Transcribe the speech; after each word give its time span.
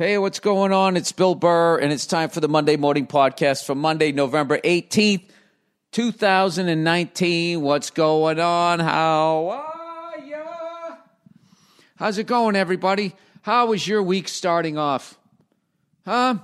Hey, 0.00 0.16
what's 0.16 0.40
going 0.40 0.72
on? 0.72 0.96
It's 0.96 1.12
Bill 1.12 1.34
Burr, 1.34 1.76
and 1.76 1.92
it's 1.92 2.06
time 2.06 2.30
for 2.30 2.40
the 2.40 2.48
Monday 2.48 2.78
Morning 2.78 3.06
Podcast 3.06 3.66
for 3.66 3.74
Monday, 3.74 4.12
November 4.12 4.56
18th, 4.56 5.28
2019. 5.92 7.60
What's 7.60 7.90
going 7.90 8.40
on? 8.40 8.80
How 8.80 9.50
are 9.50 10.18
ya? 10.24 10.96
How's 11.96 12.16
it 12.16 12.26
going, 12.26 12.56
everybody? 12.56 13.14
How 13.42 13.66
was 13.66 13.86
your 13.86 14.02
week 14.02 14.28
starting 14.28 14.78
off? 14.78 15.18
Huh? 16.06 16.36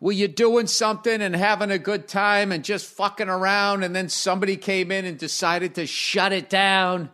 Were 0.00 0.12
you 0.12 0.26
doing 0.26 0.68
something 0.68 1.20
and 1.20 1.36
having 1.36 1.70
a 1.70 1.78
good 1.78 2.08
time 2.08 2.50
and 2.50 2.64
just 2.64 2.86
fucking 2.86 3.28
around, 3.28 3.82
and 3.82 3.94
then 3.94 4.08
somebody 4.08 4.56
came 4.56 4.90
in 4.90 5.04
and 5.04 5.18
decided 5.18 5.74
to 5.74 5.86
shut 5.86 6.32
it 6.32 6.48
down, 6.48 7.10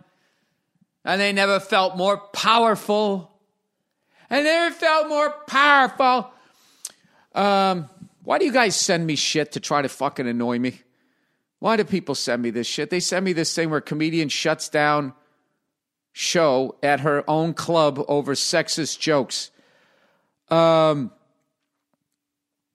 and 1.04 1.20
they 1.20 1.32
never 1.32 1.58
felt 1.58 1.96
more 1.96 2.18
powerful? 2.18 3.32
And 4.30 4.44
never 4.44 4.74
felt 4.74 5.08
more 5.08 5.30
powerful. 5.46 6.30
Um, 7.34 7.88
why 8.24 8.38
do 8.38 8.44
you 8.44 8.52
guys 8.52 8.74
send 8.76 9.06
me 9.06 9.14
shit 9.14 9.52
to 9.52 9.60
try 9.60 9.82
to 9.82 9.88
fucking 9.88 10.26
annoy 10.26 10.58
me? 10.58 10.80
Why 11.58 11.76
do 11.76 11.84
people 11.84 12.14
send 12.14 12.42
me 12.42 12.50
this 12.50 12.66
shit? 12.66 12.90
They 12.90 13.00
send 13.00 13.24
me 13.24 13.32
this 13.32 13.54
thing 13.54 13.70
where 13.70 13.78
a 13.78 13.82
comedian 13.82 14.28
shuts 14.28 14.68
down 14.68 15.14
show 16.12 16.76
at 16.82 17.00
her 17.00 17.28
own 17.28 17.54
club 17.54 18.02
over 18.08 18.34
sexist 18.34 18.98
jokes. 18.98 19.50
Um, 20.48 21.10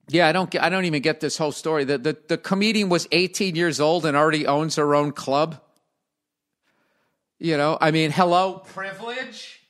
yeah, 0.09 0.27
I 0.27 0.31
don't. 0.31 0.53
I 0.59 0.69
don't 0.69 0.85
even 0.85 1.01
get 1.01 1.21
this 1.21 1.37
whole 1.37 1.51
story. 1.51 1.85
The, 1.85 1.97
the 1.97 2.17
the 2.27 2.37
comedian 2.37 2.89
was 2.89 3.07
18 3.11 3.55
years 3.55 3.79
old 3.79 4.05
and 4.05 4.17
already 4.17 4.45
owns 4.45 4.75
her 4.75 4.93
own 4.93 5.11
club. 5.11 5.61
You 7.39 7.57
know, 7.57 7.77
I 7.79 7.91
mean, 7.91 8.11
hello, 8.11 8.59
privilege. 8.73 9.60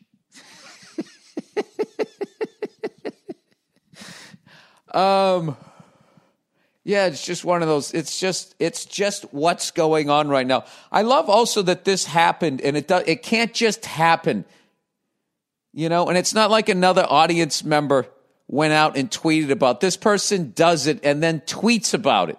um, 4.93 5.57
yeah, 6.83 7.05
it's 7.05 7.23
just 7.23 7.45
one 7.45 7.61
of 7.61 7.67
those. 7.67 7.93
It's 7.93 8.19
just 8.19 8.55
it's 8.59 8.85
just 8.85 9.31
what's 9.33 9.71
going 9.71 10.09
on 10.09 10.29
right 10.29 10.47
now. 10.47 10.65
I 10.91 11.03
love 11.03 11.29
also 11.29 11.61
that 11.63 11.85
this 11.85 12.05
happened, 12.05 12.61
and 12.61 12.75
it 12.75 12.87
does. 12.87 13.03
It 13.05 13.21
can't 13.21 13.53
just 13.53 13.85
happen, 13.85 14.45
you 15.73 15.89
know. 15.89 16.07
And 16.07 16.17
it's 16.17 16.33
not 16.33 16.49
like 16.49 16.69
another 16.69 17.05
audience 17.07 17.63
member 17.63 18.07
went 18.47 18.73
out 18.73 18.97
and 18.97 19.09
tweeted 19.09 19.49
about 19.49 19.79
this 19.79 19.95
person 19.95 20.51
does 20.53 20.85
it 20.85 20.99
and 21.03 21.23
then 21.23 21.39
tweets 21.41 21.93
about 21.93 22.29
it. 22.29 22.37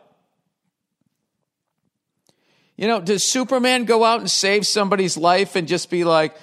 You 2.77 2.89
know, 2.89 3.01
does 3.01 3.25
Superman 3.25 3.85
go 3.85 4.05
out 4.05 4.21
and 4.21 4.31
save 4.31 4.67
somebody's 4.67 5.17
life 5.17 5.57
and 5.57 5.69
just 5.69 5.89
be 5.89 6.05
like, 6.05 6.35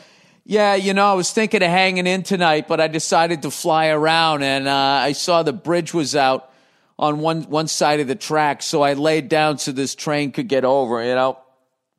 yeah, 0.50 0.74
you 0.74 0.96
know, 0.96 1.06
I 1.06 1.14
was 1.14 1.32
thinking 1.32 1.62
of 1.62 1.70
hanging 1.70 2.08
in 2.08 2.24
tonight, 2.24 2.68
but 2.68 2.82
I 2.82 2.88
decided 2.88 3.44
to 3.44 3.52
fly 3.52 3.90
around, 3.90 4.42
and 4.42 4.68
uh, 4.68 4.74
I 4.74 5.12
saw 5.12 5.44
the 5.44 5.54
bridge 5.54 5.94
was 5.94 6.16
out 6.16 6.52
on 6.98 7.20
one 7.20 7.44
one 7.44 7.68
side 7.68 8.00
of 8.00 8.08
the 8.08 8.16
track, 8.16 8.64
so 8.64 8.82
I 8.82 8.94
laid 8.94 9.30
down 9.30 9.60
so 9.60 9.72
this 9.72 9.94
train 9.94 10.32
could 10.32 10.48
get 10.48 10.66
over. 10.66 11.04
You 11.04 11.14
know, 11.14 11.38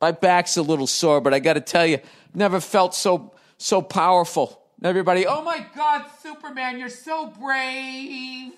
my 0.01 0.11
back's 0.11 0.57
a 0.57 0.63
little 0.63 0.89
sore, 0.89 1.21
but 1.21 1.33
I 1.33 1.39
got 1.39 1.53
to 1.53 1.61
tell 1.61 1.87
you, 1.87 2.01
never 2.35 2.59
felt 2.59 2.93
so 2.93 3.33
so 3.57 3.83
powerful. 3.83 4.61
Everybody, 4.83 5.29
oh 5.29 5.43
my 5.43 5.65
God, 5.77 6.07
Superman, 6.21 6.81
you're 6.81 6.89
so 6.89 7.29
brave. 7.29 8.51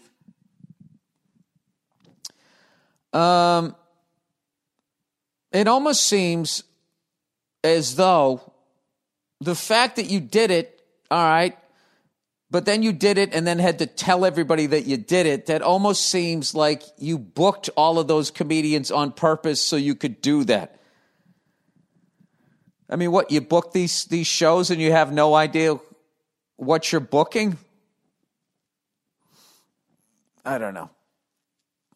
Um, 3.12 3.76
it 5.52 5.68
almost 5.68 6.04
seems 6.04 6.64
as 7.62 7.96
though 7.96 8.51
the 9.44 9.54
fact 9.54 9.96
that 9.96 10.06
you 10.06 10.20
did 10.20 10.50
it, 10.50 10.80
all 11.10 11.22
right, 11.22 11.56
but 12.50 12.64
then 12.66 12.82
you 12.82 12.92
did 12.92 13.18
it 13.18 13.34
and 13.34 13.46
then 13.46 13.58
had 13.58 13.78
to 13.78 13.86
tell 13.86 14.24
everybody 14.24 14.66
that 14.66 14.84
you 14.84 14.96
did 14.96 15.26
it, 15.26 15.46
that 15.46 15.62
almost 15.62 16.06
seems 16.06 16.54
like 16.54 16.82
you 16.98 17.18
booked 17.18 17.70
all 17.76 17.98
of 17.98 18.08
those 18.08 18.30
comedians 18.30 18.90
on 18.90 19.12
purpose 19.12 19.60
so 19.60 19.76
you 19.76 19.94
could 19.94 20.20
do 20.20 20.44
that. 20.44 20.78
I 22.90 22.96
mean, 22.96 23.10
what, 23.10 23.30
you 23.30 23.40
book 23.40 23.72
these, 23.72 24.04
these 24.04 24.26
shows 24.26 24.70
and 24.70 24.80
you 24.80 24.92
have 24.92 25.12
no 25.12 25.34
idea 25.34 25.78
what 26.56 26.92
you're 26.92 27.00
booking? 27.00 27.56
I 30.44 30.58
don't 30.58 30.74
know. 30.74 30.90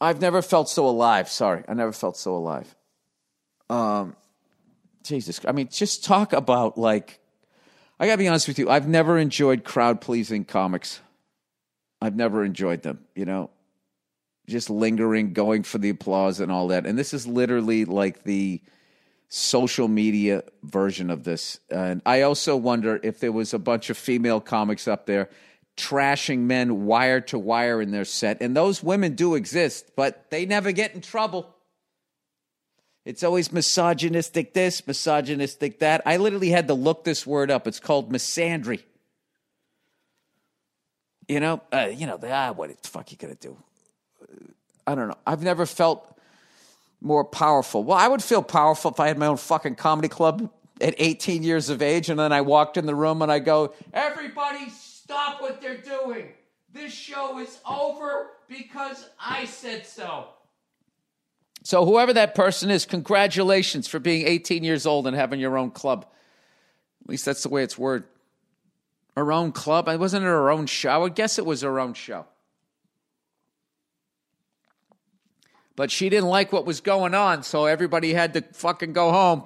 I've 0.01 0.21
never 0.21 0.41
felt 0.41 0.71
so 0.71 0.89
alive. 0.89 1.29
Sorry, 1.29 1.65
I 1.69 1.75
never 1.75 1.93
felt 1.93 2.17
so 2.17 2.35
alive. 2.35 2.75
Um, 3.69 4.17
Jesus, 5.03 5.41
I 5.47 5.53
mean, 5.53 5.69
just 5.71 6.05
talk 6.05 6.33
about 6.33 6.79
like 6.79 7.21
I 7.99 8.07
gotta 8.07 8.19
be 8.19 8.29
honest 8.29 8.49
with 8.49 8.59
you. 8.59 8.69
I've 8.69 8.89
never 8.89 9.19
enjoyed 9.19 9.65
crowd 9.65 10.01
pleasing 10.01 10.45
comics. 10.45 11.01
I've 12.01 12.17
never 12.17 12.45
enjoyed 12.45 12.83
them. 12.83 13.01
You 13.15 13.25
know, 13.25 13.51
just 14.47 14.69
lingering, 14.71 15.33
going 15.33 15.63
for 15.63 15.79
the 15.79 15.91
applause 15.91 16.41
and 16.41 16.53
all 16.53 16.69
that. 16.69 16.87
And 16.87 16.99
this 16.99 17.15
is 17.15 17.27
literally 17.27 17.85
like 17.85 18.25
the 18.25 18.61
social 19.29 19.89
media 19.89 20.45
version 20.63 21.11
of 21.11 21.25
this. 21.25 21.59
And 21.71 22.03
I 22.07 22.23
also 22.23 22.57
wonder 22.57 23.01
if 23.03 23.19
there 23.19 23.33
was 23.33 23.55
a 23.55 23.59
bunch 23.59 23.91
of 23.91 23.97
female 23.97 24.41
comics 24.41 24.87
up 24.87 25.07
there 25.07 25.31
trashing 25.77 26.41
men 26.41 26.87
wire 26.87 27.21
to 27.21 27.39
wire 27.39 27.83
in 27.83 27.91
their 27.91 28.05
set. 28.05 28.41
And 28.41 28.57
those 28.57 28.83
women 28.83 29.15
do 29.15 29.35
exist, 29.35 29.91
but 29.97 30.31
they 30.31 30.47
never 30.47 30.73
get 30.73 30.95
in 30.95 31.01
trouble. 31.01 31.55
It's 33.07 33.23
always 33.23 33.53
misogynistic 33.53 34.53
this, 34.53 34.85
misogynistic 34.85 35.79
that. 35.79 36.03
I 36.05 36.17
literally 36.17 36.51
had 36.51 36.67
to 36.67 36.75
look 36.75 37.05
this 37.05 37.25
word 37.25 37.53
up. 37.53 37.69
It's 37.69 37.79
called 37.79 38.13
misandry. 38.13 38.83
You 41.29 41.39
know, 41.39 41.63
uh, 41.73 41.89
you 41.95 42.09
know, 42.09 42.19
ah, 42.25 42.51
what 42.51 42.71
the 42.83 42.89
fuck 42.89 43.13
you 43.13 43.17
gonna 43.17 43.37
do? 43.37 43.57
I 44.89 44.97
don't 44.97 45.07
know. 45.07 45.17
I've 45.25 45.43
never 45.43 45.67
felt 45.67 46.19
more 47.01 47.25
powerful. 47.25 47.85
Well, 47.85 47.97
I 47.97 48.09
would 48.09 48.25
feel 48.25 48.43
powerful 48.43 48.91
if 48.91 48.99
I 48.99 49.07
had 49.07 49.19
my 49.19 49.27
own 49.27 49.37
fucking 49.37 49.77
comedy 49.77 50.09
club 50.09 50.51
at 50.81 50.97
18 50.99 51.45
years 51.45 51.71
of 51.71 51.83
age, 51.83 52.11
and 52.11 52.19
then 52.19 52.33
I 52.33 52.41
walked 52.41 52.77
in 52.77 52.87
the 52.87 52.95
room 52.95 53.23
and 53.23 53.31
I 53.31 53.39
go, 53.39 53.73
"Everybody, 53.93 54.69
stop 54.71 55.41
what 55.41 55.61
they're 55.61 55.77
doing. 55.77 56.33
This 56.73 56.93
show 56.93 57.39
is 57.39 57.61
over 57.65 58.33
because 58.49 59.09
I 59.21 59.45
said 59.45 59.87
so." 59.87 60.31
So, 61.67 61.85
whoever 61.85 62.13
that 62.13 62.37
person 62.37 62.71
is, 62.71 62.87
congratulations 62.87 63.89
for 63.89 63.99
being 63.99 64.25
18 64.25 64.63
years 64.63 64.87
old 64.87 65.09
and 65.09 65.17
having 65.17 65.41
your 65.41 65.59
own 65.59 65.73
club. 65.73 66.07
At 67.03 67.11
least 67.11 67.25
that's 67.25 67.43
the 67.43 67.49
way 67.49 67.65
it's 67.65 67.77
worded. 67.77 68.07
Her 69.17 69.33
own 69.33 69.51
club? 69.51 69.89
It 69.89 69.99
Wasn't 69.99 70.23
her 70.23 70.49
own 70.49 70.67
show? 70.67 71.05
I 71.05 71.09
guess 71.09 71.41
it 71.41 71.45
was 71.45 71.63
her 71.63 71.81
own 71.81 71.95
show. 71.95 72.25
But 75.75 75.91
she 75.91 76.09
didn't 76.09 76.29
like 76.29 76.53
what 76.53 76.67
was 76.67 76.81
going 76.81 77.15
on, 77.15 77.43
so 77.43 77.65
everybody 77.65 78.13
had 78.13 78.35
to 78.35 78.43
fucking 78.43 78.93
go 78.93 79.11
home. 79.11 79.43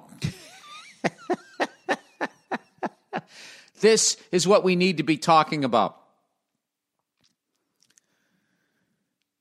this 3.79 4.15
is 4.31 4.47
what 4.47 4.63
we 4.63 4.75
need 4.75 4.97
to 4.97 5.03
be 5.03 5.17
talking 5.17 5.63
about. 5.63 5.99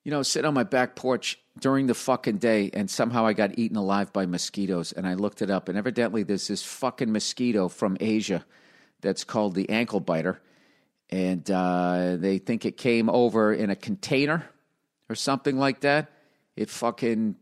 You 0.03 0.13
know, 0.13 0.23
sit 0.23 0.47
on 0.47 0.55
my 0.55 0.65
back 0.65 0.97
porch 0.97 1.39
during 1.61 1.87
the 1.87 1.95
fucking 1.95 2.39
day, 2.39 2.71
and 2.73 2.91
somehow 2.91 3.27
I 3.27 3.33
got 3.33 3.59
eaten 3.59 3.77
alive 3.77 4.13
by 4.13 4.27
mosquitoes. 4.27 4.93
And 4.93 5.07
I 5.07 5.15
looked 5.15 5.43
it 5.43 5.51
up, 5.51 5.69
and 5.69 5.79
evidently 5.79 6.23
there's 6.23 6.49
this 6.49 6.63
fucking 6.63 7.13
mosquito 7.13 7.69
from 7.69 7.97
Asia 8.01 8.45
that's 9.01 9.25
called 9.25 9.55
the 9.55 9.69
ankle 9.71 10.01
biter, 10.01 10.41
and 11.11 11.49
uh, 11.51 12.17
they 12.17 12.39
think 12.39 12.65
it 12.65 12.77
came 12.77 13.09
over 13.09 13.53
in 13.53 13.71
a 13.71 13.77
container 13.77 14.49
or 15.09 15.15
something 15.15 15.59
like 15.59 15.81
that. 15.81 16.11
It 16.57 16.71
fucking 16.71 17.37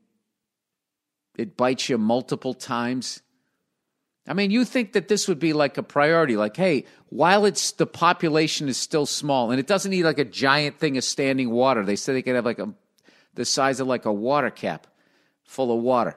it 1.37 1.57
bites 1.57 1.89
you 1.89 1.99
multiple 1.99 2.53
times. 2.53 3.23
I 4.27 4.35
mean, 4.35 4.51
you 4.51 4.65
think 4.65 4.93
that 4.93 5.09
this 5.09 5.27
would 5.29 5.39
be 5.39 5.55
like 5.55 5.79
a 5.79 5.83
priority, 5.83 6.37
like, 6.37 6.57
hey, 6.57 6.85
while 7.09 7.47
it's 7.47 7.73
the 7.73 7.87
population 7.87 8.69
is 8.69 8.77
still 8.77 9.07
small, 9.07 9.51
and 9.51 9.59
it 9.59 9.67
doesn't 9.67 9.91
need 9.91 10.03
like 10.03 10.19
a 10.19 10.25
giant 10.25 10.79
thing 10.79 10.99
of 10.99 11.05
standing 11.05 11.51
water. 11.51 11.85
They 11.85 11.97
say 11.97 12.13
they 12.13 12.23
could 12.23 12.35
have 12.35 12.45
like 12.45 12.59
a 12.59 12.75
the 13.39 13.45
size 13.45 13.79
of 13.79 13.87
like 13.87 14.05
a 14.05 14.13
water 14.13 14.51
cap 14.51 14.89
full 15.45 15.73
of 15.73 15.81
water. 15.81 16.17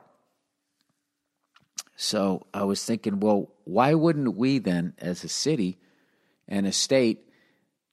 So 1.95 2.47
I 2.51 2.63
was 2.63 2.83
thinking, 2.83 3.19
well, 3.19 3.51
why 3.63 3.93
wouldn't 3.93 4.35
we 4.35 4.57
then, 4.57 4.95
as 4.97 5.23
a 5.23 5.29
city 5.29 5.77
and 6.47 6.65
a 6.65 6.71
state, 6.71 7.29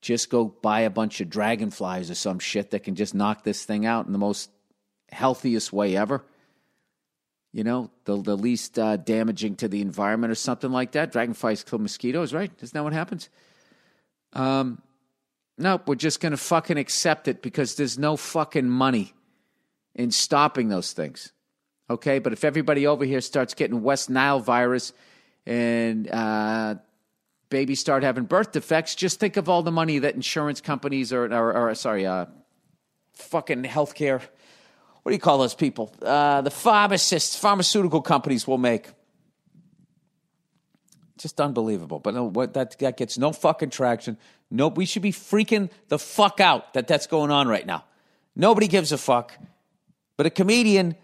just 0.01 0.31
go 0.31 0.47
buy 0.47 0.81
a 0.81 0.91
bunch 0.91 1.21
of 1.21 1.29
dragonflies 1.29 2.11
or 2.11 2.15
some 2.15 2.39
shit 2.39 2.71
that 2.71 2.85
can 2.85 2.95
just 2.95 3.15
knock 3.15 3.45
this 3.45 3.67
thing 3.67 3.85
out 3.85 4.07
in 4.07 4.13
the 4.13 4.19
most 4.19 4.49
healthiest 5.13 5.75
way 5.75 5.95
ever? 5.95 6.25
You 7.53 7.65
know, 7.65 7.91
the, 8.07 8.17
the 8.23 8.37
least 8.37 8.79
uh, 8.79 8.97
damaging 8.97 9.57
to 9.57 9.69
the 9.69 9.83
environment 9.83 10.31
or 10.31 10.37
something 10.37 10.71
like 10.71 10.93
that. 10.93 11.13
Dragonflies 11.13 11.65
kill 11.65 11.81
mosquitoes, 11.81 12.33
right? 12.33 12.51
Isn't 12.63 12.73
that 12.73 12.83
what 12.83 12.95
happens? 12.95 13.29
Um, 14.33 14.81
no, 15.59 15.83
we're 15.87 15.97
just 15.97 16.21
going 16.21 16.33
to 16.33 16.39
fucking 16.39 16.79
accept 16.79 17.29
it 17.29 17.43
because 17.43 17.75
there's 17.75 17.99
no 17.99 18.17
fucking 18.17 18.71
money 18.71 19.13
in 19.99 20.13
stopping 20.13 20.69
those 20.69 20.93
things. 20.93 21.33
Okay, 21.91 22.21
but 22.21 22.33
if 22.33 22.45
everybody 22.45 22.87
over 22.87 23.05
here 23.05 23.21
starts 23.21 23.53
getting 23.55 23.83
West 23.83 24.09
Nile 24.09 24.41
virus 24.41 24.93
and 25.45 26.09
uh, 26.11 26.77
babies 27.51 27.81
start 27.81 28.03
having 28.03 28.25
birth 28.25 28.53
defects, 28.53 28.95
just 28.95 29.19
think 29.19 29.37
of 29.37 29.49
all 29.49 29.63
the 29.63 29.73
money 29.73 29.99
that 29.99 30.15
insurance 30.15 30.61
companies 30.61 31.13
or, 31.13 31.25
or, 31.25 31.71
or 31.71 31.75
sorry, 31.75 32.07
uh, 32.07 32.27
fucking 33.15 33.65
healthcare. 33.65 34.23
What 35.03 35.11
do 35.11 35.15
you 35.15 35.21
call 35.21 35.39
those 35.39 35.55
people? 35.55 35.93
Uh, 36.01 36.43
the 36.43 36.51
pharmacists, 36.51 37.37
pharmaceutical 37.37 38.03
companies 38.03 38.47
will 38.47 38.59
make. 38.59 38.89
Just 41.17 41.41
unbelievable. 41.41 41.99
But 41.99 42.15
no, 42.15 42.25
what, 42.25 42.55
that, 42.55 42.79
that 42.79 42.97
gets 42.97 43.19
no 43.19 43.33
fucking 43.33 43.71
traction. 43.71 44.19
Nope, 44.51 44.77
we 44.77 44.85
should 44.85 45.03
be 45.03 45.13
freaking 45.13 45.71
the 45.89 45.99
fuck 45.99 46.39
out 46.39 46.75
that 46.75 46.87
that's 46.87 47.07
going 47.07 47.31
on 47.31 47.49
right 47.49 47.67
now. 47.67 47.85
Nobody 48.37 48.69
gives 48.69 48.93
a 48.93 48.99
fuck. 48.99 49.37
But 50.19 50.27
a 50.27 50.31
comedian 50.31 50.97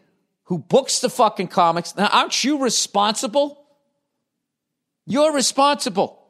who 0.45 0.59
books 0.59 1.01
the 1.01 1.09
fucking 1.09 1.49
comics. 1.49 1.97
Now, 1.97 2.09
aren't 2.09 2.45
you 2.45 2.59
responsible? 2.59 3.65
You're 5.07 5.33
responsible. 5.33 6.21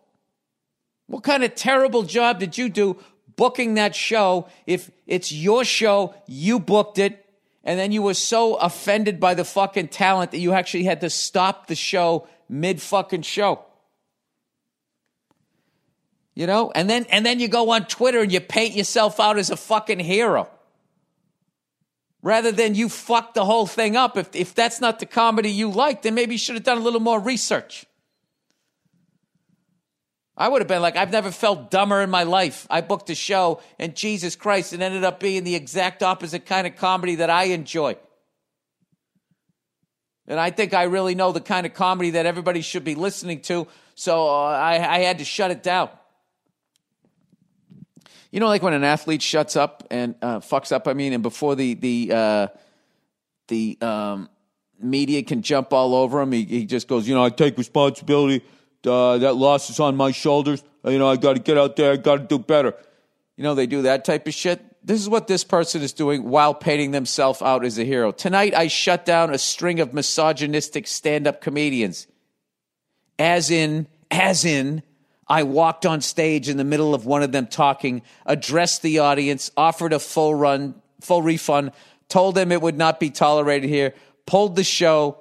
What 1.06 1.24
kind 1.24 1.42
of 1.42 1.54
terrible 1.54 2.02
job 2.02 2.38
did 2.38 2.56
you 2.56 2.68
do 2.68 2.98
booking 3.36 3.74
that 3.74 3.96
show 3.96 4.48
if 4.66 4.90
it's 5.06 5.32
your 5.32 5.64
show, 5.64 6.14
you 6.26 6.60
booked 6.60 6.98
it, 6.98 7.24
and 7.64 7.80
then 7.80 7.90
you 7.90 8.02
were 8.02 8.14
so 8.14 8.54
offended 8.56 9.18
by 9.18 9.34
the 9.34 9.44
fucking 9.44 9.88
talent 9.88 10.30
that 10.30 10.38
you 10.38 10.52
actually 10.52 10.84
had 10.84 11.00
to 11.00 11.10
stop 11.10 11.66
the 11.66 11.74
show 11.74 12.28
mid 12.50 12.82
fucking 12.82 13.22
show? 13.22 13.64
You 16.34 16.46
know? 16.46 16.70
And 16.74 16.90
then 16.90 17.06
and 17.08 17.24
then 17.24 17.40
you 17.40 17.48
go 17.48 17.70
on 17.70 17.86
Twitter 17.86 18.20
and 18.20 18.30
you 18.30 18.40
paint 18.40 18.74
yourself 18.74 19.18
out 19.18 19.38
as 19.38 19.48
a 19.48 19.56
fucking 19.56 20.00
hero. 20.00 20.50
Rather 22.24 22.50
than 22.50 22.74
you 22.74 22.88
fuck 22.88 23.34
the 23.34 23.44
whole 23.44 23.66
thing 23.66 23.96
up. 23.96 24.16
If 24.16 24.34
if 24.34 24.54
that's 24.54 24.80
not 24.80 24.98
the 24.98 25.04
comedy 25.04 25.50
you 25.50 25.70
like, 25.70 26.00
then 26.00 26.14
maybe 26.14 26.34
you 26.34 26.38
should 26.38 26.54
have 26.54 26.64
done 26.64 26.78
a 26.78 26.80
little 26.80 26.98
more 26.98 27.20
research. 27.20 27.84
I 30.34 30.48
would 30.48 30.62
have 30.62 30.66
been 30.66 30.80
like, 30.80 30.96
I've 30.96 31.12
never 31.12 31.30
felt 31.30 31.70
dumber 31.70 32.00
in 32.00 32.08
my 32.08 32.22
life. 32.22 32.66
I 32.70 32.80
booked 32.80 33.10
a 33.10 33.14
show, 33.14 33.60
and 33.78 33.94
Jesus 33.94 34.36
Christ, 34.36 34.72
it 34.72 34.80
ended 34.80 35.04
up 35.04 35.20
being 35.20 35.44
the 35.44 35.54
exact 35.54 36.02
opposite 36.02 36.46
kind 36.46 36.66
of 36.66 36.76
comedy 36.76 37.16
that 37.16 37.28
I 37.28 37.44
enjoy. 37.44 37.94
And 40.26 40.40
I 40.40 40.50
think 40.50 40.72
I 40.72 40.84
really 40.84 41.14
know 41.14 41.30
the 41.30 41.42
kind 41.42 41.66
of 41.66 41.74
comedy 41.74 42.10
that 42.12 42.24
everybody 42.24 42.62
should 42.62 42.84
be 42.84 42.94
listening 42.94 43.42
to, 43.42 43.68
so 43.94 44.28
uh, 44.28 44.46
I, 44.46 44.96
I 44.96 44.98
had 45.00 45.18
to 45.18 45.24
shut 45.24 45.50
it 45.50 45.62
down. 45.62 45.90
You 48.34 48.40
know, 48.40 48.48
like 48.48 48.62
when 48.62 48.72
an 48.72 48.82
athlete 48.82 49.22
shuts 49.22 49.54
up 49.54 49.86
and 49.92 50.16
uh, 50.20 50.40
fucks 50.40 50.72
up. 50.72 50.88
I 50.88 50.92
mean, 50.92 51.12
and 51.12 51.22
before 51.22 51.54
the 51.54 51.74
the 51.74 52.10
uh, 52.12 52.46
the 53.46 53.78
um, 53.80 54.28
media 54.80 55.22
can 55.22 55.40
jump 55.40 55.72
all 55.72 55.94
over 55.94 56.20
him, 56.20 56.32
he, 56.32 56.42
he 56.42 56.66
just 56.66 56.88
goes, 56.88 57.06
you 57.06 57.14
know, 57.14 57.22
I 57.22 57.30
take 57.30 57.56
responsibility. 57.56 58.44
Uh, 58.84 59.18
that 59.18 59.36
loss 59.36 59.70
is 59.70 59.78
on 59.78 59.94
my 59.94 60.10
shoulders. 60.10 60.64
You 60.84 60.98
know, 60.98 61.08
I 61.08 61.14
got 61.14 61.34
to 61.34 61.38
get 61.38 61.56
out 61.56 61.76
there. 61.76 61.92
I 61.92 61.96
got 61.96 62.16
to 62.16 62.24
do 62.24 62.40
better. 62.40 62.74
You 63.36 63.44
know, 63.44 63.54
they 63.54 63.68
do 63.68 63.82
that 63.82 64.04
type 64.04 64.26
of 64.26 64.34
shit. 64.34 64.60
This 64.84 65.00
is 65.00 65.08
what 65.08 65.28
this 65.28 65.44
person 65.44 65.82
is 65.82 65.92
doing 65.92 66.24
while 66.24 66.54
painting 66.54 66.90
themselves 66.90 67.40
out 67.40 67.64
as 67.64 67.78
a 67.78 67.84
hero. 67.84 68.10
Tonight, 68.10 68.52
I 68.52 68.66
shut 68.66 69.04
down 69.04 69.32
a 69.32 69.38
string 69.38 69.78
of 69.78 69.94
misogynistic 69.94 70.88
stand 70.88 71.28
up 71.28 71.40
comedians. 71.40 72.08
As 73.16 73.52
in, 73.52 73.86
as 74.10 74.44
in, 74.44 74.82
I 75.26 75.42
walked 75.42 75.86
on 75.86 76.00
stage 76.00 76.48
in 76.48 76.56
the 76.56 76.64
middle 76.64 76.94
of 76.94 77.06
one 77.06 77.22
of 77.22 77.32
them 77.32 77.46
talking, 77.46 78.02
addressed 78.26 78.82
the 78.82 78.98
audience, 78.98 79.50
offered 79.56 79.92
a 79.92 79.98
full 79.98 80.34
run, 80.34 80.74
full 81.00 81.22
refund, 81.22 81.72
told 82.08 82.34
them 82.34 82.52
it 82.52 82.60
would 82.60 82.76
not 82.76 83.00
be 83.00 83.10
tolerated 83.10 83.68
here, 83.68 83.94
pulled 84.26 84.56
the 84.56 84.64
show 84.64 85.20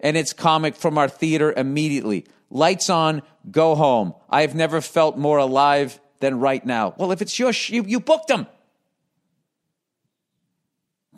and 0.00 0.16
its 0.16 0.32
comic 0.32 0.76
from 0.76 0.96
our 0.96 1.08
theater 1.08 1.52
immediately. 1.52 2.24
Lights 2.50 2.88
on, 2.88 3.22
go 3.50 3.74
home. 3.74 4.14
I 4.30 4.40
have 4.42 4.54
never 4.54 4.80
felt 4.80 5.18
more 5.18 5.38
alive 5.38 6.00
than 6.20 6.40
right 6.40 6.64
now. 6.64 6.94
Well, 6.96 7.12
if 7.12 7.20
it's 7.20 7.38
your, 7.38 7.52
sh- 7.52 7.70
you, 7.70 7.84
you 7.84 8.00
booked 8.00 8.28
them. 8.28 8.46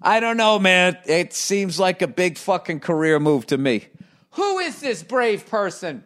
I 0.02 0.20
don't 0.20 0.38
know, 0.38 0.58
man. 0.58 0.98
It 1.06 1.34
seems 1.34 1.80
like 1.80 2.02
a 2.02 2.08
big 2.08 2.40
fucking 2.40 2.80
career 2.80 3.20
move 3.20 3.46
to 3.48 3.58
me. 3.58 3.88
Who 4.32 4.60
is 4.60 4.80
this 4.80 5.04
brave 5.04 5.48
person? 5.48 6.04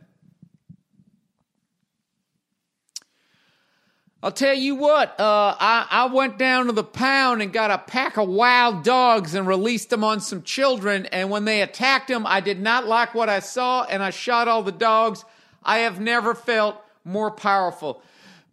I'll 4.26 4.32
tell 4.32 4.56
you 4.56 4.74
what, 4.74 5.20
uh, 5.20 5.56
I, 5.60 5.86
I 5.88 6.06
went 6.08 6.40
down 6.40 6.66
to 6.66 6.72
the 6.72 6.84
pound 6.84 7.44
and 7.44 7.54
got 7.54 7.70
a 7.70 7.78
pack 7.78 8.18
of 8.18 8.28
wild 8.28 8.84
dogs 8.84 9.36
and 9.36 9.46
released 9.46 9.92
them 9.92 10.04
on 10.04 10.20
some 10.20 10.42
children. 10.42 11.06
And 11.08 11.30
when 11.30 11.46
they 11.46 11.62
attacked 11.62 12.08
them, 12.08 12.26
I 12.26 12.40
did 12.40 12.60
not 12.60 12.88
like 12.88 13.14
what 13.14 13.30
I 13.30 13.38
saw 13.38 13.84
and 13.84 14.02
I 14.02 14.10
shot 14.10 14.48
all 14.48 14.64
the 14.64 14.72
dogs. 14.72 15.24
I 15.62 15.80
have 15.80 16.00
never 16.00 16.34
felt 16.34 16.82
more 17.04 17.30
powerful. 17.30 18.02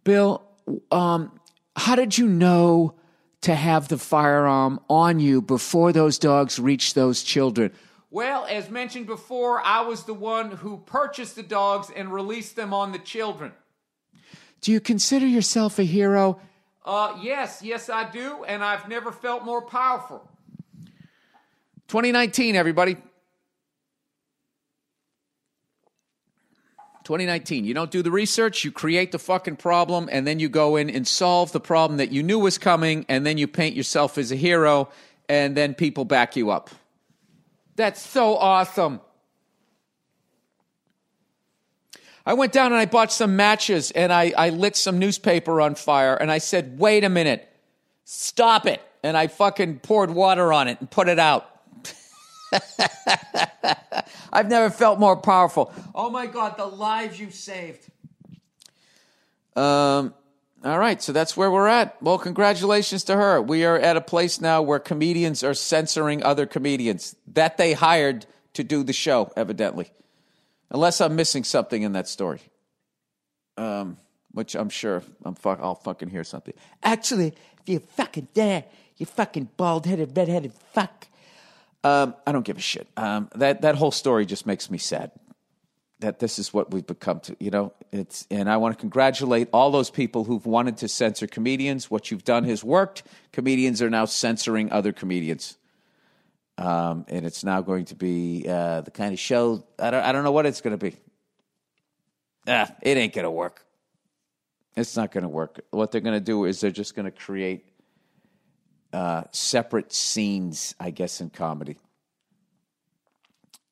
Bill, 0.03 0.43
um, 0.91 1.31
how 1.75 1.95
did 1.95 2.19
you 2.19 2.27
know 2.27 2.93
to 3.41 3.55
have 3.55 3.87
the 3.87 3.97
firearm 3.97 4.79
on 4.91 5.19
you 5.19 5.41
before 5.41 5.91
those 5.91 6.19
dogs 6.19 6.59
reached 6.59 6.93
those 6.93 7.23
children? 7.23 7.71
Well, 8.13 8.45
as 8.47 8.69
mentioned 8.69 9.07
before, 9.07 9.59
I 9.59 9.81
was 9.81 10.03
the 10.03 10.13
one 10.13 10.51
who 10.51 10.77
purchased 10.77 11.35
the 11.35 11.41
dogs 11.41 11.89
and 11.95 12.13
released 12.13 12.55
them 12.55 12.71
on 12.71 12.91
the 12.91 12.99
children. 12.99 13.53
Do 14.61 14.71
you 14.71 14.79
consider 14.79 15.25
yourself 15.25 15.79
a 15.79 15.83
hero? 15.83 16.39
Uh, 16.85 17.17
yes, 17.23 17.63
yes, 17.63 17.89
I 17.89 18.07
do, 18.11 18.43
and 18.43 18.63
I've 18.63 18.87
never 18.87 19.11
felt 19.11 19.43
more 19.43 19.63
powerful. 19.63 20.29
2019, 21.87 22.55
everybody. 22.55 22.97
2019. 27.05 27.65
You 27.65 27.73
don't 27.73 27.89
do 27.89 28.03
the 28.03 28.11
research, 28.11 28.63
you 28.63 28.71
create 28.71 29.11
the 29.11 29.17
fucking 29.17 29.55
problem, 29.55 30.07
and 30.11 30.27
then 30.27 30.39
you 30.39 30.49
go 30.49 30.75
in 30.75 30.87
and 30.91 31.07
solve 31.07 31.51
the 31.51 31.59
problem 31.59 31.97
that 31.97 32.11
you 32.11 32.21
knew 32.21 32.37
was 32.37 32.59
coming, 32.59 33.07
and 33.09 33.25
then 33.25 33.39
you 33.39 33.47
paint 33.47 33.75
yourself 33.75 34.19
as 34.19 34.31
a 34.31 34.35
hero, 34.35 34.89
and 35.27 35.57
then 35.57 35.73
people 35.73 36.05
back 36.05 36.35
you 36.35 36.51
up. 36.51 36.69
That's 37.75 38.01
so 38.01 38.35
awesome. 38.35 39.01
I 42.25 42.33
went 42.35 42.53
down 42.53 42.67
and 42.67 42.75
I 42.75 42.85
bought 42.85 43.11
some 43.11 43.35
matches 43.35 43.91
and 43.91 44.13
I, 44.13 44.33
I 44.37 44.49
lit 44.49 44.77
some 44.77 44.97
newspaper 44.97 45.59
on 45.59 45.75
fire 45.75 46.15
and 46.15 46.31
I 46.31 46.37
said, 46.37 46.79
wait 46.79 47.03
a 47.03 47.09
minute, 47.09 47.47
stop 48.05 48.65
it. 48.65 48.81
And 49.03 49.17
I 49.17 49.27
fucking 49.27 49.79
poured 49.79 50.09
water 50.09 50.53
on 50.53 50.69
it 50.69 50.79
and 50.79 50.89
put 50.89 51.09
it 51.09 51.19
out. 51.19 51.49
I've 54.31 54.47
never 54.47 54.69
felt 54.69 54.99
more 54.99 55.17
powerful. 55.17 55.73
Oh 55.93 56.09
my 56.09 56.25
God, 56.25 56.55
the 56.55 56.65
lives 56.65 57.19
you 57.19 57.29
saved. 57.29 57.89
Um, 59.55 60.13
all 60.63 60.79
right, 60.79 61.01
so 61.01 61.11
that's 61.11 61.35
where 61.35 61.51
we're 61.51 61.67
at. 61.67 62.01
Well, 62.01 62.17
congratulations 62.17 63.03
to 63.05 63.15
her. 63.15 63.41
We 63.41 63.65
are 63.65 63.77
at 63.77 63.97
a 63.97 64.01
place 64.01 64.39
now 64.39 64.61
where 64.61 64.79
comedians 64.79 65.43
are 65.43 65.53
censoring 65.53 66.23
other 66.23 66.45
comedians 66.45 67.15
that 67.33 67.57
they 67.57 67.73
hired 67.73 68.25
to 68.53 68.63
do 68.63 68.83
the 68.83 68.93
show, 68.93 69.31
evidently. 69.35 69.91
Unless 70.69 71.01
I'm 71.01 71.15
missing 71.15 71.43
something 71.43 71.81
in 71.81 71.93
that 71.93 72.07
story. 72.07 72.39
Um, 73.57 73.97
which 74.31 74.55
I'm 74.55 74.69
sure 74.69 75.03
I'm 75.23 75.35
fuck, 75.35 75.59
I'll 75.61 75.75
fucking 75.75 76.09
hear 76.09 76.23
something. 76.23 76.53
Actually, 76.81 77.27
if 77.27 77.67
you're 77.67 77.79
fucking 77.79 78.29
dare, 78.33 78.63
you 78.97 79.05
fucking 79.05 79.49
bald 79.57 79.85
headed, 79.85 80.15
red 80.15 80.27
headed 80.27 80.53
fuck. 80.71 81.07
Um, 81.83 82.15
I 82.25 82.31
don't 82.31 82.45
give 82.45 82.57
a 82.57 82.61
shit. 82.61 82.87
Um, 82.95 83.29
that 83.35 83.61
that 83.61 83.75
whole 83.75 83.91
story 83.91 84.25
just 84.25 84.45
makes 84.45 84.71
me 84.71 84.77
sad. 84.77 85.11
That 86.03 86.19
this 86.19 86.37
is 86.37 86.53
what 86.53 86.71
we've 86.71 86.85
become 86.85 87.21
to, 87.21 87.37
you 87.39 87.49
know. 87.49 87.71
It's 87.93 88.27
and 88.29 88.49
I 88.49 88.57
want 88.57 88.75
to 88.75 88.79
congratulate 88.81 89.47
all 89.53 89.71
those 89.71 89.89
people 89.89 90.25
who've 90.25 90.45
wanted 90.45 90.75
to 90.79 90.89
censor 90.89 91.27
comedians. 91.27 91.89
What 91.89 92.11
you've 92.11 92.25
done 92.25 92.43
has 92.43 92.61
worked. 92.61 93.03
Comedians 93.31 93.81
are 93.81 93.89
now 93.89 94.03
censoring 94.03 94.69
other 94.73 94.91
comedians, 94.91 95.57
um, 96.57 97.05
and 97.07 97.25
it's 97.25 97.45
now 97.45 97.61
going 97.61 97.85
to 97.85 97.95
be 97.95 98.45
uh, 98.49 98.81
the 98.81 98.91
kind 98.91 99.13
of 99.13 99.19
show. 99.19 99.65
I 99.79 99.91
don't, 99.91 100.03
I 100.03 100.11
don't 100.11 100.25
know 100.25 100.33
what 100.33 100.45
it's 100.45 100.59
going 100.59 100.77
to 100.77 100.91
be. 100.91 100.97
Ah, 102.49 102.69
it 102.81 102.97
ain't 102.97 103.13
going 103.13 103.23
to 103.23 103.31
work. 103.31 103.65
It's 104.75 104.97
not 104.97 105.09
going 105.09 105.23
to 105.23 105.29
work. 105.29 105.61
What 105.71 105.93
they're 105.93 106.01
going 106.01 106.19
to 106.19 106.25
do 106.25 106.43
is 106.43 106.59
they're 106.59 106.69
just 106.69 106.95
going 106.95 107.05
to 107.05 107.11
create 107.11 107.65
uh, 108.91 109.23
separate 109.31 109.93
scenes, 109.93 110.75
I 110.81 110.91
guess, 110.91 111.21
in 111.21 111.29
comedy. 111.29 111.77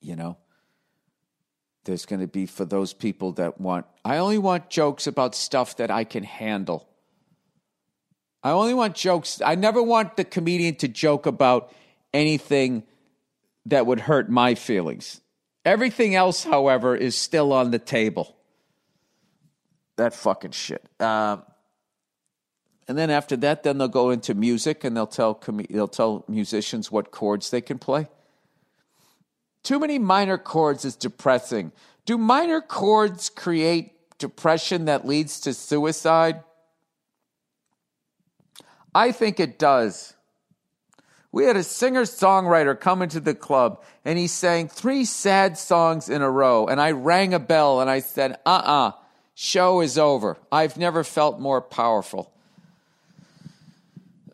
You 0.00 0.16
know, 0.16 0.38
there's 1.84 2.06
going 2.06 2.20
to 2.20 2.28
be 2.28 2.46
for 2.46 2.64
those 2.64 2.92
people 2.92 3.32
that 3.32 3.60
want, 3.60 3.86
I 4.04 4.18
only 4.18 4.38
want 4.38 4.70
jokes 4.70 5.06
about 5.06 5.34
stuff 5.34 5.76
that 5.76 5.90
I 5.90 6.04
can 6.04 6.22
handle. 6.22 6.88
I 8.42 8.50
only 8.50 8.74
want 8.74 8.94
jokes. 8.94 9.40
I 9.44 9.54
never 9.54 9.82
want 9.82 10.16
the 10.16 10.24
comedian 10.24 10.76
to 10.76 10.88
joke 10.88 11.26
about 11.26 11.72
anything 12.12 12.84
that 13.66 13.86
would 13.86 14.00
hurt 14.00 14.28
my 14.28 14.54
feelings. 14.54 15.20
Everything 15.64 16.14
else, 16.14 16.42
however, 16.42 16.96
is 16.96 17.16
still 17.16 17.52
on 17.52 17.70
the 17.70 17.78
table. 17.78 18.36
That 19.96 20.14
fucking 20.14 20.50
shit. 20.50 20.84
Um, 20.98 21.44
and 22.88 22.98
then 22.98 23.10
after 23.10 23.36
that, 23.36 23.62
then 23.62 23.78
they'll 23.78 23.88
go 23.88 24.10
into 24.10 24.34
music 24.34 24.82
and 24.82 24.96
they'll 24.96 25.06
tell 25.06 25.34
com- 25.34 25.64
they'll 25.70 25.86
tell 25.86 26.24
musicians 26.28 26.90
what 26.90 27.12
chords 27.12 27.50
they 27.50 27.60
can 27.60 27.78
play. 27.78 28.08
Too 29.62 29.78
many 29.78 29.98
minor 29.98 30.38
chords 30.38 30.84
is 30.84 30.96
depressing. 30.96 31.72
Do 32.04 32.18
minor 32.18 32.60
chords 32.60 33.30
create 33.30 33.92
depression 34.18 34.86
that 34.86 35.06
leads 35.06 35.40
to 35.40 35.54
suicide? 35.54 36.42
I 38.94 39.12
think 39.12 39.40
it 39.40 39.58
does. 39.58 40.14
We 41.30 41.44
had 41.44 41.56
a 41.56 41.62
singer 41.62 42.02
songwriter 42.02 42.78
come 42.78 43.00
into 43.00 43.18
the 43.18 43.34
club 43.34 43.82
and 44.04 44.18
he 44.18 44.26
sang 44.26 44.68
three 44.68 45.06
sad 45.06 45.56
songs 45.56 46.10
in 46.10 46.20
a 46.20 46.30
row. 46.30 46.66
And 46.66 46.78
I 46.80 46.90
rang 46.90 47.32
a 47.32 47.38
bell 47.38 47.80
and 47.80 47.88
I 47.88 48.00
said, 48.00 48.32
uh 48.44 48.50
uh-uh, 48.50 48.88
uh, 48.88 48.92
show 49.34 49.80
is 49.80 49.96
over. 49.96 50.36
I've 50.50 50.76
never 50.76 51.04
felt 51.04 51.40
more 51.40 51.62
powerful. 51.62 52.30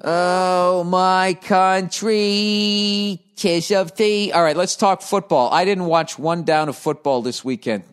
Oh, 0.03 0.85
my 0.85 1.35
country, 1.35 3.21
of 3.45 3.97
thee. 3.97 4.33
All 4.33 4.43
right, 4.43 4.57
let's 4.57 4.77
talk 4.77 5.03
football. 5.03 5.51
I 5.53 5.65
didn't 5.65 5.87
watch 5.87 6.19
one 6.19 6.45
down 6.45 6.69
of 6.69 6.77
football 6.77 7.23
this 7.23 7.45
weekend. 7.45 7.85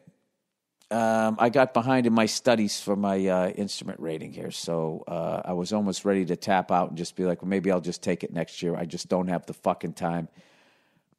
Um, 0.92 1.38
I 1.40 1.50
got 1.50 1.74
behind 1.74 2.06
in 2.06 2.14
my 2.14 2.26
studies 2.26 2.80
for 2.80 2.96
my 2.96 3.26
uh, 3.28 3.50
instrument 3.50 4.00
rating 4.00 4.34
here, 4.34 4.52
so 4.52 5.04
uh, 5.08 5.42
I 5.44 5.54
was 5.54 5.74
almost 5.74 6.06
ready 6.06 6.26
to 6.26 6.36
tap 6.36 6.72
out 6.72 6.90
and 6.90 6.98
just 6.98 7.16
be 7.16 7.26
like, 7.26 7.42
well, 7.42 7.50
maybe 7.50 7.72
I'll 7.72 7.82
just 7.82 8.04
take 8.04 8.24
it 8.24 8.32
next 8.32 8.62
year. 8.62 8.76
I 8.76 8.86
just 8.86 9.10
don't 9.10 9.28
have 9.28 9.46
the 9.46 9.54
fucking 9.54 9.94
time. 9.94 10.28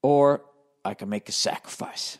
Or 0.02 0.42
I 0.84 0.94
can 0.94 1.08
make 1.08 1.28
a 1.28 1.32
sacrifice. 1.32 2.18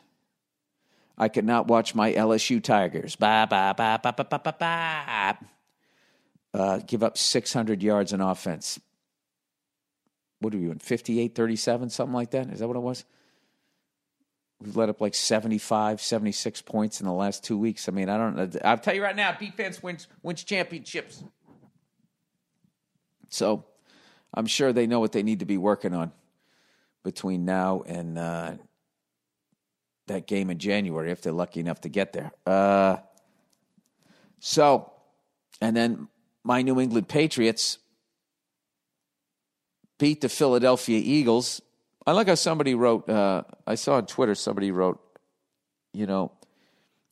I 1.17 1.29
could 1.29 1.45
not 1.45 1.69
watch 1.69 1.95
my 1.95 2.13
LSU 2.13 2.63
Tigers. 2.63 3.17
Ba 3.17 3.47
ba 3.49 3.75
ba 3.77 4.01
ba 4.03 4.13
ba 4.13 4.41
ba 4.43 4.55
ba 4.59 5.39
uh, 6.57 6.79
give 6.87 7.03
up 7.03 7.19
600 7.19 7.83
yards 7.83 8.13
in 8.13 8.21
offense. 8.21 8.81
What 10.41 10.55
are 10.55 10.59
we 10.59 10.65
doing? 10.65 10.79
58 10.79 11.35
37, 11.35 11.91
something 11.91 12.15
like 12.15 12.31
that? 12.33 12.49
Is 12.51 12.61
that 12.61 12.69
what 12.69 12.77
it 12.77 12.81
was? 12.81 13.05
We've 14.61 14.77
let 14.77 14.89
up 14.89 15.01
like 15.01 15.15
75, 15.15 16.01
76 16.01 16.63
points 16.63 17.01
in 17.01 17.07
the 17.07 17.13
last 17.13 17.45
two 17.45 17.59
weeks. 17.59 17.89
I 17.89 17.93
mean, 17.93 18.09
I 18.09 18.17
don't. 18.17 18.57
I'll 18.65 18.79
tell 18.79 18.95
you 18.95 19.03
right 19.03 19.17
now, 19.17 19.33
defense 19.33 19.83
wins, 19.83 20.09
wins 20.23 20.45
championships. 20.45 21.23
So 23.29 23.67
I'm 24.33 24.47
sure 24.47 24.73
they 24.73 24.87
know 24.87 25.01
what 25.01 25.13
they 25.13 25.23
need 25.23 25.41
to 25.41 25.47
be 25.47 25.59
working 25.59 25.95
on 25.95 26.13
between 27.03 27.45
now 27.45 27.83
and 27.87 28.19
uh, 28.19 28.53
that 30.07 30.27
game 30.27 30.51
in 30.51 30.59
January 30.59 31.11
if 31.11 31.23
they're 31.23 31.33
lucky 31.33 31.61
enough 31.61 31.83
to 31.83 31.89
get 31.89 32.13
there. 32.13 32.33
Uh, 32.47 32.97
so, 34.41 34.93
and 35.61 35.77
then 35.77 36.09
my 36.45 36.63
New 36.63 36.81
England 36.81 37.09
Patriots 37.09 37.79
beat 39.99 40.21
the 40.21 40.29
Philadelphia 40.29 41.01
Eagles. 41.03 41.61
I 42.07 42.13
like 42.13 42.29
how 42.29 42.35
somebody 42.35 42.75
wrote, 42.75 43.09
uh, 43.09 43.43
I 43.67 43.75
saw 43.75 43.97
on 43.97 44.07
Twitter, 44.07 44.35
somebody 44.35 44.71
wrote, 44.71 45.01
you 45.93 46.07
know, 46.07 46.33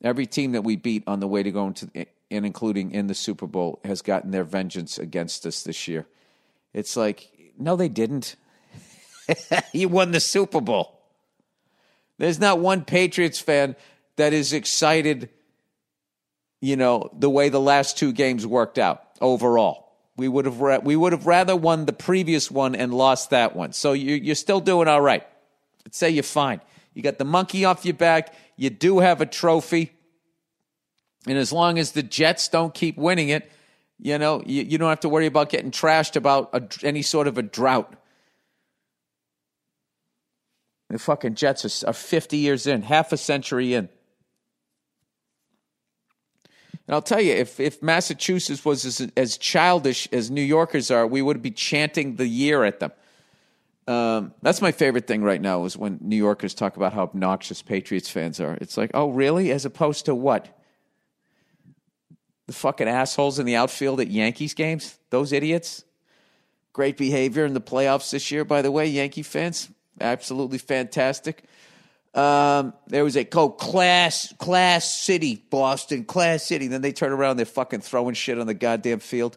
every 0.03 0.27
team 0.27 0.53
that 0.53 0.63
we 0.63 0.77
beat 0.77 1.05
on 1.07 1.21
the 1.21 1.27
way 1.27 1.43
to 1.43 1.51
going 1.51 1.75
to, 1.75 2.07
and 2.31 2.47
including 2.47 2.93
in 2.93 3.07
the 3.07 3.15
Super 3.15 3.47
Bowl, 3.47 3.81
has 3.85 4.03
gotten 4.03 4.31
their 4.31 4.45
vengeance 4.45 4.99
against 4.99 5.47
us 5.47 5.63
this 5.63 5.89
year. 5.89 6.07
It's 6.73 6.97
like, 6.97 7.31
no, 7.59 7.77
they 7.77 7.89
didn't. 7.89 8.37
you 9.73 9.89
won 9.89 10.11
the 10.11 10.21
Super 10.21 10.61
Bowl. 10.61 11.01
There's 12.19 12.39
not 12.39 12.61
one 12.61 12.85
Patriots 12.85 13.41
fan 13.41 13.77
that 14.17 14.33
is 14.33 14.53
excited, 14.53 15.31
you 16.61 16.77
know, 16.77 17.11
the 17.19 17.31
way 17.31 17.49
the 17.49 17.61
last 17.61 17.99
two 17.99 18.13
games 18.13 18.47
worked 18.47 18.79
out 18.79 19.03
overall. 19.21 19.84
We 20.17 20.29
would 20.29 20.45
have 20.45 20.61
ra- 20.61 20.79
we 20.79 20.97
would 20.97 21.13
have 21.13 21.27
rather 21.27 21.57
won 21.57 21.87
the 21.87 21.93
previous 21.93 22.51
one 22.51 22.75
and 22.75 22.95
lost 22.95 23.31
that 23.31 23.57
one. 23.57 23.73
So 23.73 23.93
you, 23.93 24.15
you're 24.15 24.35
still 24.35 24.61
doing 24.61 24.87
all 24.87 25.01
right. 25.01 25.27
Let's 25.85 25.99
say 25.99 26.11
you're 26.11 26.23
fine. 26.23 26.61
You 26.95 27.03
got 27.03 27.19
the 27.19 27.25
monkey 27.25 27.65
off 27.65 27.85
your 27.85 27.95
back. 27.95 28.35
You 28.57 28.71
do 28.71 29.01
have 29.01 29.21
a 29.21 29.27
trophy, 29.27 29.93
and 31.27 31.37
as 31.37 31.53
long 31.53 31.79
as 31.79 31.93
the 31.93 32.03
Jets 32.03 32.49
don't 32.49 32.73
keep 32.73 32.97
winning 32.97 33.31
it, 33.31 33.51
you 33.99 34.17
know 34.19 34.43
you, 34.47 34.63
you 34.63 34.79
don't 34.79 34.89
have 34.89 35.01
to 35.01 35.09
worry 35.09 35.27
about 35.27 35.49
getting 35.49 35.73
trashed 35.73 36.15
about 36.15 36.51
a, 36.53 36.63
any 36.87 37.03
sort 37.03 37.27
of 37.27 37.37
a 37.37 37.43
drought. 37.43 37.93
The 40.91 41.01
fucking 41.01 41.35
Jets 41.35 41.83
are, 41.85 41.91
are 41.91 41.93
50 41.93 42.37
years 42.37 42.69
in, 42.69 42.83
half 42.83 43.13
a 43.13 43.17
century 43.17 43.75
in. 43.75 43.89
And 46.87 46.95
I'll 46.95 47.03
tell 47.03 47.21
you, 47.21 47.33
if, 47.33 47.61
if 47.61 47.83
Massachusetts 47.83 48.65
was 48.65 48.85
as, 48.85 49.11
as 49.17 49.39
childish 49.39 50.09
as 50.13 50.31
New 50.31 50.43
Yorkers 50.43 50.91
are, 50.91 51.07
we 51.07 51.23
would 51.23 51.41
be 51.41 51.51
chanting 51.51 52.17
the 52.17 52.27
year 52.27 52.65
at 52.65 52.81
them. 52.81 52.93
Um, 53.87 54.33
that's 54.43 54.63
my 54.63 54.73
favorite 54.73 55.07
thing 55.07 55.23
right 55.23 55.41
now 55.41 55.65
is 55.65 55.77
when 55.77 55.99
New 56.01 56.17
Yorkers 56.17 56.55
talk 56.55 56.77
about 56.77 56.93
how 56.93 57.03
obnoxious 57.03 57.63
Patriots 57.63 58.09
fans 58.09 58.41
are. 58.41 58.57
It's 58.61 58.77
like, 58.77 58.91
oh, 58.95 59.11
really? 59.11 59.51
As 59.51 59.65
opposed 59.65 60.07
to 60.07 60.15
what? 60.15 60.59
The 62.47 62.53
fucking 62.53 62.89
assholes 62.89 63.39
in 63.39 63.47
the 63.47 63.57
outfield 63.57 64.01
at 64.01 64.09
Yankees 64.09 64.55
games? 64.55 64.99
Those 65.11 65.33
idiots? 65.33 65.85
Great 66.73 66.97
behavior 66.97 67.45
in 67.45 67.55
the 67.55 67.61
playoffs 67.61 68.11
this 68.11 68.31
year, 68.31 68.45
by 68.45 68.61
the 68.61 68.73
way, 68.73 68.87
Yankee 68.87 69.23
fans. 69.23 69.71
Absolutely 70.01 70.59
fantastic. 70.59 71.45
Um, 72.15 72.75
there 72.87 73.03
was 73.03 73.17
a 73.17 73.25
called 73.25 73.59
Class 73.59 74.33
Class 74.39 74.91
City, 74.91 75.45
Boston 75.51 76.05
Class 76.05 76.45
City. 76.45 76.69
Then 76.69 76.81
they 76.81 76.93
turn 76.93 77.13
around, 77.13 77.37
they're 77.37 77.47
fucking 77.47 77.81
throwing 77.81 78.15
shit 78.15 78.39
on 78.39 78.47
the 78.47 78.55
goddamn 78.55 79.01
field. 79.01 79.37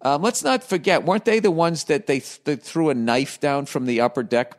Um, 0.00 0.22
let's 0.22 0.42
not 0.42 0.62
forget, 0.64 1.04
weren't 1.04 1.24
they 1.24 1.40
the 1.40 1.50
ones 1.50 1.84
that 1.84 2.06
they, 2.06 2.20
th- 2.20 2.44
they 2.44 2.56
threw 2.56 2.88
a 2.88 2.94
knife 2.94 3.40
down 3.40 3.66
from 3.66 3.84
the 3.84 4.00
upper 4.00 4.22
deck? 4.22 4.56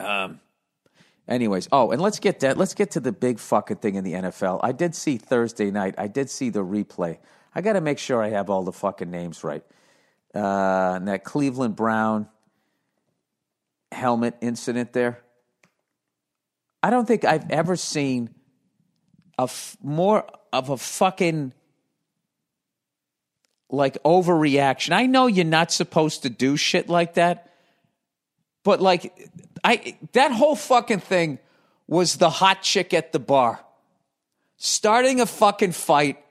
Um. 0.00 0.40
Anyways, 1.26 1.68
oh, 1.72 1.90
and 1.90 2.02
let's 2.02 2.18
get 2.18 2.40
that. 2.40 2.58
Let's 2.58 2.74
get 2.74 2.92
to 2.92 3.00
the 3.00 3.12
big 3.12 3.38
fucking 3.38 3.78
thing 3.78 3.94
in 3.94 4.04
the 4.04 4.12
NFL. 4.12 4.60
I 4.62 4.72
did 4.72 4.94
see 4.94 5.16
Thursday 5.16 5.70
night. 5.70 5.94
I 5.96 6.06
did 6.06 6.28
see 6.28 6.50
the 6.50 6.62
replay. 6.62 7.18
I 7.54 7.62
got 7.62 7.74
to 7.74 7.80
make 7.80 7.98
sure 7.98 8.22
I 8.22 8.28
have 8.28 8.50
all 8.50 8.62
the 8.62 8.72
fucking 8.72 9.10
names 9.10 9.42
right. 9.42 9.64
Uh, 10.34 10.92
and 10.96 11.08
that 11.08 11.24
Cleveland 11.24 11.76
Brown 11.76 12.28
helmet 13.90 14.36
incident 14.42 14.92
there. 14.92 15.23
I 16.84 16.90
don't 16.90 17.08
think 17.08 17.24
I've 17.24 17.50
ever 17.50 17.76
seen 17.76 18.28
a 19.38 19.44
f- 19.44 19.78
more 19.82 20.26
of 20.52 20.68
a 20.68 20.76
fucking 20.76 21.54
like 23.70 23.96
overreaction. 24.02 24.92
I 24.92 25.06
know 25.06 25.26
you're 25.26 25.46
not 25.46 25.72
supposed 25.72 26.24
to 26.24 26.28
do 26.28 26.58
shit 26.58 26.90
like 26.90 27.14
that, 27.14 27.50
but 28.64 28.82
like 28.82 29.30
I 29.64 29.96
that 30.12 30.30
whole 30.32 30.56
fucking 30.56 31.00
thing 31.00 31.38
was 31.86 32.16
the 32.16 32.28
hot 32.28 32.60
chick 32.60 32.92
at 32.92 33.12
the 33.12 33.18
bar 33.18 33.64
starting 34.58 35.22
a 35.22 35.26
fucking 35.26 35.72
fight 35.72 36.22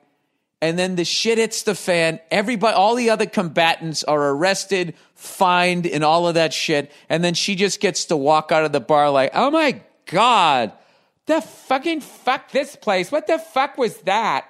and 0.62 0.78
then 0.78 0.98
the 0.98 1.04
shit 1.04 1.40
hits 1.40 1.64
the 1.64 1.74
fan. 1.74 2.20
Everybody, 2.30 2.76
all 2.76 2.94
the 2.94 3.10
other 3.10 3.26
combatants 3.26 4.04
are 4.04 4.30
arrested, 4.30 4.94
fined, 5.16 5.88
and 5.88 6.04
all 6.04 6.28
of 6.28 6.36
that 6.36 6.54
shit. 6.54 6.92
And 7.10 7.24
then 7.24 7.34
she 7.34 7.56
just 7.56 7.80
gets 7.80 8.06
to 8.06 8.16
walk 8.16 8.52
out 8.52 8.66
of 8.66 8.72
the 8.72 8.80
bar 8.80 9.10
like, 9.10 9.32
oh 9.34 9.50
my 9.50 9.82
God, 10.06 10.72
the 11.26 11.42
fucking 11.42 12.02
fuck 12.02 12.52
this 12.52 12.76
place. 12.76 13.12
What 13.12 13.28
the 13.28 13.40
fuck 13.40 13.78
was 13.78 13.98
that? 14.02 14.48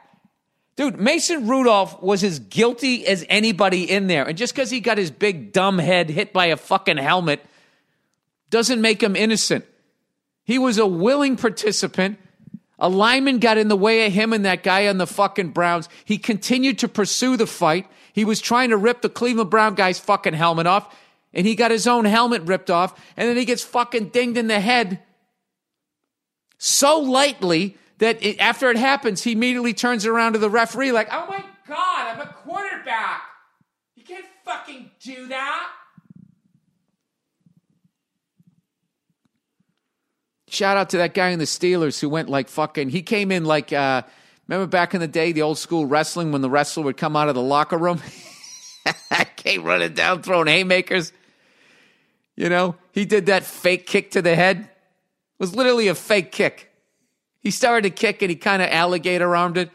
Dude, 0.75 0.99
Mason 0.99 1.47
Rudolph 1.47 2.01
was 2.01 2.23
as 2.23 2.39
guilty 2.39 3.05
as 3.05 3.25
anybody 3.29 3.89
in 3.89 4.07
there. 4.07 4.27
And 4.27 4.37
just 4.37 4.55
because 4.55 4.71
he 4.71 4.79
got 4.79 4.97
his 4.97 5.11
big 5.11 5.53
dumb 5.53 5.77
head 5.77 6.09
hit 6.09 6.33
by 6.33 6.47
a 6.47 6.57
fucking 6.57 6.97
helmet 6.97 7.45
doesn't 8.49 8.81
make 8.81 9.01
him 9.01 9.15
innocent. 9.15 9.65
He 10.43 10.57
was 10.57 10.77
a 10.79 10.87
willing 10.87 11.37
participant. 11.37 12.17
A 12.79 12.89
lineman 12.89 13.37
got 13.37 13.59
in 13.59 13.67
the 13.67 13.77
way 13.77 14.05
of 14.07 14.13
him 14.13 14.33
and 14.33 14.45
that 14.45 14.63
guy 14.63 14.87
on 14.87 14.97
the 14.97 15.07
fucking 15.07 15.49
Browns. 15.49 15.87
He 16.05 16.17
continued 16.17 16.79
to 16.79 16.87
pursue 16.87 17.37
the 17.37 17.47
fight. 17.47 17.87
He 18.11 18.25
was 18.25 18.41
trying 18.41 18.71
to 18.71 18.77
rip 18.77 19.01
the 19.01 19.09
Cleveland 19.09 19.51
Brown 19.51 19.75
guy's 19.75 19.99
fucking 19.99 20.33
helmet 20.33 20.67
off, 20.67 20.95
and 21.33 21.47
he 21.47 21.55
got 21.55 21.71
his 21.71 21.87
own 21.87 22.05
helmet 22.05 22.43
ripped 22.43 22.69
off, 22.69 22.99
and 23.15 23.29
then 23.29 23.37
he 23.37 23.45
gets 23.45 23.63
fucking 23.63 24.09
dinged 24.09 24.37
in 24.37 24.47
the 24.47 24.59
head 24.59 24.99
so 26.57 26.99
lightly 26.99 27.77
that 27.99 28.23
it, 28.23 28.39
after 28.39 28.69
it 28.69 28.77
happens, 28.77 29.23
he 29.23 29.31
immediately 29.33 29.73
turns 29.73 30.05
around 30.05 30.33
to 30.33 30.39
the 30.39 30.49
referee 30.49 30.91
like, 30.91 31.09
"Oh 31.11 31.25
my 31.27 31.43
god, 31.67 32.07
I'm 32.07 32.21
a 32.21 32.35
quarterback. 32.43 33.21
You 33.95 34.03
can't 34.03 34.25
fucking 34.45 34.91
do 35.01 35.27
that." 35.27 35.69
Shout 40.53 40.77
out 40.77 40.91
to 40.91 40.97
that 40.97 41.15
guy 41.15 41.29
in 41.29 41.39
the 41.39 41.45
Steelers 41.45 41.99
who 41.99 42.07
went 42.07 42.29
like 42.29 42.47
fucking. 42.47 42.89
He 42.89 43.01
came 43.01 43.31
in 43.31 43.43
like, 43.43 43.73
uh, 43.73 44.03
remember 44.47 44.67
back 44.67 44.93
in 44.93 44.99
the 44.99 45.07
day, 45.07 45.31
the 45.31 45.41
old 45.41 45.57
school 45.57 45.87
wrestling 45.87 46.31
when 46.31 46.41
the 46.41 46.49
wrestler 46.49 46.83
would 46.83 46.95
come 46.95 47.15
out 47.15 47.27
of 47.27 47.33
the 47.33 47.41
locker 47.41 47.77
room? 47.77 47.99
I 49.11 49.23
came 49.23 49.63
running 49.63 49.93
down 49.93 50.21
throwing 50.21 50.45
haymakers. 50.45 51.11
You 52.35 52.49
know, 52.49 52.75
he 52.91 53.05
did 53.05 53.25
that 53.27 53.43
fake 53.43 53.87
kick 53.87 54.11
to 54.11 54.21
the 54.21 54.35
head. 54.35 54.69
Was 55.39 55.55
literally 55.55 55.87
a 55.87 55.95
fake 55.95 56.31
kick. 56.31 56.71
He 57.39 57.51
started 57.51 57.83
to 57.83 57.89
kick 57.89 58.21
and 58.21 58.29
he 58.29 58.35
kind 58.35 58.61
of 58.61 58.69
alligator 58.69 59.35
armed 59.35 59.57
it. 59.57 59.69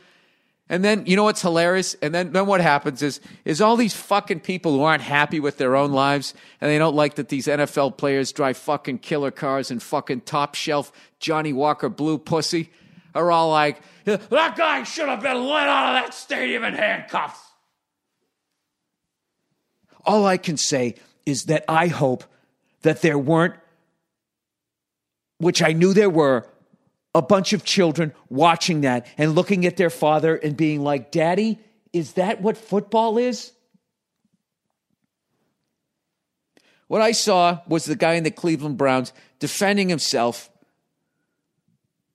And 0.70 0.84
then 0.84 1.04
you 1.06 1.16
know 1.16 1.24
what's 1.24 1.42
hilarious? 1.42 1.94
And 2.02 2.14
then, 2.14 2.32
then 2.32 2.46
what 2.46 2.60
happens 2.60 3.02
is 3.02 3.20
is 3.44 3.60
all 3.60 3.76
these 3.76 3.94
fucking 3.94 4.40
people 4.40 4.72
who 4.72 4.82
aren't 4.82 5.02
happy 5.02 5.40
with 5.40 5.56
their 5.58 5.76
own 5.76 5.92
lives 5.92 6.34
and 6.60 6.70
they 6.70 6.78
don't 6.78 6.94
like 6.94 7.14
that 7.14 7.28
these 7.28 7.46
NFL 7.46 7.96
players 7.96 8.32
drive 8.32 8.56
fucking 8.56 8.98
killer 8.98 9.30
cars 9.30 9.70
and 9.70 9.82
fucking 9.82 10.22
top 10.22 10.54
shelf 10.54 10.92
Johnnie 11.20 11.52
Walker 11.52 11.88
blue 11.88 12.18
pussy 12.18 12.70
are 13.14 13.30
all 13.30 13.50
like, 13.50 13.80
that 14.04 14.54
guy 14.56 14.82
should 14.84 15.08
have 15.08 15.22
been 15.22 15.44
let 15.44 15.68
out 15.68 15.96
of 15.96 16.02
that 16.02 16.14
stadium 16.14 16.64
in 16.64 16.74
handcuffs. 16.74 17.40
All 20.04 20.24
I 20.24 20.36
can 20.36 20.56
say 20.56 20.94
is 21.26 21.44
that 21.44 21.64
I 21.68 21.88
hope 21.88 22.24
that 22.82 23.02
there 23.02 23.18
weren't, 23.18 23.54
which 25.38 25.62
I 25.62 25.72
knew 25.72 25.94
there 25.94 26.10
were, 26.10 26.46
a 27.14 27.22
bunch 27.22 27.52
of 27.52 27.64
children 27.64 28.12
watching 28.28 28.82
that 28.82 29.06
and 29.16 29.34
looking 29.34 29.66
at 29.66 29.76
their 29.76 29.90
father 29.90 30.36
and 30.36 30.56
being 30.56 30.82
like, 30.82 31.10
Daddy, 31.10 31.58
is 31.92 32.12
that 32.12 32.40
what 32.40 32.56
football 32.56 33.18
is? 33.18 33.52
What 36.86 37.02
I 37.02 37.12
saw 37.12 37.60
was 37.66 37.84
the 37.84 37.96
guy 37.96 38.14
in 38.14 38.24
the 38.24 38.30
Cleveland 38.30 38.78
Browns 38.78 39.12
defending 39.38 39.88
himself 39.88 40.50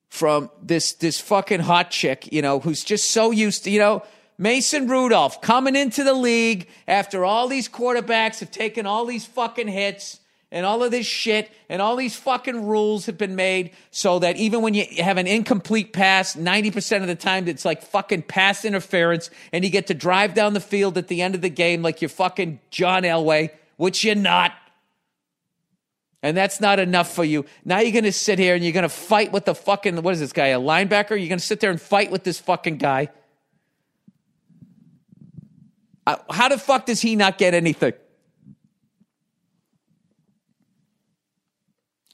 from 0.09 0.49
this 0.61 0.93
this 0.93 1.19
fucking 1.19 1.61
hot 1.61 1.89
chick, 1.91 2.31
you 2.31 2.41
know, 2.41 2.59
who's 2.59 2.83
just 2.83 3.11
so 3.11 3.31
used 3.31 3.63
to, 3.63 3.71
you 3.71 3.79
know, 3.79 4.03
Mason 4.37 4.87
Rudolph 4.87 5.41
coming 5.41 5.75
into 5.75 6.03
the 6.03 6.13
league 6.13 6.67
after 6.87 7.25
all 7.25 7.47
these 7.47 7.67
quarterbacks 7.67 8.39
have 8.39 8.51
taken 8.51 8.85
all 8.85 9.05
these 9.05 9.25
fucking 9.25 9.67
hits 9.67 10.19
and 10.53 10.67
all 10.67 10.83
of 10.83 10.91
this 10.91 11.07
shit 11.07 11.51
and 11.67 11.81
all 11.81 11.95
these 11.95 12.15
fucking 12.15 12.67
rules 12.67 13.07
have 13.07 13.17
been 13.17 13.35
made 13.35 13.71
so 13.89 14.19
that 14.19 14.37
even 14.37 14.61
when 14.61 14.75
you 14.75 14.85
have 15.03 15.17
an 15.17 15.25
incomplete 15.25 15.91
pass, 15.91 16.35
90% 16.35 17.01
of 17.01 17.07
the 17.07 17.15
time 17.15 17.47
it's 17.47 17.65
like 17.65 17.81
fucking 17.81 18.21
pass 18.21 18.63
interference 18.63 19.31
and 19.51 19.65
you 19.65 19.71
get 19.71 19.87
to 19.87 19.95
drive 19.95 20.35
down 20.35 20.53
the 20.53 20.59
field 20.59 20.95
at 20.95 21.07
the 21.07 21.23
end 21.23 21.33
of 21.33 21.41
the 21.41 21.49
game 21.49 21.81
like 21.81 22.03
you're 22.03 22.09
fucking 22.09 22.59
John 22.69 23.01
Elway, 23.01 23.49
which 23.77 24.05
you're 24.05 24.13
not. 24.13 24.53
And 26.21 26.37
that's 26.37 26.61
not 26.61 26.77
enough 26.79 27.11
for 27.11 27.25
you. 27.25 27.45
Now 27.65 27.79
you're 27.79 27.91
going 27.91 28.03
to 28.03 28.11
sit 28.11 28.37
here 28.37 28.53
and 28.53 28.63
you're 28.63 28.73
going 28.73 28.83
to 28.83 28.89
fight 28.89 29.31
with 29.31 29.45
the 29.45 29.55
fucking, 29.55 30.03
what 30.03 30.13
is 30.13 30.19
this 30.19 30.33
guy, 30.33 30.47
a 30.49 30.59
linebacker? 30.59 31.09
You're 31.09 31.29
going 31.29 31.39
to 31.39 31.39
sit 31.39 31.61
there 31.61 31.71
and 31.71 31.81
fight 31.81 32.11
with 32.11 32.23
this 32.23 32.39
fucking 32.39 32.77
guy. 32.77 33.09
Uh, 36.05 36.17
how 36.29 36.47
the 36.47 36.59
fuck 36.59 36.85
does 36.85 37.01
he 37.01 37.15
not 37.15 37.39
get 37.39 37.55
anything? 37.55 37.93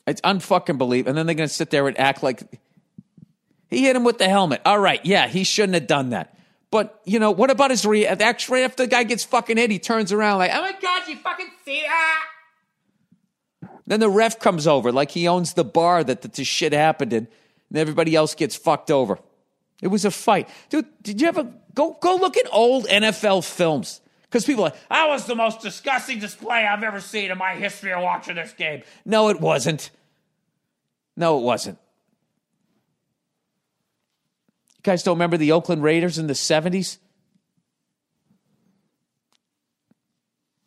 It's 0.09 0.21
unfucking 0.21 0.77
believe. 0.77 1.07
And 1.07 1.17
then 1.17 1.25
they're 1.25 1.35
going 1.35 1.49
to 1.49 1.53
sit 1.53 1.69
there 1.69 1.87
and 1.87 1.99
act 1.99 2.23
like 2.23 2.41
he 3.69 3.83
hit 3.83 3.95
him 3.95 4.03
with 4.03 4.17
the 4.17 4.27
helmet. 4.27 4.61
All 4.65 4.79
right, 4.79 5.03
yeah, 5.05 5.27
he 5.27 5.43
shouldn't 5.43 5.75
have 5.75 5.87
done 5.87 6.09
that. 6.09 6.35
But 6.71 6.99
you 7.05 7.19
know, 7.19 7.31
what 7.31 7.49
about 7.49 7.71
his 7.71 7.85
reaction? 7.85 8.53
Right 8.53 8.63
after 8.63 8.83
the 8.83 8.87
guy 8.87 9.03
gets 9.03 9.23
fucking 9.23 9.57
hit, 9.57 9.71
he 9.71 9.79
turns 9.79 10.11
around 10.11 10.37
like, 10.39 10.51
"Oh 10.53 10.61
my 10.61 10.73
god, 10.79 11.07
you 11.07 11.15
fucking 11.17 11.47
see 11.65 11.81
that?" 11.81 12.25
Then 13.87 13.99
the 13.99 14.09
ref 14.09 14.39
comes 14.39 14.67
over 14.67 14.91
like 14.91 15.11
he 15.11 15.27
owns 15.27 15.53
the 15.53 15.63
bar 15.63 16.03
that 16.03 16.21
this 16.21 16.47
shit 16.47 16.73
happened 16.73 17.11
in, 17.11 17.27
and 17.69 17.77
everybody 17.77 18.15
else 18.15 18.35
gets 18.35 18.55
fucked 18.55 18.91
over. 18.91 19.17
It 19.81 19.87
was 19.87 20.05
a 20.05 20.11
fight, 20.11 20.47
dude. 20.69 20.85
Did 21.01 21.21
you 21.21 21.27
ever 21.27 21.51
go 21.73 21.97
go 21.99 22.15
look 22.15 22.37
at 22.37 22.45
old 22.51 22.85
NFL 22.87 23.43
films? 23.43 24.01
Because 24.23 24.45
people 24.45 24.63
are 24.63 24.69
like, 24.69 24.89
that 24.89 25.07
was 25.07 25.25
the 25.25 25.33
most 25.33 25.61
disgusting 25.61 26.19
display 26.19 26.63
I've 26.63 26.83
ever 26.83 27.01
seen 27.01 27.31
in 27.31 27.37
my 27.39 27.55
history 27.55 27.91
of 27.93 28.03
watching 28.03 28.35
this 28.35 28.53
game. 28.53 28.83
No, 29.03 29.29
it 29.29 29.41
wasn't. 29.41 29.89
No, 31.19 31.37
it 31.37 31.41
wasn't. 31.41 31.77
You 34.77 34.83
guys 34.83 35.03
don't 35.03 35.17
remember 35.17 35.35
the 35.35 35.51
Oakland 35.51 35.83
Raiders 35.83 36.17
in 36.17 36.27
the 36.27 36.33
70s? 36.33 36.97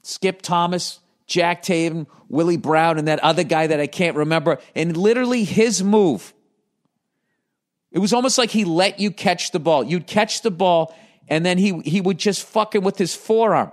Skip 0.02 0.42
Thomas, 0.42 1.00
Jack 1.26 1.62
Tatum, 1.62 2.06
Willie 2.28 2.58
Brown, 2.58 2.98
and 2.98 3.08
that 3.08 3.18
other 3.20 3.44
guy 3.44 3.66
that 3.66 3.80
I 3.80 3.86
can't 3.86 4.14
remember. 4.14 4.58
And 4.74 4.94
literally 4.94 5.44
his 5.44 5.82
move, 5.82 6.34
it 7.90 8.00
was 8.00 8.12
almost 8.12 8.36
like 8.36 8.50
he 8.50 8.66
let 8.66 9.00
you 9.00 9.10
catch 9.10 9.52
the 9.52 9.58
ball. 9.58 9.82
You'd 9.84 10.06
catch 10.06 10.42
the 10.42 10.50
ball, 10.50 10.94
and 11.28 11.46
then 11.46 11.56
he, 11.56 11.80
he 11.80 12.02
would 12.02 12.18
just 12.18 12.42
fucking 12.44 12.82
with 12.82 12.98
his 12.98 13.14
forearm. 13.14 13.72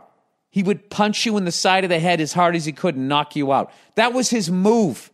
He 0.50 0.64
would 0.64 0.90
punch 0.90 1.26
you 1.26 1.36
in 1.36 1.44
the 1.44 1.52
side 1.52 1.84
of 1.84 1.90
the 1.90 2.00
head 2.00 2.22
as 2.22 2.32
hard 2.32 2.56
as 2.56 2.64
he 2.64 2.72
could 2.72 2.96
and 2.96 3.10
knock 3.10 3.36
you 3.36 3.52
out. 3.52 3.70
That 3.96 4.14
was 4.14 4.30
his 4.30 4.50
move. 4.50 5.12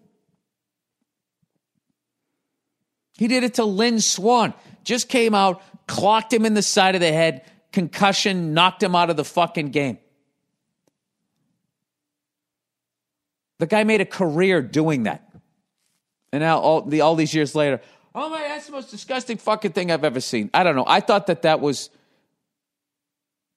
He 3.17 3.28
did 3.28 3.43
it 3.43 3.56
to 3.56 3.65
Lynn 3.65 3.99
Swann. 3.99 4.54
Just 4.84 5.10
came 5.10 5.34
out, 5.34 5.62
clocked 5.88 6.34
him 6.34 6.45
in 6.45 6.54
the 6.54 6.62
side 6.62 6.95
of 6.95 7.01
the 7.01 7.12
head, 7.12 7.43
concussion, 7.71 8.54
knocked 8.54 8.84
him 8.84 8.95
out 8.95 9.10
of 9.10 9.17
the 9.17 9.25
fucking 9.25 9.69
game. 9.69 9.97
The 13.60 13.67
guy 13.67 13.84
made 13.84 14.01
a 14.01 14.06
career 14.06 14.62
doing 14.62 15.04
that. 15.04 15.30
And 16.32 16.41
now, 16.41 16.60
all, 16.60 16.82
the, 16.82 17.01
all 17.01 17.15
these 17.15 17.34
years 17.34 17.56
later, 17.56 17.80
oh 18.13 18.30
my, 18.30 18.41
that's 18.41 18.65
the 18.65 18.73
most 18.73 18.91
disgusting 18.91 19.38
fucking 19.38 19.71
thing 19.71 19.91
I've 19.91 20.04
ever 20.04 20.19
seen. 20.19 20.49
I 20.54 20.63
don't 20.63 20.75
know. 20.75 20.86
I 20.86 20.99
thought 20.99 21.28
that 21.28 21.43
that 21.43 21.62
was 21.62 21.89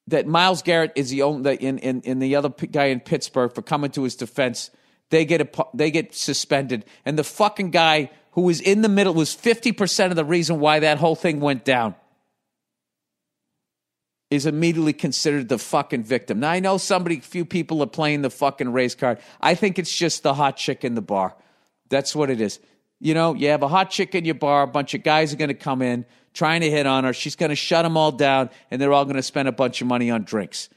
that 0.07 0.27
Myles 0.27 0.63
Garrett 0.63 0.93
is 0.95 1.11
the 1.11 1.23
only 1.23 1.57
in, 1.57 1.79
in, 1.79 2.01
in 2.03 2.19
the 2.19 2.37
other 2.37 2.49
guy 2.49 2.87
in 2.87 3.01
Pittsburgh 3.01 3.55
for 3.55 3.63
coming 3.63 3.91
to 3.91 4.05
his 4.05 4.15
defense. 4.15 4.71
They 5.11 5.25
get 5.25 5.41
a, 5.41 5.67
they 5.75 5.91
get 5.91 6.15
suspended, 6.15 6.85
and 7.05 7.19
the 7.19 7.25
fucking 7.25 7.71
guy 7.71 8.11
who 8.33 8.43
was 8.43 8.61
in 8.61 8.83
the 8.83 8.89
middle 8.89 9.15
was 9.15 9.35
50% 9.35 10.11
of 10.11 10.17
the 10.17 10.25
reason 10.25 10.61
why 10.61 10.81
that 10.81 10.99
whole 10.99 11.17
thing 11.17 11.41
went 11.41 11.65
down 11.65 11.95
is 14.31 14.45
immediately 14.45 14.93
considered 14.93 15.49
the 15.49 15.59
fucking 15.59 16.05
victim. 16.05 16.41
Now 16.41 16.51
I 16.51 16.61
know 16.61 16.77
somebody 16.77 17.21
few 17.21 17.45
people 17.45 17.83
are 17.83 17.87
playing 17.87 18.23
the 18.23 18.31
fucking 18.31 18.71
race 18.73 18.95
card. 18.95 19.19
I 19.41 19.55
think 19.55 19.79
it's 19.79 19.95
just 19.95 20.23
the 20.23 20.35
hot 20.35 20.57
chick 20.57 20.85
in 20.85 20.95
the 20.95 21.03
bar. 21.03 21.35
That's 21.89 22.15
what 22.15 22.29
it 22.29 22.41
is. 22.41 22.61
You 23.01 23.15
know, 23.15 23.35
you 23.35 23.49
have 23.49 23.63
a 23.63 23.69
hot 23.69 23.91
chick 23.91 24.15
in 24.15 24.25
your 24.25 24.35
bar, 24.35 24.63
a 24.63 24.67
bunch 24.67 24.93
of 24.93 25.03
guys 25.03 25.33
are 25.33 25.37
going 25.37 25.49
to 25.49 25.55
come 25.55 25.81
in 25.81 26.05
trying 26.35 26.61
to 26.61 26.71
hit 26.71 26.87
on 26.87 27.05
her. 27.05 27.13
She's 27.13 27.37
going 27.37 27.51
to 27.51 27.57
shut 27.57 27.85
them 27.85 27.97
all 27.97 28.13
down 28.13 28.51
and 28.71 28.81
they're 28.81 28.93
all 28.93 29.05
going 29.05 29.17
to 29.17 29.23
spend 29.23 29.49
a 29.49 29.53
bunch 29.53 29.81
of 29.81 29.87
money 29.87 30.11
on 30.11 30.25
drinks. 30.25 30.69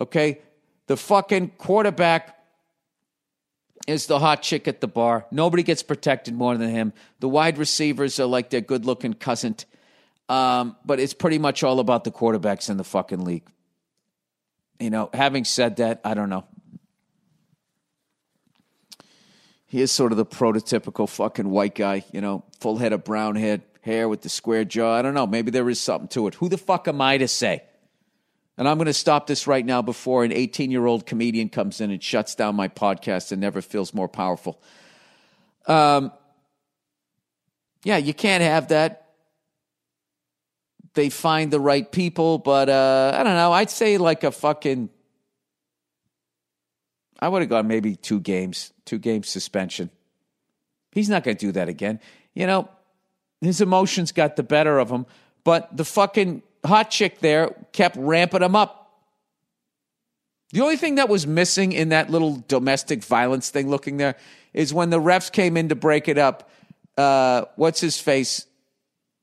Okay? 0.00 0.40
The 0.86 0.96
fucking 0.96 1.52
quarterback 1.58 2.39
is 3.90 4.06
the 4.06 4.18
hot 4.18 4.42
chick 4.42 4.68
at 4.68 4.80
the 4.80 4.88
bar. 4.88 5.26
Nobody 5.30 5.62
gets 5.62 5.82
protected 5.82 6.34
more 6.34 6.56
than 6.56 6.70
him. 6.70 6.92
The 7.18 7.28
wide 7.28 7.58
receivers 7.58 8.20
are 8.20 8.26
like 8.26 8.50
their 8.50 8.60
good 8.60 8.86
looking 8.86 9.14
cousin. 9.14 9.56
Um, 10.28 10.76
but 10.84 11.00
it's 11.00 11.12
pretty 11.12 11.38
much 11.38 11.64
all 11.64 11.80
about 11.80 12.04
the 12.04 12.12
quarterbacks 12.12 12.70
in 12.70 12.76
the 12.76 12.84
fucking 12.84 13.24
league. 13.24 13.46
You 14.78 14.90
know, 14.90 15.10
having 15.12 15.44
said 15.44 15.76
that, 15.76 16.00
I 16.04 16.14
don't 16.14 16.30
know. 16.30 16.44
He 19.66 19.82
is 19.82 19.90
sort 19.92 20.12
of 20.12 20.18
the 20.18 20.26
prototypical 20.26 21.08
fucking 21.08 21.50
white 21.50 21.74
guy, 21.74 22.04
you 22.12 22.20
know, 22.20 22.44
full 22.58 22.78
head 22.78 22.92
of 22.92 23.04
brown 23.04 23.36
head, 23.36 23.62
hair 23.82 24.08
with 24.08 24.22
the 24.22 24.28
square 24.28 24.64
jaw. 24.64 24.94
I 24.94 25.02
don't 25.02 25.14
know. 25.14 25.26
Maybe 25.26 25.50
there 25.50 25.68
is 25.68 25.80
something 25.80 26.08
to 26.08 26.28
it. 26.28 26.34
Who 26.34 26.48
the 26.48 26.58
fuck 26.58 26.86
am 26.88 27.00
I 27.00 27.18
to 27.18 27.28
say? 27.28 27.64
And 28.60 28.68
I'm 28.68 28.76
going 28.76 28.88
to 28.88 28.92
stop 28.92 29.26
this 29.26 29.46
right 29.46 29.64
now 29.64 29.80
before 29.80 30.22
an 30.22 30.32
18 30.32 30.70
year 30.70 30.84
old 30.84 31.06
comedian 31.06 31.48
comes 31.48 31.80
in 31.80 31.90
and 31.90 32.02
shuts 32.02 32.34
down 32.34 32.56
my 32.56 32.68
podcast 32.68 33.32
and 33.32 33.40
never 33.40 33.62
feels 33.62 33.94
more 33.94 34.06
powerful. 34.06 34.60
Um, 35.64 36.12
yeah, 37.84 37.96
you 37.96 38.12
can't 38.12 38.42
have 38.42 38.68
that. 38.68 39.06
they 40.92 41.08
find 41.08 41.50
the 41.50 41.58
right 41.58 41.90
people, 41.90 42.36
but 42.36 42.68
uh, 42.68 43.12
I 43.14 43.22
don't 43.22 43.32
know. 43.32 43.50
I'd 43.50 43.70
say 43.70 43.96
like 43.96 44.24
a 44.24 44.30
fucking. 44.30 44.90
I 47.18 47.28
would 47.28 47.40
have 47.40 47.48
gone 47.48 47.66
maybe 47.66 47.96
two 47.96 48.20
games, 48.20 48.74
two 48.84 48.98
games 48.98 49.30
suspension. 49.30 49.88
He's 50.92 51.08
not 51.08 51.24
going 51.24 51.38
to 51.38 51.46
do 51.46 51.52
that 51.52 51.70
again. 51.70 51.98
You 52.34 52.46
know, 52.46 52.68
his 53.40 53.62
emotions 53.62 54.12
got 54.12 54.36
the 54.36 54.42
better 54.42 54.78
of 54.78 54.90
him, 54.90 55.06
but 55.44 55.74
the 55.74 55.86
fucking 55.86 56.42
hot 56.64 56.90
chick 56.90 57.20
there 57.20 57.54
kept 57.72 57.96
ramping 57.96 58.42
him 58.42 58.56
up. 58.56 58.76
The 60.52 60.62
only 60.62 60.76
thing 60.76 60.96
that 60.96 61.08
was 61.08 61.26
missing 61.26 61.72
in 61.72 61.90
that 61.90 62.10
little 62.10 62.44
domestic 62.48 63.04
violence 63.04 63.50
thing 63.50 63.70
looking 63.70 63.98
there 63.98 64.16
is 64.52 64.74
when 64.74 64.90
the 64.90 65.00
refs 65.00 65.30
came 65.30 65.56
in 65.56 65.68
to 65.68 65.76
break 65.76 66.08
it 66.08 66.18
up. 66.18 66.50
Uh, 66.96 67.44
what's 67.56 67.80
his 67.80 68.00
face? 68.00 68.46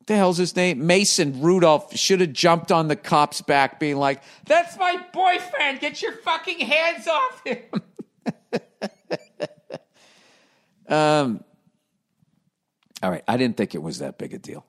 the 0.07 0.15
hell's 0.15 0.37
his 0.37 0.55
name? 0.55 0.87
Mason 0.87 1.41
Rudolph 1.41 1.95
should 1.95 2.21
have 2.21 2.33
jumped 2.33 2.71
on 2.71 2.87
the 2.87 2.95
cop's 2.95 3.41
back, 3.41 3.79
being 3.79 3.97
like, 3.97 4.23
That's 4.45 4.77
my 4.77 5.03
boyfriend. 5.13 5.79
Get 5.79 6.01
your 6.01 6.13
fucking 6.13 6.59
hands 6.59 7.07
off 7.07 7.43
him. 7.45 7.63
um, 10.87 11.43
all 13.03 13.11
right. 13.11 13.23
I 13.27 13.37
didn't 13.37 13.57
think 13.57 13.75
it 13.75 13.83
was 13.83 13.99
that 13.99 14.17
big 14.17 14.33
a 14.33 14.39
deal. 14.39 14.65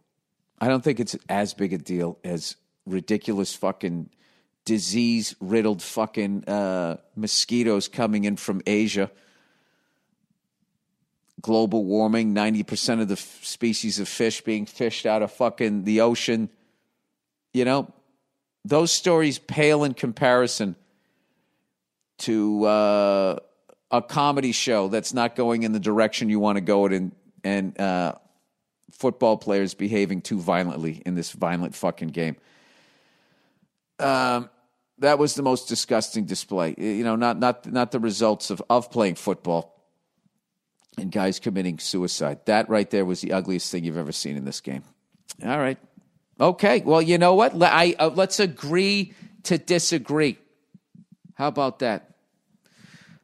I 0.60 0.68
don't 0.68 0.82
think 0.82 1.00
it's 1.00 1.16
as 1.28 1.54
big 1.54 1.72
a 1.72 1.78
deal 1.78 2.18
as 2.24 2.56
ridiculous 2.86 3.54
fucking 3.54 4.10
disease 4.64 5.34
riddled 5.40 5.82
fucking 5.82 6.44
uh, 6.48 6.96
mosquitoes 7.16 7.88
coming 7.88 8.24
in 8.24 8.36
from 8.36 8.62
Asia 8.66 9.10
global 11.40 11.84
warming, 11.84 12.34
90% 12.34 13.00
of 13.00 13.08
the 13.08 13.14
f- 13.14 13.40
species 13.42 13.98
of 13.98 14.08
fish 14.08 14.40
being 14.40 14.66
fished 14.66 15.06
out 15.06 15.22
of 15.22 15.32
fucking 15.32 15.84
the 15.84 16.00
ocean. 16.00 16.48
You 17.52 17.64
know, 17.64 17.92
those 18.64 18.92
stories 18.92 19.38
pale 19.38 19.84
in 19.84 19.94
comparison 19.94 20.76
to 22.18 22.64
uh, 22.64 23.36
a 23.90 24.02
comedy 24.02 24.52
show 24.52 24.88
that's 24.88 25.14
not 25.14 25.36
going 25.36 25.62
in 25.62 25.72
the 25.72 25.80
direction 25.80 26.28
you 26.28 26.40
want 26.40 26.56
to 26.56 26.60
go 26.60 26.86
it 26.86 26.92
in 26.92 27.12
and 27.44 27.80
uh, 27.80 28.14
football 28.90 29.36
players 29.36 29.74
behaving 29.74 30.22
too 30.22 30.40
violently 30.40 31.02
in 31.04 31.14
this 31.14 31.32
violent 31.32 31.74
fucking 31.74 32.08
game. 32.08 32.36
Um, 33.98 34.48
that 34.98 35.18
was 35.18 35.34
the 35.34 35.42
most 35.42 35.68
disgusting 35.68 36.24
display. 36.24 36.74
You 36.76 37.04
know, 37.04 37.16
not 37.16 37.38
not 37.38 37.70
not 37.70 37.92
the 37.92 38.00
results 38.00 38.50
of 38.50 38.62
of 38.68 38.90
playing 38.90 39.14
football 39.14 39.78
and 40.98 41.10
guys 41.10 41.38
committing 41.38 41.78
suicide. 41.78 42.40
That 42.46 42.68
right 42.68 42.88
there 42.90 43.04
was 43.04 43.20
the 43.20 43.32
ugliest 43.32 43.70
thing 43.70 43.84
you've 43.84 43.96
ever 43.96 44.12
seen 44.12 44.36
in 44.36 44.44
this 44.44 44.60
game. 44.60 44.82
All 45.44 45.58
right. 45.58 45.78
Okay. 46.40 46.80
Well, 46.80 47.02
you 47.02 47.18
know 47.18 47.34
what? 47.34 47.56
Let, 47.56 47.72
I, 47.72 47.94
uh, 47.98 48.08
let's 48.08 48.40
agree 48.40 49.12
to 49.44 49.58
disagree. 49.58 50.38
How 51.34 51.48
about 51.48 51.80
that? 51.80 52.14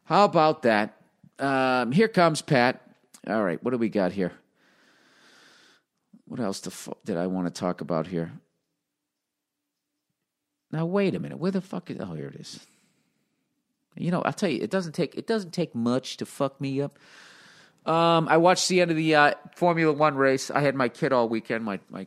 How 0.04 0.24
about 0.24 0.62
that? 0.62 0.96
Um, 1.38 1.92
here 1.92 2.08
comes 2.08 2.42
Pat. 2.42 2.80
All 3.26 3.42
right. 3.42 3.62
What 3.62 3.70
do 3.72 3.78
we 3.78 3.88
got 3.88 4.12
here? 4.12 4.32
What 6.26 6.40
else 6.40 6.60
did 7.04 7.16
I 7.16 7.26
want 7.26 7.46
to 7.46 7.60
talk 7.60 7.80
about 7.80 8.06
here? 8.06 8.32
Now 10.70 10.86
wait 10.86 11.14
a 11.14 11.20
minute. 11.20 11.38
Where 11.38 11.52
the 11.52 11.60
fuck 11.60 11.90
is? 11.90 11.98
Oh, 12.00 12.14
here 12.14 12.28
it 12.28 12.40
is. 12.40 12.66
You 13.96 14.10
know, 14.10 14.22
I'll 14.22 14.32
tell 14.32 14.48
you, 14.48 14.60
it 14.60 14.70
doesn't 14.70 14.92
take 14.92 15.14
it 15.14 15.26
doesn't 15.26 15.52
take 15.52 15.74
much 15.74 16.16
to 16.16 16.26
fuck 16.26 16.60
me 16.60 16.80
up. 16.80 16.98
Um, 17.86 18.28
I 18.28 18.38
watched 18.38 18.68
the 18.68 18.80
end 18.80 18.90
of 18.90 18.96
the 18.96 19.14
uh, 19.14 19.34
Formula 19.54 19.92
One 19.92 20.16
race. 20.16 20.50
I 20.50 20.60
had 20.60 20.74
my 20.74 20.88
kid 20.88 21.12
all 21.12 21.28
weekend. 21.28 21.64
My 21.64 21.78
my 21.90 22.06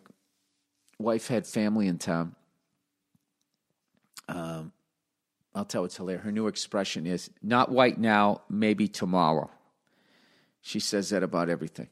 wife 1.00 1.28
had 1.28 1.46
family 1.46 1.88
in 1.88 1.98
town. 1.98 2.36
Um, 4.28 4.74
I'll 5.56 5.66
tell 5.66 5.86
it's 5.86 5.96
hilarious. 5.96 6.26
Her 6.26 6.32
new 6.32 6.48
expression 6.48 7.06
is 7.06 7.30
"not 7.42 7.72
white 7.72 8.00
now, 8.00 8.42
maybe 8.50 8.88
tomorrow." 8.88 9.50
She 10.62 10.80
says 10.82 11.12
that 11.12 11.24
about 11.24 11.50
everything. 11.50 11.88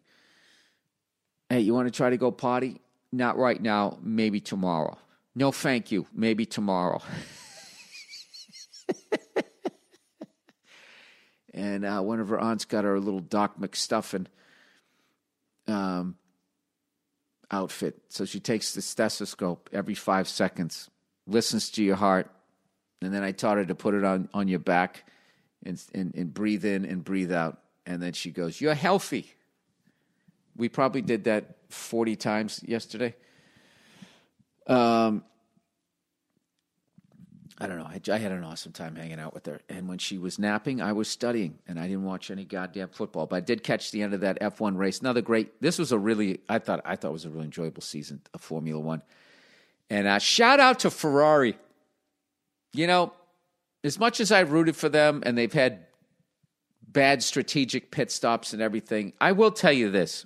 Hey, 1.50 1.60
you 1.62 1.74
want 1.74 1.88
to 1.88 1.92
try 1.92 2.10
to 2.10 2.18
go 2.18 2.32
potty? 2.32 2.82
Not 3.12 3.38
right 3.38 3.62
now, 3.62 4.00
maybe 4.02 4.40
tomorrow. 4.40 4.98
No, 5.36 5.52
thank 5.52 5.92
you. 5.92 6.08
Maybe 6.14 6.46
tomorrow. 6.46 7.02
and 11.54 11.86
uh, 11.86 12.02
one 12.02 12.20
of 12.20 12.30
her 12.30 12.40
aunts 12.40 12.66
got 12.66 12.84
her 12.84 12.96
a 12.96 13.00
little 13.00 13.20
Doc 13.20 13.60
McStuffin 13.60 14.26
um, 15.68 16.16
outfit. 17.52 18.02
So 18.10 18.26
she 18.26 18.40
takes 18.40 18.74
the 18.74 18.82
stethoscope 18.82 19.70
every 19.72 19.96
five 19.96 20.28
seconds, 20.28 20.90
listens 21.28 21.70
to 21.72 21.84
your 21.84 21.96
heart, 21.96 22.30
and 23.02 23.14
then 23.14 23.24
I 23.24 23.32
taught 23.34 23.58
her 23.58 23.66
to 23.66 23.76
put 23.76 23.94
it 23.94 24.04
on, 24.04 24.30
on 24.34 24.48
your 24.48 24.60
back 24.60 25.10
and, 25.64 25.82
and, 25.94 26.16
and 26.16 26.34
breathe 26.34 26.66
in 26.66 26.86
and 26.86 27.04
breathe 27.04 27.32
out. 27.32 27.60
And 27.86 28.02
then 28.02 28.14
she 28.14 28.32
goes, 28.32 28.60
You're 28.60 28.74
healthy. 28.74 29.32
We 30.56 30.70
probably 30.70 31.02
did 31.02 31.26
that 31.26 31.58
40 31.70 32.16
times 32.16 32.62
yesterday. 32.66 33.16
Um, 34.68 35.24
I 37.58 37.68
don't 37.68 37.78
know. 37.78 37.86
I, 37.86 38.02
I, 38.12 38.18
had 38.18 38.34
an 38.34 38.44
awesome 38.44 38.74
time 38.74 38.96
hanging 38.96 39.20
out 39.20 39.34
with 39.34 39.46
her. 39.46 39.62
And 39.70 39.88
when 39.88 39.98
she 39.98 40.18
was 40.18 40.38
napping, 40.38 40.82
I 40.82 40.92
was 40.92 41.08
studying, 41.08 41.58
and 41.68 41.80
I 41.80 41.88
didn't 41.88 42.04
watch 42.04 42.30
any 42.30 42.44
goddamn 42.44 42.90
football. 42.90 43.28
But 43.28 43.38
I 43.38 43.40
did 43.40 43.64
catch 43.64 43.92
the 43.92 44.02
end 44.02 44.14
of 44.14 44.22
that 44.22 44.42
F1 44.42 44.76
race. 44.78 45.00
Another 45.00 45.22
great. 45.22 45.62
This 45.62 45.80
was 45.80 45.94
a 45.94 45.98
really. 45.98 46.42
I 46.50 46.60
thought. 46.60 46.82
I 46.84 46.98
thought 46.98 47.10
it 47.10 47.14
was 47.14 47.26
a 47.26 47.30
really 47.30 47.46
enjoyable 47.46 47.82
season 47.82 48.22
of 48.34 48.42
Formula 48.42 48.80
One. 48.80 49.02
And 49.90 50.06
uh, 50.06 50.20
shout 50.20 50.60
out 50.60 50.80
to 50.80 50.92
Ferrari. 50.92 51.58
You 52.74 52.88
know, 52.88 53.14
as 53.86 53.98
much 54.00 54.20
as 54.20 54.34
I 54.34 54.42
rooted 54.42 54.76
for 54.76 54.90
them, 54.90 55.24
and 55.26 55.38
they've 55.38 55.54
had 55.54 55.86
bad 56.86 57.24
strategic 57.24 57.90
pit 57.90 58.12
stops 58.12 58.52
and 58.52 58.62
everything, 58.62 59.14
I 59.22 59.32
will 59.32 59.52
tell 59.52 59.72
you 59.72 59.92
this: 59.92 60.26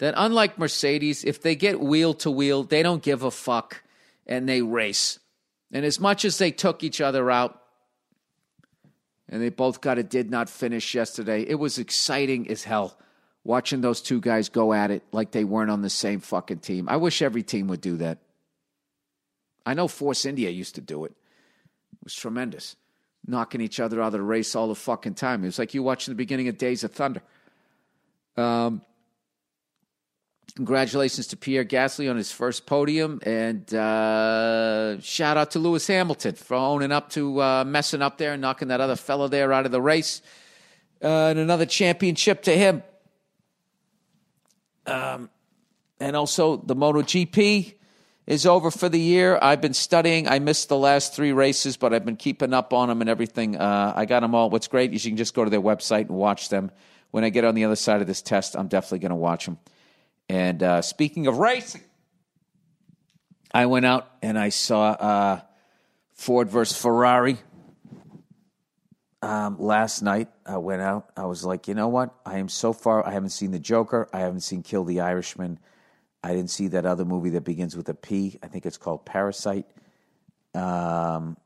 that 0.00 0.14
unlike 0.16 0.58
Mercedes, 0.58 1.24
if 1.24 1.42
they 1.42 1.54
get 1.54 1.78
wheel 1.78 2.14
to 2.14 2.30
wheel, 2.30 2.64
they 2.64 2.82
don't 2.82 3.02
give 3.02 3.22
a 3.22 3.30
fuck 3.30 3.82
and 4.26 4.48
they 4.48 4.62
race. 4.62 5.18
And 5.72 5.84
as 5.84 6.00
much 6.00 6.24
as 6.24 6.38
they 6.38 6.50
took 6.50 6.82
each 6.82 7.02
other 7.02 7.30
out, 7.30 7.60
and 9.28 9.40
they 9.40 9.50
both 9.50 9.80
got 9.80 9.98
a 9.98 10.02
did 10.02 10.30
not 10.30 10.48
finish 10.48 10.94
yesterday, 10.94 11.42
it 11.42 11.54
was 11.56 11.78
exciting 11.78 12.50
as 12.50 12.64
hell 12.64 12.98
watching 13.44 13.82
those 13.82 14.00
two 14.00 14.20
guys 14.20 14.48
go 14.48 14.72
at 14.72 14.90
it 14.90 15.02
like 15.12 15.32
they 15.32 15.44
weren't 15.44 15.70
on 15.70 15.82
the 15.82 15.90
same 15.90 16.20
fucking 16.20 16.58
team. 16.58 16.88
I 16.88 16.96
wish 16.96 17.20
every 17.20 17.42
team 17.42 17.68
would 17.68 17.80
do 17.82 17.98
that. 17.98 18.18
I 19.66 19.74
know 19.74 19.86
Force 19.86 20.24
India 20.24 20.48
used 20.48 20.76
to 20.76 20.80
do 20.80 21.04
it. 21.04 21.12
It 21.92 22.04
was 22.04 22.14
tremendous. 22.14 22.74
Knocking 23.26 23.60
each 23.60 23.80
other 23.80 24.00
out 24.00 24.06
of 24.06 24.12
the 24.12 24.22
race 24.22 24.54
all 24.56 24.68
the 24.68 24.74
fucking 24.74 25.14
time. 25.14 25.44
It 25.44 25.48
was 25.48 25.58
like 25.58 25.74
you 25.74 25.82
watching 25.82 26.12
the 26.12 26.16
beginning 26.16 26.48
of 26.48 26.56
Days 26.56 26.84
of 26.84 26.92
Thunder. 26.92 27.22
Um, 28.36 28.80
Congratulations 30.56 31.28
to 31.28 31.36
Pierre 31.36 31.64
Gasly 31.64 32.10
on 32.10 32.16
his 32.16 32.32
first 32.32 32.66
podium, 32.66 33.20
and 33.22 33.72
uh, 33.74 35.00
shout 35.00 35.36
out 35.36 35.52
to 35.52 35.58
Lewis 35.58 35.86
Hamilton 35.86 36.34
for 36.34 36.54
owning 36.54 36.92
up 36.92 37.10
to 37.10 37.40
uh, 37.42 37.64
messing 37.64 38.02
up 38.02 38.18
there 38.18 38.32
and 38.32 38.42
knocking 38.42 38.68
that 38.68 38.80
other 38.80 38.96
fellow 38.96 39.28
there 39.28 39.52
out 39.52 39.66
of 39.66 39.72
the 39.72 39.80
race. 39.80 40.22
Uh, 41.02 41.28
and 41.28 41.38
another 41.38 41.66
championship 41.66 42.42
to 42.42 42.56
him. 42.56 42.82
Um, 44.86 45.30
and 45.98 46.16
also, 46.16 46.56
the 46.56 46.76
MotoGP 46.76 47.74
is 48.26 48.46
over 48.46 48.70
for 48.70 48.88
the 48.88 49.00
year. 49.00 49.38
I've 49.40 49.60
been 49.60 49.74
studying. 49.74 50.28
I 50.28 50.38
missed 50.38 50.68
the 50.68 50.76
last 50.76 51.14
three 51.14 51.32
races, 51.32 51.76
but 51.76 51.92
I've 51.92 52.04
been 52.04 52.16
keeping 52.16 52.54
up 52.54 52.72
on 52.72 52.88
them 52.88 53.00
and 53.00 53.10
everything. 53.10 53.56
Uh, 53.56 53.92
I 53.96 54.04
got 54.06 54.20
them 54.20 54.34
all. 54.34 54.50
What's 54.50 54.68
great 54.68 54.92
is 54.92 55.04
you 55.04 55.10
can 55.10 55.16
just 55.16 55.34
go 55.34 55.44
to 55.44 55.50
their 55.50 55.60
website 55.60 56.08
and 56.08 56.10
watch 56.10 56.48
them. 56.48 56.70
When 57.10 57.24
I 57.24 57.30
get 57.30 57.44
on 57.44 57.54
the 57.54 57.64
other 57.64 57.76
side 57.76 58.00
of 58.00 58.06
this 58.06 58.22
test, 58.22 58.54
I'm 58.54 58.68
definitely 58.68 59.00
going 59.00 59.10
to 59.10 59.16
watch 59.16 59.46
them. 59.46 59.58
And 60.30 60.62
uh, 60.62 60.80
speaking 60.80 61.26
of 61.26 61.38
racing, 61.38 61.82
I 63.52 63.66
went 63.66 63.84
out 63.84 64.08
and 64.22 64.38
I 64.38 64.50
saw 64.50 64.90
uh, 64.90 65.40
Ford 66.12 66.48
versus 66.48 66.80
Ferrari 66.80 67.36
um, 69.22 69.58
last 69.58 70.02
night. 70.02 70.28
I 70.46 70.58
went 70.58 70.82
out. 70.82 71.10
I 71.16 71.24
was 71.24 71.44
like, 71.44 71.66
you 71.66 71.74
know 71.74 71.88
what? 71.88 72.14
I 72.24 72.38
am 72.38 72.48
so 72.48 72.72
far. 72.72 73.04
I 73.04 73.10
haven't 73.10 73.30
seen 73.30 73.50
The 73.50 73.58
Joker. 73.58 74.08
I 74.12 74.20
haven't 74.20 74.42
seen 74.42 74.62
Kill 74.62 74.84
the 74.84 75.00
Irishman. 75.00 75.58
I 76.22 76.28
didn't 76.28 76.50
see 76.50 76.68
that 76.68 76.86
other 76.86 77.04
movie 77.04 77.30
that 77.30 77.42
begins 77.42 77.76
with 77.76 77.88
a 77.88 77.94
P. 77.94 78.38
I 78.40 78.46
think 78.46 78.66
it's 78.66 78.78
called 78.78 79.04
Parasite. 79.04 79.66
Um, 80.54 81.38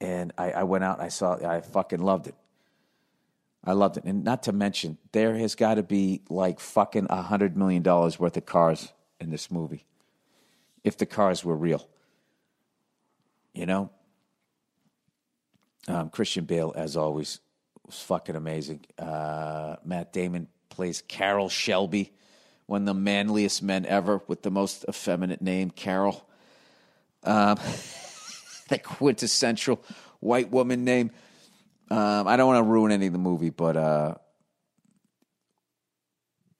and 0.00 0.32
I, 0.38 0.52
I 0.52 0.62
went 0.62 0.82
out. 0.82 0.98
I 0.98 1.08
saw. 1.08 1.34
I 1.46 1.60
fucking 1.60 2.00
loved 2.00 2.28
it. 2.28 2.34
I 3.64 3.72
loved 3.72 3.96
it. 3.96 4.04
And 4.04 4.24
not 4.24 4.44
to 4.44 4.52
mention, 4.52 4.98
there 5.12 5.36
has 5.36 5.54
got 5.54 5.74
to 5.74 5.82
be 5.82 6.22
like 6.28 6.58
fucking 6.58 7.06
a 7.10 7.22
$100 7.22 7.54
million 7.54 7.82
worth 7.82 8.36
of 8.36 8.46
cars 8.46 8.92
in 9.20 9.30
this 9.30 9.50
movie. 9.50 9.86
If 10.82 10.98
the 10.98 11.06
cars 11.06 11.44
were 11.44 11.56
real. 11.56 11.88
You 13.54 13.66
know? 13.66 13.90
Um, 15.86 16.10
Christian 16.10 16.44
Bale, 16.44 16.72
as 16.76 16.96
always, 16.96 17.40
was 17.86 18.00
fucking 18.00 18.36
amazing. 18.36 18.84
Uh, 18.98 19.76
Matt 19.84 20.12
Damon 20.12 20.48
plays 20.68 21.02
Carroll 21.06 21.48
Shelby, 21.48 22.12
one 22.66 22.82
of 22.82 22.86
the 22.86 22.94
manliest 22.94 23.62
men 23.62 23.84
ever 23.86 24.22
with 24.26 24.42
the 24.42 24.50
most 24.50 24.84
effeminate 24.88 25.42
name, 25.42 25.70
Carol. 25.70 26.26
Um, 27.24 27.56
the 28.68 28.78
quintessential 28.78 29.82
white 30.20 30.50
woman 30.50 30.84
name. 30.84 31.10
Um, 31.90 32.26
I 32.26 32.36
don't 32.36 32.46
want 32.46 32.64
to 32.64 32.70
ruin 32.70 32.92
any 32.92 33.06
of 33.06 33.12
the 33.12 33.18
movie, 33.18 33.50
but 33.50 33.76
uh, 33.76 34.14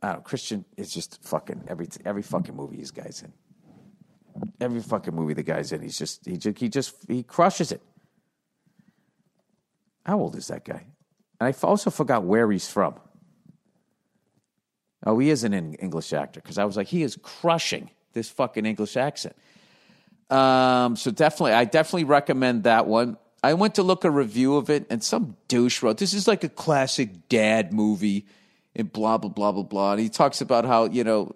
I 0.03 0.07
don't 0.09 0.17
know, 0.17 0.23
Christian 0.23 0.65
is 0.77 0.93
just 0.93 1.23
fucking 1.25 1.65
every 1.69 1.89
every 2.05 2.23
fucking 2.23 2.55
movie 2.55 2.77
he's 2.77 2.91
guys 2.91 3.23
in. 3.25 3.33
Every 4.61 4.81
fucking 4.81 5.15
movie 5.15 5.35
the 5.35 5.43
guy's 5.43 5.73
in, 5.73 5.83
he's 5.83 5.99
just 5.99 6.27
he 6.27 6.37
just 6.37 6.59
he 6.59 6.69
just 6.69 6.95
he 7.09 7.23
crushes 7.23 7.73
it. 7.73 7.83
How 10.05 10.19
old 10.19 10.37
is 10.37 10.49
that 10.49 10.65
guy? 10.65 10.87
And 11.41 11.55
I 11.55 11.67
also 11.67 11.91
forgot 11.91 12.25
where 12.25 12.51
he's 12.51 12.69
from. 12.69 12.95
Oh, 15.05 15.19
he 15.19 15.31
is 15.31 15.45
an 15.45 15.53
English 15.75 16.13
actor 16.13 16.41
because 16.41 16.59
I 16.59 16.65
was 16.65 16.77
like, 16.77 16.87
he 16.87 17.03
is 17.03 17.19
crushing 17.23 17.91
this 18.13 18.29
fucking 18.29 18.67
English 18.67 18.97
accent. 18.97 19.35
Um, 20.31 20.97
so 20.97 21.11
definitely, 21.11 21.53
I 21.53 21.65
definitely 21.65 22.05
recommend 22.05 22.65
that 22.65 22.87
one. 22.87 23.17
I 23.43 23.55
went 23.55 23.75
to 23.75 23.83
look 23.83 24.05
a 24.05 24.11
review 24.11 24.57
of 24.57 24.71
it, 24.71 24.87
and 24.89 25.03
some 25.03 25.37
douche 25.49 25.83
wrote, 25.83 25.99
"This 25.99 26.15
is 26.15 26.29
like 26.29 26.45
a 26.45 26.49
classic 26.49 27.29
dad 27.29 27.73
movie," 27.73 28.27
and 28.77 28.93
blah 28.93 29.19
blah 29.19 29.31
blah 29.31 29.53
blah 29.53 29.63
blah. 29.63 29.93
And 29.93 30.01
he 30.01 30.09
talks 30.09 30.41
about 30.41 30.65
how 30.65 30.85
you 30.85 31.03
know 31.05 31.35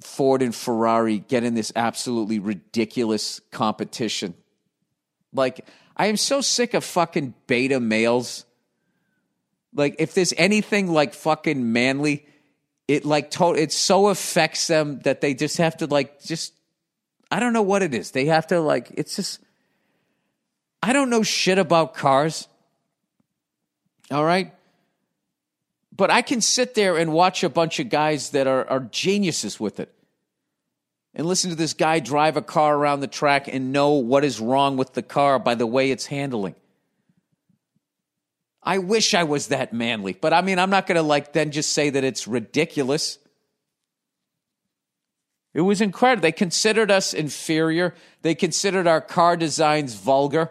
Ford 0.00 0.42
and 0.42 0.54
Ferrari 0.54 1.18
get 1.18 1.44
in 1.44 1.54
this 1.54 1.72
absolutely 1.76 2.38
ridiculous 2.38 3.40
competition. 3.50 4.34
Like, 5.32 5.66
I 5.96 6.06
am 6.06 6.16
so 6.16 6.40
sick 6.40 6.74
of 6.74 6.84
fucking 6.84 7.34
beta 7.46 7.80
males. 7.80 8.44
Like, 9.74 9.96
if 9.98 10.14
there's 10.14 10.34
anything 10.36 10.92
like 10.92 11.14
fucking 11.14 11.72
manly, 11.72 12.26
it 12.88 13.04
like 13.04 13.30
to- 13.32 13.54
it 13.54 13.72
so 13.72 14.08
affects 14.08 14.66
them 14.66 15.00
that 15.04 15.20
they 15.20 15.34
just 15.34 15.56
have 15.58 15.76
to 15.78 15.86
like 15.86 16.22
just 16.22 16.52
I 17.30 17.40
don't 17.40 17.54
know 17.54 17.62
what 17.62 17.82
it 17.82 17.94
is. 17.94 18.10
They 18.10 18.26
have 18.26 18.48
to 18.48 18.60
like 18.60 18.90
it's 18.94 19.16
just 19.16 19.38
I 20.82 20.92
don't 20.92 21.10
know 21.10 21.22
shit 21.22 21.58
about 21.58 21.94
cars. 21.94 22.48
All 24.10 24.24
right? 24.24 24.52
But 25.94 26.10
I 26.10 26.22
can 26.22 26.40
sit 26.40 26.74
there 26.74 26.96
and 26.96 27.12
watch 27.12 27.44
a 27.44 27.48
bunch 27.48 27.78
of 27.78 27.88
guys 27.88 28.30
that 28.30 28.46
are, 28.46 28.68
are 28.68 28.80
geniuses 28.80 29.60
with 29.60 29.78
it. 29.78 29.94
And 31.14 31.26
listen 31.26 31.50
to 31.50 31.56
this 31.56 31.74
guy 31.74 32.00
drive 32.00 32.36
a 32.36 32.42
car 32.42 32.74
around 32.74 33.00
the 33.00 33.06
track 33.06 33.46
and 33.46 33.72
know 33.72 33.92
what 33.92 34.24
is 34.24 34.40
wrong 34.40 34.76
with 34.76 34.94
the 34.94 35.02
car 35.02 35.38
by 35.38 35.54
the 35.54 35.66
way 35.66 35.90
it's 35.90 36.06
handling. 36.06 36.54
I 38.62 38.78
wish 38.78 39.12
I 39.12 39.24
was 39.24 39.48
that 39.48 39.72
manly, 39.72 40.16
but 40.18 40.32
I 40.32 40.40
mean, 40.40 40.58
I'm 40.58 40.70
not 40.70 40.86
going 40.86 40.96
to 40.96 41.02
like 41.02 41.32
then 41.32 41.50
just 41.50 41.72
say 41.72 41.90
that 41.90 42.04
it's 42.04 42.26
ridiculous. 42.26 43.18
It 45.52 45.62
was 45.62 45.80
incredible. 45.80 46.22
They 46.22 46.32
considered 46.32 46.90
us 46.90 47.12
inferior. 47.12 47.94
They 48.22 48.34
considered 48.34 48.86
our 48.86 49.00
car 49.00 49.36
designs 49.36 49.94
vulgar. 49.94 50.50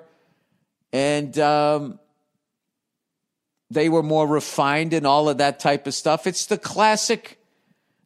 And 0.93 1.37
um, 1.39 1.99
they 3.69 3.89
were 3.89 4.03
more 4.03 4.27
refined 4.27 4.93
and 4.93 5.07
all 5.07 5.29
of 5.29 5.37
that 5.37 5.59
type 5.59 5.87
of 5.87 5.93
stuff. 5.93 6.27
It's 6.27 6.45
the 6.45 6.57
classic 6.57 7.37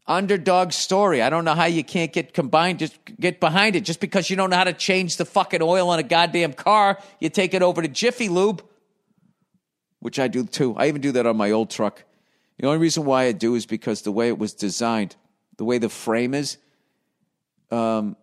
underdog 0.08 0.71
story. 0.71 1.21
I 1.21 1.30
don't 1.30 1.45
know 1.45 1.56
how 1.56 1.65
you 1.65 1.84
can't 1.84 2.13
get 2.13 2.34
combined, 2.34 2.80
just 2.80 2.98
get 3.19 3.39
behind 3.39 3.76
it. 3.76 3.82
Just 3.82 4.00
because 4.00 4.30
you 4.30 4.36
don't 4.36 4.52
know 4.52 4.58
how 4.58 4.65
to 4.65 4.74
change 4.74 5.17
the 5.17 5.26
fucking 5.26 5.63
oil 5.63 5.89
on 5.89 5.98
a 5.98 6.04
goddamn 6.04 6.54
car, 6.54 7.00
you 7.19 7.30
take 7.30 7.54
it 7.54 7.63
over 7.63 7.82
to 7.82 7.88
Jiffy 7.88 8.30
Lube 8.30 8.62
which 10.06 10.19
I 10.19 10.28
do 10.28 10.45
too. 10.45 10.76
I 10.78 10.88
even 10.88 11.02
do 11.02 11.13
that 11.13 11.26
on 11.26 11.36
my 11.36 11.50
old 11.50 11.71
truck. 11.71 12.04
The 12.60 12.67
only 12.67 12.78
reason 12.78 13.06
why 13.06 13.24
I 13.24 13.32
do 13.32 13.56
is 13.56 13.65
because 13.65 14.04
the 14.04 14.12
way 14.12 14.28
it 14.28 14.38
was 14.38 14.54
designed, 14.54 15.15
the 15.58 15.65
way 15.65 15.80
the 15.80 15.89
frame 15.89 16.36
is, 16.36 16.58
um, 17.71 18.15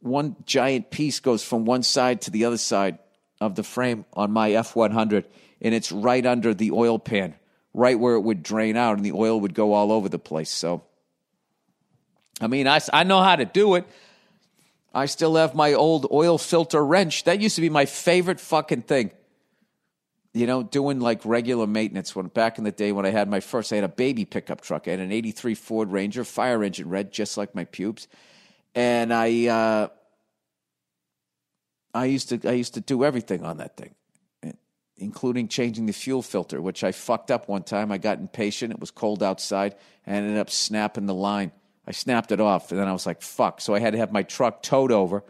one 0.00 0.36
giant 0.46 0.90
piece 0.90 1.20
goes 1.20 1.42
from 1.42 1.64
one 1.64 1.82
side 1.82 2.22
to 2.22 2.30
the 2.30 2.44
other 2.44 2.56
side 2.56 2.98
of 3.40 3.54
the 3.54 3.62
frame 3.62 4.04
on 4.12 4.30
my 4.30 4.50
F100, 4.50 5.24
and 5.60 5.74
it's 5.74 5.92
right 5.92 6.24
under 6.24 6.54
the 6.54 6.72
oil 6.72 6.98
pan, 6.98 7.34
right 7.74 7.98
where 7.98 8.14
it 8.14 8.20
would 8.20 8.42
drain 8.42 8.76
out, 8.76 8.96
and 8.96 9.04
the 9.04 9.12
oil 9.12 9.40
would 9.40 9.54
go 9.54 9.72
all 9.72 9.92
over 9.92 10.08
the 10.08 10.18
place. 10.18 10.50
So, 10.50 10.82
I 12.40 12.46
mean, 12.46 12.66
I, 12.66 12.80
I 12.92 13.04
know 13.04 13.22
how 13.22 13.36
to 13.36 13.44
do 13.44 13.74
it. 13.74 13.86
I 14.92 15.06
still 15.06 15.36
have 15.36 15.54
my 15.54 15.74
old 15.74 16.06
oil 16.10 16.36
filter 16.38 16.84
wrench. 16.84 17.24
That 17.24 17.40
used 17.40 17.54
to 17.54 17.60
be 17.60 17.70
my 17.70 17.86
favorite 17.86 18.40
fucking 18.40 18.82
thing 18.82 19.12
you 20.32 20.46
know, 20.46 20.62
doing 20.62 21.00
like 21.00 21.24
regular 21.24 21.66
maintenance. 21.66 22.14
When 22.14 22.26
back 22.26 22.58
in 22.58 22.64
the 22.64 22.70
day 22.70 22.92
when 22.92 23.04
I 23.04 23.10
had 23.10 23.28
my 23.28 23.40
first, 23.40 23.72
I 23.72 23.76
had 23.76 23.84
a 23.84 23.88
baby 23.88 24.24
pickup 24.24 24.60
truck. 24.60 24.86
I 24.86 24.92
had 24.92 25.00
an 25.00 25.12
'83 25.12 25.54
Ford 25.54 25.90
Ranger, 25.90 26.24
fire 26.24 26.62
engine 26.62 26.88
red, 26.88 27.12
just 27.12 27.36
like 27.36 27.54
my 27.54 27.64
pubes, 27.64 28.06
and 28.74 29.12
I, 29.12 29.46
uh, 29.46 29.88
I 31.94 32.04
used 32.06 32.28
to, 32.30 32.48
I 32.48 32.52
used 32.52 32.74
to 32.74 32.80
do 32.80 33.04
everything 33.04 33.44
on 33.44 33.58
that 33.58 33.76
thing, 33.76 33.94
including 34.96 35.48
changing 35.48 35.86
the 35.86 35.92
fuel 35.92 36.22
filter, 36.22 36.60
which 36.60 36.84
I 36.84 36.92
fucked 36.92 37.30
up 37.30 37.48
one 37.48 37.62
time. 37.62 37.90
I 37.90 37.98
got 37.98 38.18
impatient. 38.18 38.72
It 38.72 38.80
was 38.80 38.90
cold 38.90 39.22
outside, 39.22 39.76
and 40.06 40.16
I 40.16 40.18
ended 40.18 40.38
up 40.38 40.50
snapping 40.50 41.06
the 41.06 41.14
line. 41.14 41.52
I 41.86 41.92
snapped 41.92 42.30
it 42.30 42.40
off, 42.40 42.70
and 42.70 42.80
then 42.80 42.86
I 42.86 42.92
was 42.92 43.06
like, 43.06 43.22
"Fuck!" 43.22 43.60
So 43.60 43.74
I 43.74 43.80
had 43.80 43.92
to 43.92 43.98
have 43.98 44.12
my 44.12 44.22
truck 44.22 44.62
towed 44.62 44.92
over 44.92 45.24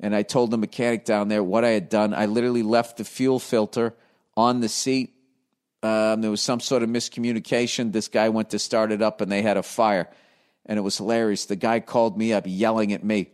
and 0.00 0.14
I 0.14 0.22
told 0.22 0.50
the 0.50 0.58
mechanic 0.58 1.04
down 1.04 1.28
there 1.28 1.42
what 1.42 1.64
I 1.64 1.70
had 1.70 1.88
done. 1.88 2.12
I 2.12 2.26
literally 2.26 2.62
left 2.62 2.98
the 2.98 3.04
fuel 3.04 3.38
filter 3.38 3.94
on 4.36 4.60
the 4.60 4.68
seat. 4.68 5.14
Um, 5.82 6.20
there 6.20 6.30
was 6.30 6.42
some 6.42 6.60
sort 6.60 6.82
of 6.82 6.88
miscommunication. 6.88 7.92
This 7.92 8.08
guy 8.08 8.28
went 8.28 8.50
to 8.50 8.58
start 8.58 8.92
it 8.92 9.00
up 9.00 9.20
and 9.20 9.30
they 9.30 9.42
had 9.42 9.56
a 9.56 9.62
fire. 9.62 10.08
And 10.66 10.78
it 10.78 10.82
was 10.82 10.98
hilarious. 10.98 11.46
The 11.46 11.56
guy 11.56 11.80
called 11.80 12.18
me 12.18 12.32
up 12.32 12.44
yelling 12.46 12.92
at 12.92 13.04
me, 13.04 13.30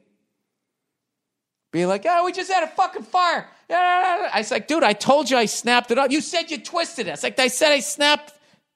being 1.72 1.88
like, 1.88 2.04
oh, 2.06 2.24
we 2.24 2.32
just 2.32 2.52
had 2.52 2.62
a 2.62 2.68
fucking 2.68 3.04
fire. 3.04 3.48
I 3.70 4.34
was 4.36 4.50
like, 4.50 4.68
dude, 4.68 4.82
I 4.82 4.92
told 4.92 5.30
you 5.30 5.38
I 5.38 5.46
snapped 5.46 5.90
it 5.90 5.98
up. 5.98 6.10
You 6.10 6.20
said 6.20 6.50
you 6.50 6.58
twisted 6.58 7.06
it. 7.06 7.18
I 7.18 7.26
like, 7.26 7.38
I 7.38 7.48
said 7.48 7.72
I 7.72 7.80
snapped. 7.80 8.34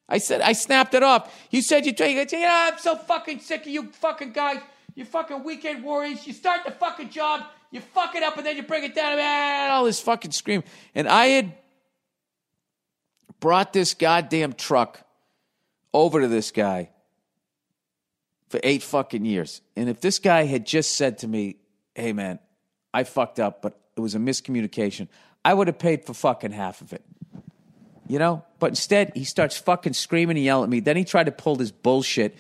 I 0.08 0.18
said 0.18 0.40
I 0.40 0.52
snapped 0.52 0.94
it 0.94 1.02
off. 1.02 1.34
You 1.50 1.60
said 1.60 1.84
you, 1.84 1.92
you 1.98 2.26
know, 2.40 2.48
I'm 2.50 2.78
so 2.78 2.96
fucking 2.96 3.40
sick 3.40 3.62
of 3.62 3.68
you 3.68 3.90
fucking 3.92 4.32
guys. 4.32 4.60
You 4.94 5.04
fucking 5.04 5.44
weekend 5.44 5.84
warriors. 5.84 6.26
You 6.26 6.32
start 6.32 6.64
the 6.64 6.70
fucking 6.70 7.10
job 7.10 7.44
you 7.70 7.80
fuck 7.80 8.14
it 8.14 8.22
up 8.22 8.36
and 8.36 8.46
then 8.46 8.56
you 8.56 8.62
bring 8.62 8.84
it 8.84 8.94
down 8.94 9.18
and 9.18 9.72
all 9.72 9.84
this 9.84 10.00
fucking 10.00 10.30
scream. 10.30 10.62
And 10.94 11.08
I 11.08 11.26
had 11.26 11.54
brought 13.40 13.72
this 13.72 13.94
goddamn 13.94 14.54
truck 14.54 15.02
over 15.92 16.20
to 16.20 16.28
this 16.28 16.50
guy 16.50 16.90
for 18.48 18.61
eight 18.62 18.82
fucking 18.82 19.24
years. 19.24 19.61
And 19.76 19.88
if 19.88 20.00
this 20.00 20.18
guy 20.18 20.44
had 20.44 20.66
just 20.66 20.96
said 20.96 21.18
to 21.18 21.28
me, 21.28 21.56
hey 21.94 22.12
man, 22.12 22.38
I 22.92 23.04
fucked 23.04 23.40
up, 23.40 23.62
but 23.62 23.78
it 23.96 24.00
was 24.00 24.14
a 24.14 24.18
miscommunication, 24.18 25.09
I 25.44 25.54
would 25.54 25.66
have 25.66 25.78
paid 25.78 26.04
for 26.04 26.14
fucking 26.14 26.52
half 26.52 26.80
of 26.80 26.92
it. 26.92 27.04
You 28.09 28.18
know? 28.18 28.44
But 28.59 28.68
instead, 28.68 29.12
he 29.14 29.24
starts 29.24 29.56
fucking 29.56 29.94
screaming 29.94 30.37
and 30.37 30.44
yelling 30.44 30.64
at 30.64 30.70
me. 30.70 30.80
Then 30.80 30.96
he 30.96 31.04
tried 31.04 31.26
to 31.26 31.32
pull 31.32 31.56
this 31.56 31.70
bullshit 31.70 32.37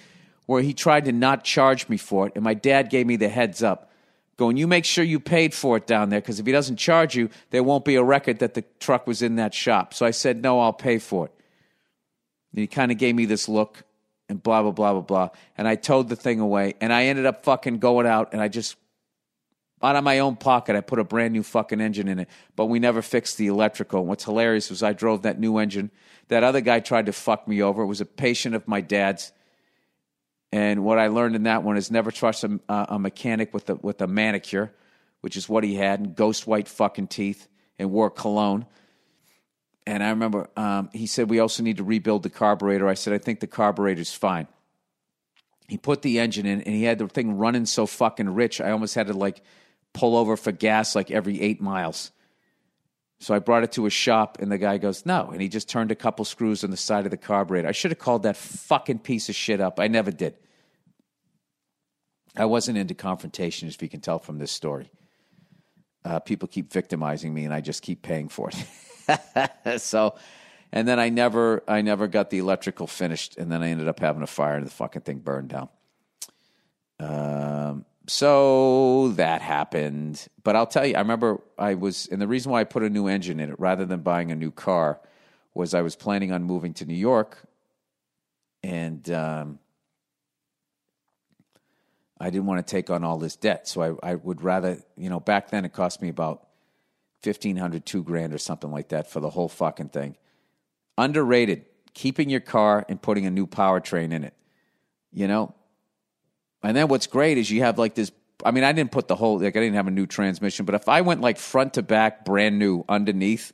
where 0.46 0.62
he 0.62 0.74
tried 0.74 1.06
to 1.06 1.12
not 1.12 1.44
charge 1.44 1.88
me 1.88 1.96
for 1.96 2.28
it. 2.28 2.32
And 2.36 2.44
my 2.44 2.54
dad 2.54 2.88
gave 2.88 3.06
me 3.06 3.16
the 3.16 3.28
heads 3.28 3.62
up 3.62 3.90
going, 4.36 4.56
you 4.56 4.66
make 4.66 4.84
sure 4.84 5.02
you 5.02 5.18
paid 5.18 5.54
for 5.54 5.76
it 5.76 5.86
down 5.86 6.10
there 6.10 6.20
because 6.20 6.38
if 6.38 6.46
he 6.46 6.52
doesn't 6.52 6.76
charge 6.76 7.16
you, 7.16 7.30
there 7.50 7.62
won't 7.62 7.84
be 7.84 7.96
a 7.96 8.02
record 8.02 8.40
that 8.40 8.54
the 8.54 8.62
truck 8.80 9.06
was 9.06 9.22
in 9.22 9.36
that 9.36 9.54
shop. 9.54 9.94
So 9.94 10.04
I 10.04 10.10
said, 10.10 10.42
no, 10.42 10.60
I'll 10.60 10.72
pay 10.72 10.98
for 10.98 11.26
it. 11.26 11.32
And 12.52 12.60
he 12.60 12.66
kind 12.66 12.92
of 12.92 12.98
gave 12.98 13.14
me 13.14 13.24
this 13.24 13.48
look 13.48 13.82
and 14.28 14.42
blah, 14.42 14.62
blah, 14.62 14.72
blah, 14.72 14.92
blah, 14.92 15.02
blah. 15.02 15.28
And 15.56 15.68
I 15.68 15.76
towed 15.76 16.08
the 16.08 16.16
thing 16.16 16.40
away 16.40 16.74
and 16.80 16.92
I 16.92 17.04
ended 17.04 17.26
up 17.26 17.44
fucking 17.44 17.78
going 17.78 18.06
out 18.06 18.32
and 18.32 18.40
I 18.40 18.48
just, 18.48 18.76
out 19.82 19.96
of 19.96 20.04
my 20.04 20.20
own 20.20 20.36
pocket, 20.36 20.74
I 20.74 20.80
put 20.80 20.98
a 20.98 21.04
brand 21.04 21.32
new 21.32 21.42
fucking 21.42 21.80
engine 21.80 22.08
in 22.08 22.18
it, 22.18 22.28
but 22.56 22.66
we 22.66 22.78
never 22.78 23.02
fixed 23.02 23.38
the 23.38 23.46
electrical. 23.46 24.00
And 24.00 24.08
what's 24.08 24.24
hilarious 24.24 24.70
was 24.70 24.82
I 24.82 24.92
drove 24.92 25.22
that 25.22 25.38
new 25.38 25.58
engine. 25.58 25.90
That 26.28 26.42
other 26.42 26.60
guy 26.60 26.80
tried 26.80 27.06
to 27.06 27.12
fuck 27.12 27.46
me 27.46 27.62
over. 27.62 27.82
It 27.82 27.86
was 27.86 28.00
a 28.00 28.06
patient 28.06 28.54
of 28.54 28.66
my 28.66 28.80
dad's 28.80 29.32
and 30.52 30.84
what 30.84 30.98
I 30.98 31.08
learned 31.08 31.36
in 31.36 31.42
that 31.44 31.62
one 31.62 31.76
is 31.76 31.90
never 31.90 32.10
trust 32.10 32.44
a, 32.44 32.58
a 32.68 32.98
mechanic 32.98 33.52
with 33.52 33.68
a, 33.68 33.74
with 33.74 34.00
a 34.00 34.06
manicure, 34.06 34.72
which 35.20 35.36
is 35.36 35.48
what 35.48 35.64
he 35.64 35.74
had, 35.74 36.00
and 36.00 36.14
ghost 36.14 36.46
white 36.46 36.68
fucking 36.68 37.08
teeth, 37.08 37.48
and 37.78 37.90
wore 37.90 38.10
cologne. 38.10 38.66
And 39.86 40.02
I 40.02 40.10
remember 40.10 40.48
um, 40.56 40.90
he 40.92 41.06
said, 41.06 41.30
We 41.30 41.38
also 41.38 41.62
need 41.62 41.76
to 41.76 41.84
rebuild 41.84 42.22
the 42.22 42.30
carburetor. 42.30 42.88
I 42.88 42.94
said, 42.94 43.12
I 43.12 43.18
think 43.18 43.40
the 43.40 43.46
carburetor's 43.46 44.12
fine. 44.12 44.48
He 45.68 45.78
put 45.78 46.02
the 46.02 46.18
engine 46.18 46.46
in, 46.46 46.62
and 46.62 46.74
he 46.74 46.84
had 46.84 46.98
the 46.98 47.08
thing 47.08 47.38
running 47.38 47.66
so 47.66 47.86
fucking 47.86 48.28
rich, 48.34 48.60
I 48.60 48.70
almost 48.70 48.94
had 48.94 49.08
to 49.08 49.12
like 49.12 49.42
pull 49.92 50.16
over 50.16 50.36
for 50.36 50.52
gas 50.52 50.94
like 50.94 51.10
every 51.10 51.40
eight 51.40 51.60
miles. 51.60 52.12
So 53.18 53.34
I 53.34 53.38
brought 53.38 53.64
it 53.64 53.72
to 53.72 53.86
a 53.86 53.90
shop, 53.90 54.38
and 54.40 54.52
the 54.52 54.58
guy 54.58 54.78
goes, 54.78 55.06
No. 55.06 55.30
And 55.32 55.40
he 55.40 55.48
just 55.48 55.68
turned 55.68 55.90
a 55.90 55.96
couple 55.96 56.24
screws 56.24 56.64
on 56.64 56.70
the 56.70 56.76
side 56.76 57.04
of 57.04 57.10
the 57.10 57.16
carburetor. 57.16 57.68
I 57.68 57.72
should 57.72 57.90
have 57.90 57.98
called 57.98 58.24
that 58.24 58.36
fucking 58.36 59.00
piece 59.00 59.28
of 59.28 59.34
shit 59.34 59.60
up. 59.60 59.80
I 59.80 59.88
never 59.88 60.10
did. 60.10 60.34
I 62.36 62.44
wasn't 62.44 62.76
into 62.76 62.94
confrontation, 62.94 63.68
if 63.68 63.80
you 63.80 63.88
can 63.88 64.00
tell 64.00 64.18
from 64.18 64.38
this 64.38 64.52
story. 64.52 64.90
Uh, 66.04 66.18
people 66.20 66.46
keep 66.46 66.72
victimizing 66.72 67.32
me, 67.32 67.44
and 67.44 67.54
I 67.54 67.60
just 67.60 67.82
keep 67.82 68.02
paying 68.02 68.28
for 68.28 68.50
it. 68.50 68.56
so, 69.78 70.14
And 70.72 70.86
then 70.86 70.98
I 70.98 71.08
never, 71.08 71.62
I 71.68 71.82
never 71.82 72.08
got 72.08 72.30
the 72.30 72.38
electrical 72.38 72.86
finished, 72.86 73.36
and 73.38 73.50
then 73.50 73.62
I 73.62 73.68
ended 73.68 73.88
up 73.88 74.00
having 74.00 74.22
a 74.22 74.26
fire, 74.26 74.56
and 74.56 74.66
the 74.66 74.70
fucking 74.70 75.02
thing 75.02 75.18
burned 75.18 75.48
down. 75.48 75.68
Um, 76.98 77.84
so 78.08 79.08
that 79.12 79.42
happened. 79.42 80.26
But 80.42 80.56
I'll 80.56 80.66
tell 80.66 80.86
you, 80.86 80.94
I 80.94 80.98
remember 80.98 81.40
I 81.58 81.74
was, 81.74 82.06
and 82.08 82.20
the 82.20 82.28
reason 82.28 82.52
why 82.52 82.60
I 82.60 82.64
put 82.64 82.82
a 82.82 82.90
new 82.90 83.06
engine 83.06 83.40
in 83.40 83.50
it 83.50 83.60
rather 83.60 83.84
than 83.84 84.00
buying 84.00 84.30
a 84.32 84.36
new 84.36 84.50
car 84.50 85.00
was 85.54 85.72
I 85.72 85.82
was 85.82 85.96
planning 85.96 86.32
on 86.32 86.42
moving 86.42 86.74
to 86.74 86.84
New 86.84 86.94
York, 86.94 87.38
and 88.62 89.08
um, 89.10 89.58
I 92.20 92.30
didn't 92.30 92.46
want 92.46 92.66
to 92.66 92.70
take 92.70 92.90
on 92.90 93.04
all 93.04 93.18
this 93.18 93.36
debt. 93.36 93.68
So 93.68 93.98
I, 94.02 94.10
I 94.12 94.14
would 94.16 94.42
rather, 94.42 94.78
you 94.96 95.08
know, 95.08 95.20
back 95.20 95.50
then 95.50 95.64
it 95.64 95.72
cost 95.72 96.02
me 96.02 96.08
about 96.08 96.45
fifteen 97.26 97.56
hundred, 97.56 97.84
two 97.84 98.04
grand 98.04 98.32
or 98.32 98.38
something 98.38 98.70
like 98.70 98.90
that 98.90 99.10
for 99.10 99.18
the 99.18 99.30
whole 99.30 99.48
fucking 99.48 99.88
thing. 99.88 100.16
Underrated. 100.96 101.64
Keeping 101.92 102.30
your 102.30 102.38
car 102.38 102.86
and 102.88 103.02
putting 103.02 103.26
a 103.26 103.30
new 103.32 103.48
powertrain 103.48 104.12
in 104.12 104.22
it. 104.22 104.34
You 105.12 105.26
know? 105.26 105.52
And 106.62 106.76
then 106.76 106.86
what's 106.86 107.08
great 107.08 107.36
is 107.36 107.50
you 107.50 107.62
have 107.62 107.80
like 107.80 107.96
this 107.96 108.12
I 108.44 108.52
mean, 108.52 108.62
I 108.62 108.70
didn't 108.70 108.92
put 108.92 109.08
the 109.08 109.16
whole 109.16 109.40
like 109.40 109.56
I 109.56 109.60
didn't 109.60 109.74
have 109.74 109.88
a 109.88 109.90
new 109.90 110.06
transmission, 110.06 110.66
but 110.66 110.76
if 110.76 110.88
I 110.88 111.00
went 111.00 111.20
like 111.20 111.36
front 111.38 111.74
to 111.74 111.82
back, 111.82 112.24
brand 112.24 112.60
new 112.60 112.84
underneath, 112.88 113.52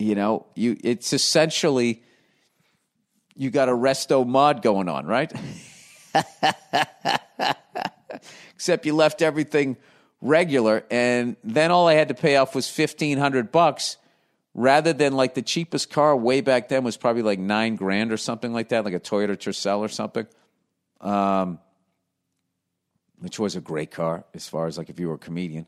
you 0.00 0.16
know, 0.16 0.46
you 0.56 0.76
it's 0.82 1.12
essentially 1.12 2.02
you 3.36 3.50
got 3.50 3.68
a 3.68 3.72
resto 3.72 4.26
mod 4.26 4.60
going 4.62 4.88
on, 4.88 5.06
right? 5.06 5.32
Except 8.54 8.86
you 8.86 8.92
left 8.92 9.22
everything 9.22 9.76
regular, 10.20 10.84
and 10.90 11.36
then 11.44 11.70
all 11.70 11.86
I 11.88 11.94
had 11.94 12.08
to 12.08 12.14
pay 12.14 12.36
off 12.36 12.54
was 12.54 12.68
fifteen 12.68 13.18
hundred 13.18 13.52
bucks, 13.52 13.96
rather 14.54 14.92
than 14.92 15.14
like 15.14 15.34
the 15.34 15.42
cheapest 15.42 15.90
car 15.90 16.16
way 16.16 16.40
back 16.40 16.68
then 16.68 16.84
was 16.84 16.96
probably 16.96 17.22
like 17.22 17.38
nine 17.38 17.76
grand 17.76 18.12
or 18.12 18.16
something 18.16 18.52
like 18.52 18.70
that, 18.70 18.84
like 18.84 18.94
a 18.94 19.00
Toyota 19.00 19.36
Tercel 19.36 19.78
or 19.78 19.88
something. 19.88 20.26
Um, 21.00 21.60
which 23.20 23.38
was 23.38 23.56
a 23.56 23.60
great 23.60 23.90
car 23.90 24.24
as 24.34 24.48
far 24.48 24.66
as 24.66 24.78
like 24.78 24.90
if 24.90 25.00
you 25.00 25.08
were 25.08 25.14
a 25.14 25.18
comedian, 25.18 25.66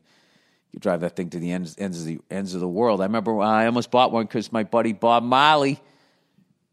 you 0.71 0.79
drive 0.79 1.01
that 1.01 1.15
thing 1.15 1.29
to 1.29 1.39
the 1.39 1.51
ends 1.51 1.75
ends 1.77 1.99
of 1.99 2.05
the 2.05 2.19
ends 2.29 2.53
of 2.53 2.61
the 2.61 2.67
world. 2.67 3.01
I 3.01 3.05
remember 3.05 3.39
I 3.41 3.65
almost 3.65 3.91
bought 3.91 4.11
one 4.11 4.25
because 4.25 4.51
my 4.51 4.63
buddy 4.63 4.93
Bob 4.93 5.23
Marley 5.23 5.81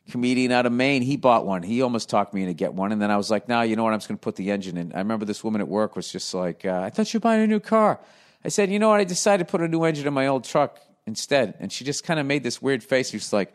comedian 0.09 0.53
out 0.53 0.67
of 0.67 0.73
Maine, 0.73 1.03
he 1.03 1.17
bought 1.17 1.47
one. 1.47 1.63
He 1.63 1.83
almost 1.83 2.09
talked 2.09 2.35
me 2.35 2.43
into 2.43 2.55
get 2.55 2.75
one, 2.75 2.93
and 2.93 3.01
then 3.01 3.11
I 3.11 3.17
was 3.17 3.31
like, 3.31 3.49
"No, 3.49 3.63
you 3.63 3.77
know 3.77 3.85
what? 3.85 3.93
I'm 3.93 3.99
just 3.99 4.09
going 4.09 4.19
to 4.19 4.23
put 4.23 4.37
the 4.37 4.51
engine 4.51 4.77
in." 4.77 4.93
I 4.93 4.99
remember 4.99 5.25
this 5.25 5.45
woman 5.45 5.61
at 5.61 5.69
work 5.69 5.97
was 5.97 6.11
just 6.11 6.35
like, 6.35 6.65
uh, 6.65 6.81
"I 6.83 6.91
thought 6.91 7.13
you 7.13 7.19
were 7.19 7.23
buying 7.23 7.43
a 7.43 7.47
new 7.47 7.61
car." 7.61 8.01
I 8.45 8.49
said, 8.49 8.71
"You 8.71 8.79
know 8.79 8.89
what? 8.89 9.01
I 9.01 9.05
decided 9.05 9.47
to 9.47 9.51
put 9.51 9.61
a 9.61 9.69
new 9.69 9.85
engine 9.85 10.07
in 10.07 10.15
my 10.15 10.27
old 10.27 10.45
truck 10.45 10.79
instead." 11.07 11.55
And 11.61 11.73
she 11.73 11.85
just 11.85 12.05
kind 12.05 12.19
of 12.19 12.27
made 12.27 12.43
this 12.43 12.61
weird 12.61 12.83
face. 12.83 13.11
She's 13.11 13.33
like, 13.33 13.55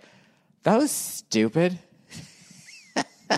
"That 0.63 0.77
was 0.77 0.91
stupid." 0.91 1.79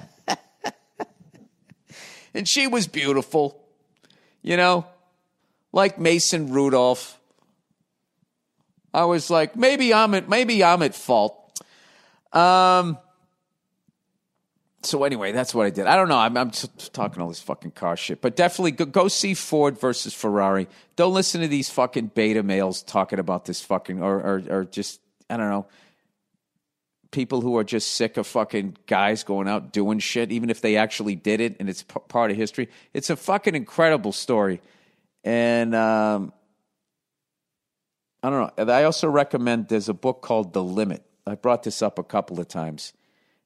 and 2.34 2.48
she 2.48 2.68
was 2.68 2.88
beautiful, 2.88 3.64
you 4.42 4.58
know, 4.58 4.86
like 5.72 6.00
Mason 6.00 6.52
Rudolph. 6.52 7.20
I 8.94 9.06
was 9.06 9.30
like, 9.30 9.56
maybe 9.56 9.94
I'm 9.94 10.14
at 10.14 10.30
maybe 10.30 10.64
I'm 10.64 10.82
at 10.82 10.96
fault. 10.96 11.42
Um, 12.32 12.98
so 14.86 15.04
anyway, 15.04 15.32
that's 15.32 15.54
what 15.54 15.66
I 15.66 15.70
did. 15.70 15.88
I 15.88 15.96
don't 15.96 16.08
know. 16.08 16.18
I'm, 16.18 16.38
I'm 16.38 16.52
talking 16.52 17.22
all 17.22 17.30
this 17.30 17.42
fucking 17.42 17.72
car 17.72 17.98
shit, 17.98 18.22
but 18.22 18.36
definitely 18.36 18.72
go, 18.72 18.86
go 18.86 19.08
see 19.08 19.34
Ford 19.34 19.80
versus 19.80 20.14
Ferrari. 20.14 20.68
Don't 20.96 21.14
listen 21.14 21.42
to 21.42 21.48
these 21.48 21.70
fucking 21.70 22.12
beta 22.16 22.44
males 22.44 22.84
talking 22.84 23.20
about 23.20 23.46
this 23.46 23.62
fucking 23.62 24.02
or, 24.02 24.16
or 24.16 24.44
or 24.50 24.66
just 24.66 25.02
I 25.30 25.38
don't 25.38 25.50
know 25.50 25.68
people 27.16 27.40
who 27.40 27.58
are 27.58 27.64
just 27.64 27.94
sick 27.94 28.18
of 28.18 28.28
fucking 28.28 28.76
guys 28.88 29.24
going 29.24 29.48
out 29.48 29.72
doing 29.72 30.00
shit, 30.00 30.34
even 30.34 30.50
if 30.50 30.60
they 30.60 30.76
actually 30.76 31.16
did 31.16 31.40
it 31.40 31.56
and 31.62 31.70
it's 31.70 31.82
p- 31.82 32.00
part 32.10 32.30
of 32.30 32.36
history. 32.36 32.68
It's 32.94 33.10
a 33.10 33.16
fucking 33.16 33.56
incredible 33.56 34.12
story, 34.12 34.60
and 35.24 35.74
um, 35.74 36.34
I 38.22 38.30
don't 38.30 38.58
know. 38.58 38.74
I 38.74 38.84
also 38.84 39.08
recommend. 39.08 39.70
There's 39.70 39.88
a 39.88 39.94
book 39.94 40.22
called 40.22 40.52
The 40.52 40.64
Limit. 40.64 41.04
I 41.26 41.36
brought 41.36 41.64
this 41.64 41.82
up 41.82 41.98
a 41.98 42.04
couple 42.04 42.40
of 42.40 42.48
times 42.50 42.92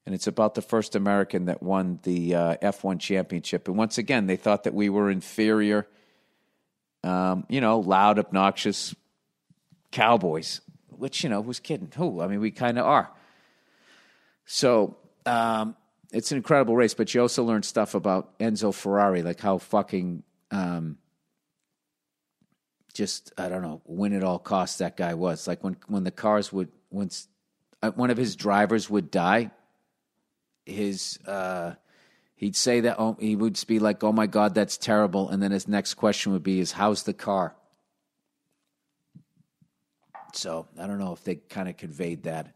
and 0.09 0.15
it's 0.15 0.25
about 0.25 0.55
the 0.55 0.63
first 0.63 0.95
American 0.95 1.45
that 1.45 1.61
won 1.61 1.99
the 2.01 2.33
uh, 2.33 2.55
F1 2.63 2.99
championship. 2.99 3.67
And 3.67 3.77
once 3.77 3.99
again, 3.99 4.25
they 4.25 4.37
thought 4.37 4.63
that 4.63 4.73
we 4.73 4.89
were 4.89 5.11
inferior, 5.11 5.85
um, 7.03 7.45
you 7.47 7.61
know, 7.61 7.79
loud, 7.79 8.17
obnoxious 8.17 8.95
cowboys, 9.91 10.61
which, 10.87 11.23
you 11.23 11.29
know, 11.29 11.43
who's 11.43 11.59
kidding? 11.59 11.91
Who? 11.95 12.21
I 12.21 12.27
mean, 12.27 12.39
we 12.39 12.49
kind 12.49 12.79
of 12.79 12.87
are. 12.87 13.11
So 14.45 14.97
um, 15.27 15.75
it's 16.11 16.31
an 16.31 16.37
incredible 16.37 16.75
race, 16.75 16.95
but 16.95 17.13
you 17.13 17.21
also 17.21 17.43
learn 17.43 17.61
stuff 17.61 17.93
about 17.93 18.39
Enzo 18.39 18.73
Ferrari, 18.73 19.21
like 19.21 19.39
how 19.39 19.59
fucking. 19.59 20.23
Um, 20.49 20.97
just 22.95 23.31
I 23.37 23.47
don't 23.47 23.61
know, 23.61 23.83
win 23.85 24.13
at 24.13 24.23
all 24.23 24.39
costs 24.39 24.79
that 24.79 24.97
guy 24.97 25.13
was. 25.13 25.47
Like 25.47 25.63
when 25.63 25.77
when 25.85 26.03
the 26.03 26.09
cars 26.09 26.51
would 26.51 26.69
when 26.89 27.11
uh, 27.83 27.91
one 27.91 28.09
of 28.09 28.17
his 28.17 28.35
drivers 28.35 28.89
would 28.89 29.11
die, 29.11 29.51
his 30.69 31.19
uh, 31.25 31.73
he'd 32.35 32.55
say 32.55 32.81
that 32.81 32.97
oh, 32.99 33.17
he 33.19 33.35
would 33.35 33.61
be 33.67 33.79
like, 33.79 34.03
"Oh 34.03 34.11
my 34.11 34.27
God, 34.27 34.53
that's 34.55 34.77
terrible," 34.77 35.29
and 35.29 35.41
then 35.41 35.51
his 35.51 35.67
next 35.67 35.95
question 35.95 36.31
would 36.31 36.43
be, 36.43 36.59
"Is 36.59 36.73
how's 36.73 37.03
the 37.03 37.13
car?" 37.13 37.55
So 40.33 40.67
I 40.79 40.87
don't 40.87 40.99
know 40.99 41.13
if 41.13 41.23
they 41.23 41.35
kind 41.35 41.67
of 41.67 41.77
conveyed 41.77 42.23
that 42.23 42.53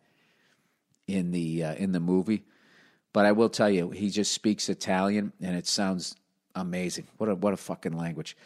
in 1.07 1.31
the 1.31 1.63
uh, 1.63 1.73
in 1.75 1.91
the 1.91 1.99
movie, 1.99 2.43
but 3.11 3.25
I 3.25 3.31
will 3.31 3.49
tell 3.49 3.69
you, 3.69 3.89
he 3.89 4.09
just 4.09 4.31
speaks 4.31 4.69
Italian, 4.69 5.33
and 5.41 5.55
it 5.55 5.67
sounds 5.67 6.15
amazing. 6.55 7.07
What 7.17 7.29
a 7.29 7.35
what 7.35 7.53
a 7.53 7.57
fucking 7.57 7.93
language. 7.93 8.37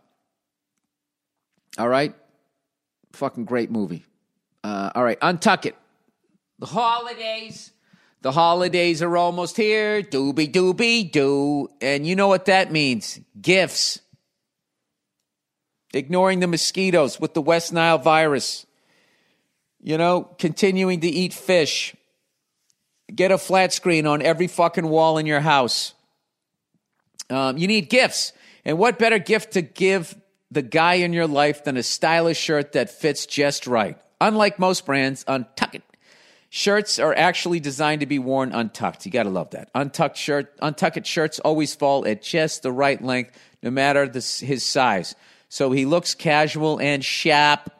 All 1.79 1.89
right. 1.89 2.15
Fucking 3.13 3.45
great 3.45 3.71
movie. 3.71 4.05
Uh, 4.65 4.91
all 4.95 5.05
right, 5.05 5.21
untuck 5.21 5.67
it. 5.67 5.77
The 6.59 6.67
holidays. 6.67 7.73
The 8.23 8.33
holidays 8.33 9.03
are 9.03 9.17
almost 9.17 9.57
here. 9.57 10.03
Doobie 10.03 10.51
doobie 10.51 11.13
doo. 11.13 11.69
And 11.81 12.07
you 12.07 12.17
know 12.17 12.29
what 12.29 12.47
that 12.47 12.73
means 12.73 13.21
gifts. 13.41 14.01
Ignoring 15.97 16.41
the 16.41 16.47
mosquitoes 16.47 17.19
with 17.19 17.35
the 17.35 17.41
West 17.41 17.73
Nile 17.73 17.99
virus. 17.99 18.67
You 19.83 19.97
know, 19.99 20.23
continuing 20.39 21.01
to 21.01 21.09
eat 21.09 21.33
fish. 21.33 21.95
Get 23.15 23.31
a 23.31 23.39
flat 23.39 23.73
screen 23.73 24.07
on 24.07 24.21
every 24.21 24.47
fucking 24.47 24.87
wall 24.87 25.17
in 25.17 25.27
your 25.27 25.41
house. 25.41 25.95
Um, 27.31 27.57
you 27.57 27.67
need 27.67 27.89
gifts. 27.89 28.33
And 28.65 28.79
what 28.79 28.99
better 28.99 29.19
gift 29.19 29.53
to 29.53 29.63
give 29.63 30.15
the 30.51 30.63
guy 30.63 30.95
in 30.95 31.13
your 31.13 31.27
life 31.27 31.65
than 31.65 31.77
a 31.77 31.83
stylish 31.83 32.39
shirt 32.39 32.73
that 32.73 32.91
fits 32.91 33.27
just 33.27 33.67
right? 33.67 33.99
Unlike 34.21 34.59
most 34.59 34.87
brands, 34.87 35.25
untucked 35.27 35.83
Shirts 36.49 36.99
are 36.99 37.15
actually 37.15 37.61
designed 37.61 38.01
to 38.01 38.07
be 38.07 38.19
worn 38.19 38.53
untucked. 38.53 39.05
You 39.05 39.13
gotta 39.13 39.31
love 39.31 39.51
that. 39.51 39.69
Untucked 39.75 40.17
shirt, 40.17 40.55
untucked 40.63 41.07
shirts 41.07 41.39
always 41.41 41.75
fall 41.75 42.07
at 42.07 42.23
just 42.23 42.63
the 42.63 42.73
right 42.73 43.03
length, 43.03 43.39
no 43.63 43.71
matter 43.71 44.09
the, 44.09 44.21
his 44.41 44.65
size. 44.65 45.15
So 45.57 45.73
he 45.73 45.87
looks 45.87 46.15
casual 46.15 46.79
and 46.79 47.03
sharp. 47.03 47.71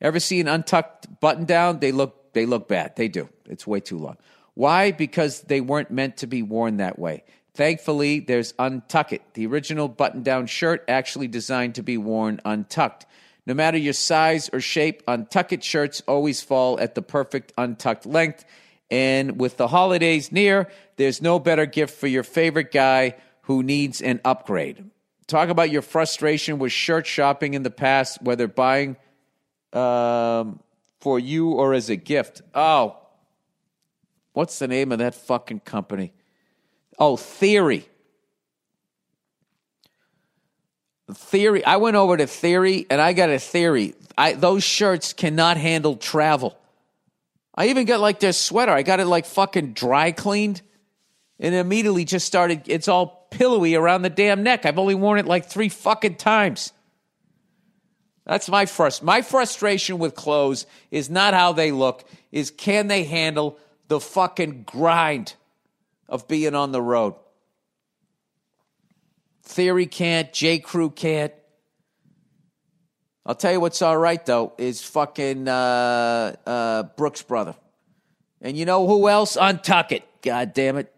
Ever 0.00 0.18
see 0.18 0.40
an 0.40 0.48
untucked 0.48 1.20
button 1.20 1.44
down? 1.44 1.80
They 1.80 1.92
look 1.92 2.32
they 2.32 2.46
look 2.46 2.66
bad. 2.66 2.96
They 2.96 3.08
do. 3.08 3.28
It's 3.44 3.66
way 3.66 3.80
too 3.80 3.98
long. 3.98 4.16
Why? 4.54 4.90
Because 4.90 5.42
they 5.42 5.60
weren't 5.60 5.90
meant 5.90 6.16
to 6.18 6.26
be 6.26 6.40
worn 6.40 6.78
that 6.78 6.98
way. 6.98 7.24
Thankfully, 7.52 8.20
there's 8.20 8.54
Untuck 8.54 9.12
It, 9.12 9.20
the 9.34 9.46
original 9.48 9.86
button 9.86 10.22
down 10.22 10.46
shirt 10.46 10.82
actually 10.88 11.28
designed 11.28 11.74
to 11.74 11.82
be 11.82 11.98
worn 11.98 12.40
untucked. 12.42 13.04
No 13.44 13.52
matter 13.52 13.76
your 13.76 13.92
size 13.92 14.48
or 14.50 14.62
shape, 14.62 15.04
Untuck 15.04 15.52
It 15.52 15.62
shirts 15.62 16.02
always 16.08 16.40
fall 16.40 16.80
at 16.80 16.94
the 16.94 17.02
perfect 17.02 17.52
untucked 17.58 18.06
length. 18.06 18.46
And 18.90 19.38
with 19.38 19.58
the 19.58 19.68
holidays 19.68 20.32
near, 20.32 20.70
there's 20.96 21.20
no 21.20 21.38
better 21.38 21.66
gift 21.66 22.00
for 22.00 22.06
your 22.06 22.22
favorite 22.22 22.72
guy 22.72 23.16
who 23.42 23.62
needs 23.62 24.00
an 24.00 24.22
upgrade. 24.24 24.86
Talk 25.32 25.48
about 25.48 25.70
your 25.70 25.80
frustration 25.80 26.58
with 26.58 26.72
shirt 26.72 27.06
shopping 27.06 27.54
in 27.54 27.62
the 27.62 27.70
past, 27.70 28.20
whether 28.20 28.46
buying 28.46 28.96
um, 29.72 30.60
for 31.00 31.18
you 31.18 31.52
or 31.52 31.72
as 31.72 31.88
a 31.88 31.96
gift. 31.96 32.42
Oh, 32.54 32.98
what's 34.34 34.58
the 34.58 34.68
name 34.68 34.92
of 34.92 34.98
that 34.98 35.14
fucking 35.14 35.60
company? 35.60 36.12
Oh, 36.98 37.16
Theory. 37.16 37.88
Theory. 41.10 41.64
I 41.64 41.76
went 41.78 41.96
over 41.96 42.14
to 42.14 42.26
Theory 42.26 42.84
and 42.90 43.00
I 43.00 43.14
got 43.14 43.30
a 43.30 43.38
theory. 43.38 43.94
I, 44.18 44.34
those 44.34 44.62
shirts 44.62 45.14
cannot 45.14 45.56
handle 45.56 45.96
travel. 45.96 46.58
I 47.54 47.68
even 47.68 47.86
got 47.86 48.00
like 48.00 48.20
their 48.20 48.34
sweater. 48.34 48.72
I 48.72 48.82
got 48.82 49.00
it 49.00 49.06
like 49.06 49.24
fucking 49.24 49.72
dry 49.72 50.12
cleaned 50.12 50.60
and 51.40 51.54
immediately 51.54 52.04
just 52.04 52.26
started. 52.26 52.64
It's 52.66 52.86
all 52.86 53.21
pillowy 53.32 53.74
around 53.74 54.02
the 54.02 54.10
damn 54.10 54.42
neck. 54.42 54.64
I've 54.64 54.78
only 54.78 54.94
worn 54.94 55.18
it 55.18 55.26
like 55.26 55.46
three 55.46 55.68
fucking 55.68 56.16
times. 56.16 56.72
That's 58.24 58.48
my 58.48 58.66
frust. 58.66 59.02
My 59.02 59.22
frustration 59.22 59.98
with 59.98 60.14
clothes 60.14 60.66
is 60.90 61.10
not 61.10 61.34
how 61.34 61.52
they 61.52 61.72
look, 61.72 62.04
is 62.30 62.50
can 62.50 62.86
they 62.86 63.02
handle 63.02 63.58
the 63.88 63.98
fucking 63.98 64.62
grind 64.62 65.34
of 66.08 66.28
being 66.28 66.54
on 66.54 66.70
the 66.70 66.80
road? 66.80 67.14
Theory 69.42 69.86
can't, 69.86 70.32
J. 70.32 70.60
Crew 70.60 70.90
can't. 70.90 71.32
I'll 73.26 73.34
tell 73.34 73.52
you 73.52 73.60
what's 73.60 73.82
all 73.82 73.96
right 73.96 74.24
though 74.24 74.52
is 74.58 74.82
fucking 74.82 75.46
uh, 75.46 76.34
uh, 76.46 76.82
Brooks 76.96 77.22
brother, 77.22 77.54
and 78.40 78.56
you 78.56 78.64
know 78.64 78.86
who 78.86 79.08
else? 79.08 79.36
Untuck 79.36 79.92
it. 79.92 80.04
God 80.22 80.54
damn 80.54 80.76
it. 80.76 80.92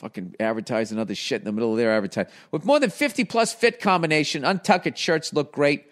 Fucking 0.00 0.36
advertising 0.40 0.98
other 0.98 1.14
shit 1.14 1.42
in 1.42 1.44
the 1.44 1.52
middle 1.52 1.72
of 1.72 1.76
their 1.76 1.92
advertising. 1.92 2.32
With 2.50 2.64
more 2.64 2.80
than 2.80 2.88
50 2.88 3.24
plus 3.24 3.52
fit 3.52 3.80
combination, 3.82 4.46
untucked 4.46 4.96
shirts 4.96 5.34
look 5.34 5.52
great 5.52 5.84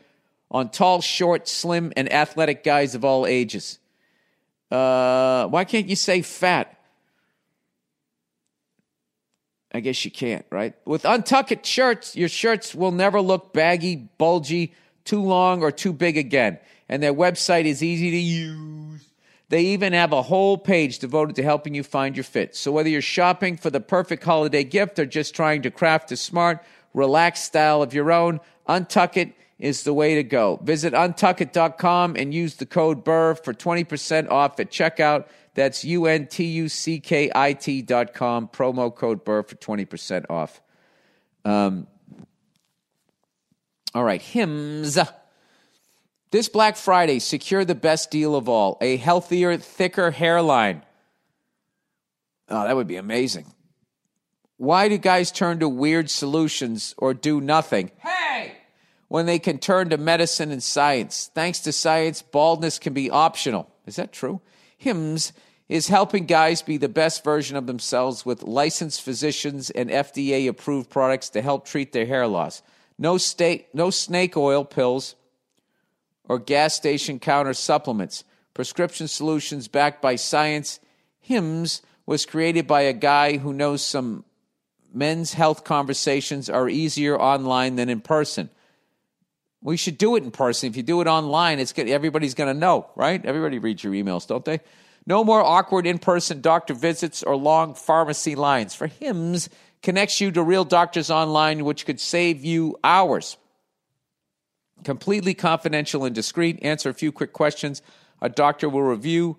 on 0.51 0.71
tall, 0.71 1.03
short, 1.03 1.47
slim, 1.47 1.93
and 1.95 2.11
athletic 2.11 2.65
guys 2.65 2.95
of 2.95 3.05
all 3.05 3.27
ages. 3.27 3.79
Uh, 4.71 5.47
why 5.49 5.67
can't 5.67 5.91
you 5.91 5.97
say 5.97 6.23
fat? 6.23 6.75
I 9.73 9.81
guess 9.81 10.03
you 10.07 10.11
can't, 10.11 10.47
right? 10.49 10.75
With 10.87 11.05
untucked 11.05 11.67
shirts, 11.67 12.17
your 12.17 12.31
shirts 12.31 12.75
will 12.75 12.93
never 12.93 13.21
look 13.21 13.53
baggy, 13.53 14.09
bulgy, 14.17 14.73
too 15.05 15.21
long, 15.21 15.63
or 15.63 15.71
too 15.71 15.93
big 15.93 16.17
again. 16.17 16.59
And 16.89 17.03
their 17.03 17.13
website 17.13 17.67
is 17.67 17.83
easy 17.83 18.11
to 18.11 18.17
use. 18.17 19.08
They 19.51 19.63
even 19.67 19.95
have 19.95 20.13
a 20.13 20.23
whole 20.23 20.59
page 20.59 20.99
devoted 20.99 21.37
to 21.37 21.43
helping 21.43 21.75
you 21.75 21.83
find 21.83 22.17
your 22.17 22.25
fit. 22.25 22.55
So 22.55 22.71
whether 22.71 22.89
you're 22.89 23.01
shopping 23.01 23.57
for 23.57 23.71
the 23.71 23.81
perfect 23.81 24.25
holiday 24.25 24.63
gift 24.65 24.99
or 24.99 25.07
just 25.07 25.35
trying 25.35 25.63
to 25.63 25.71
craft 25.71 26.13
a 26.13 26.17
smart, 26.17 26.63
relaxed 26.93 27.45
style 27.45 27.83
of 27.83 27.95
your 27.95 28.13
own, 28.13 28.41
Untuck 28.69 29.17
It 29.17 29.33
is 29.59 29.85
the 29.85 29.95
way 29.95 30.15
to 30.17 30.23
go. 30.23 30.61
Visit 30.63 30.93
untuckit.com 30.93 32.17
and 32.17 32.35
use 32.35 32.57
the 32.57 32.67
code 32.67 33.05
BURR 33.05 33.37
for 33.37 33.55
20% 33.55 34.31
off 34.31 34.61
at 34.61 34.71
checkout. 34.71 35.27
That's 35.55 35.83
U-N-T-U-C-K-I-T 35.85 37.83
dot 37.83 38.13
com. 38.15 38.49
Promo 38.49 38.95
code 38.95 39.25
BURR 39.25 39.43
for 39.45 39.57
20% 39.57 40.27
off. 40.31 40.61
Um, 41.45 41.87
all 43.95 44.05
right, 44.05 44.21
Hims. 44.21 44.99
This 46.31 46.49
Black 46.49 46.77
Friday, 46.77 47.21
secure 47.21 47.65
the 47.65 47.75
best 47.75 48.11
deal 48.11 48.37
of 48.37 48.49
all 48.49 48.77
a 48.81 48.97
healthier, 48.97 49.57
thicker 49.57 50.11
hairline. 50.11 50.83
Oh, 52.49 52.65
that 52.65 52.77
would 52.77 52.87
be 52.87 52.97
amazing. 52.97 53.47
Why 54.59 54.89
do 54.89 54.99
guys 54.99 55.31
turn 55.31 55.61
to 55.61 55.69
weird 55.69 56.11
solutions 56.11 56.95
or 56.99 57.15
do 57.15 57.41
nothing? 57.41 57.93
Hey! 57.99 58.53
When 59.09 59.25
they 59.25 59.39
can 59.39 59.59
turn 59.59 59.89
to 59.91 59.97
medicine 59.97 60.51
and 60.51 60.63
science. 60.63 61.31
Thanks 61.35 61.61
to 61.61 61.73
science, 61.73 62.21
baldness 62.21 62.79
can 62.79 62.93
be 62.93 63.11
optional. 63.11 63.71
Is 63.87 63.97
that 63.97 64.13
true? 64.13 64.41
Hims 64.77 65.33
is 65.69 65.89
helping 65.89 66.27
guys 66.27 66.61
be 66.61 66.77
the 66.77 66.89
best 66.89 67.25
version 67.25 67.57
of 67.57 67.67
themselves 67.67 68.27
with 68.27 68.43
licensed 68.43 69.03
physicians 69.03 69.71
and 69.71 69.91
FDA 69.91 70.49
approved 70.49 70.91
products 70.91 71.31
to 71.31 71.43
help 71.43 71.67
treat 71.67 71.93
their 71.93 72.07
hair 72.07 72.27
loss. 72.27 72.63
No, 72.99 73.17
sta- 73.17 73.67
no 73.73 73.91
snake 73.91 74.37
oil 74.37 74.65
pills 74.65 75.15
or 76.29 76.39
gas 76.39 76.75
station 76.75 77.19
counter 77.19 77.55
supplements. 77.55 78.25
Prescription 78.55 79.09
solutions 79.09 79.69
backed 79.69 80.03
by 80.03 80.17
science. 80.17 80.81
HIMS 81.21 81.83
was 82.07 82.27
created 82.27 82.67
by 82.67 82.83
a 82.83 82.93
guy 82.93 83.37
who 83.39 83.53
knows 83.53 83.85
some 83.85 84.25
men's 84.93 85.35
health 85.35 85.65
conversations 85.65 86.49
are 86.49 86.69
easier 86.69 87.19
online 87.19 87.77
than 87.77 87.89
in 87.89 88.01
person. 88.01 88.51
We 89.61 89.77
should 89.77 89.99
do 89.99 90.17
it 90.17 90.23
in 90.23 90.31
person. 90.31 90.69
If 90.69 90.77
you 90.77 90.83
do 90.83 91.01
it 91.01 91.07
online, 91.07 91.59
it's 91.59 91.73
good. 91.73 91.89
everybody's 91.89 92.35
going 92.35 92.53
to 92.53 92.59
know, 92.59 92.89
right? 92.95 93.25
Everybody 93.25 93.59
reads 93.59 93.83
your 93.83 93.93
emails, 93.93 94.27
don't 94.27 94.45
they? 94.45 94.61
No 95.07 95.25
more 95.25 95.43
awkward 95.43 95.87
in 95.87 95.99
person 95.99 96.41
doctor 96.41 96.75
visits 96.75 97.23
or 97.23 97.37
long 97.37 97.75
pharmacy 97.75 98.35
lines. 98.35 98.75
For 98.75 98.87
HIMS 98.87 99.49
connects 99.83 100.21
you 100.21 100.31
to 100.33 100.43
real 100.43 100.65
doctors 100.65 101.11
online, 101.11 101.65
which 101.65 101.87
could 101.87 102.01
save 102.01 102.45
you 102.45 102.79
hours. 102.85 103.37
Completely 104.85 105.35
confidential 105.35 106.05
and 106.05 106.15
discreet. 106.15 106.59
Answer 106.63 106.91
a 106.91 106.95
few 106.95 107.13
quick 107.13 107.33
questions. 107.33 107.83
A 108.21 108.29
doctor 108.29 108.69
will 108.69 108.83
review, 108.83 109.37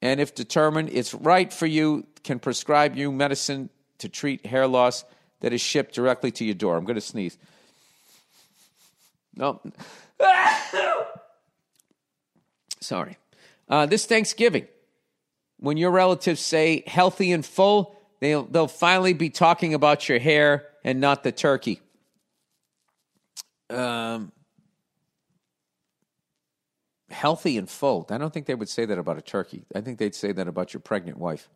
and 0.00 0.20
if 0.20 0.34
determined 0.34 0.90
it's 0.92 1.12
right 1.14 1.52
for 1.52 1.66
you, 1.66 2.06
can 2.22 2.38
prescribe 2.38 2.96
you 2.96 3.10
medicine 3.12 3.70
to 3.98 4.08
treat 4.08 4.46
hair 4.46 4.66
loss 4.66 5.04
that 5.40 5.52
is 5.52 5.60
shipped 5.60 5.94
directly 5.94 6.30
to 6.32 6.44
your 6.44 6.54
door. 6.54 6.76
I'm 6.76 6.84
going 6.84 6.96
to 6.96 7.00
sneeze. 7.00 7.38
No. 9.34 9.60
Sorry. 12.80 13.16
Uh, 13.68 13.86
this 13.86 14.06
Thanksgiving, 14.06 14.66
when 15.58 15.76
your 15.76 15.90
relatives 15.90 16.40
say 16.40 16.82
healthy 16.86 17.32
and 17.32 17.44
full, 17.44 17.96
they'll, 18.20 18.44
they'll 18.44 18.68
finally 18.68 19.12
be 19.12 19.30
talking 19.30 19.74
about 19.74 20.08
your 20.08 20.18
hair 20.18 20.66
and 20.84 21.00
not 21.00 21.22
the 21.22 21.32
turkey. 21.32 21.80
Um, 23.68 24.32
healthy 27.16 27.56
and 27.56 27.68
full. 27.68 28.06
I 28.10 28.18
don't 28.18 28.32
think 28.32 28.46
they 28.46 28.54
would 28.54 28.68
say 28.68 28.84
that 28.84 28.98
about 28.98 29.16
a 29.16 29.22
turkey. 29.22 29.64
I 29.74 29.80
think 29.80 29.98
they'd 29.98 30.14
say 30.14 30.32
that 30.32 30.46
about 30.46 30.74
your 30.74 30.80
pregnant 30.80 31.18
wife. 31.18 31.48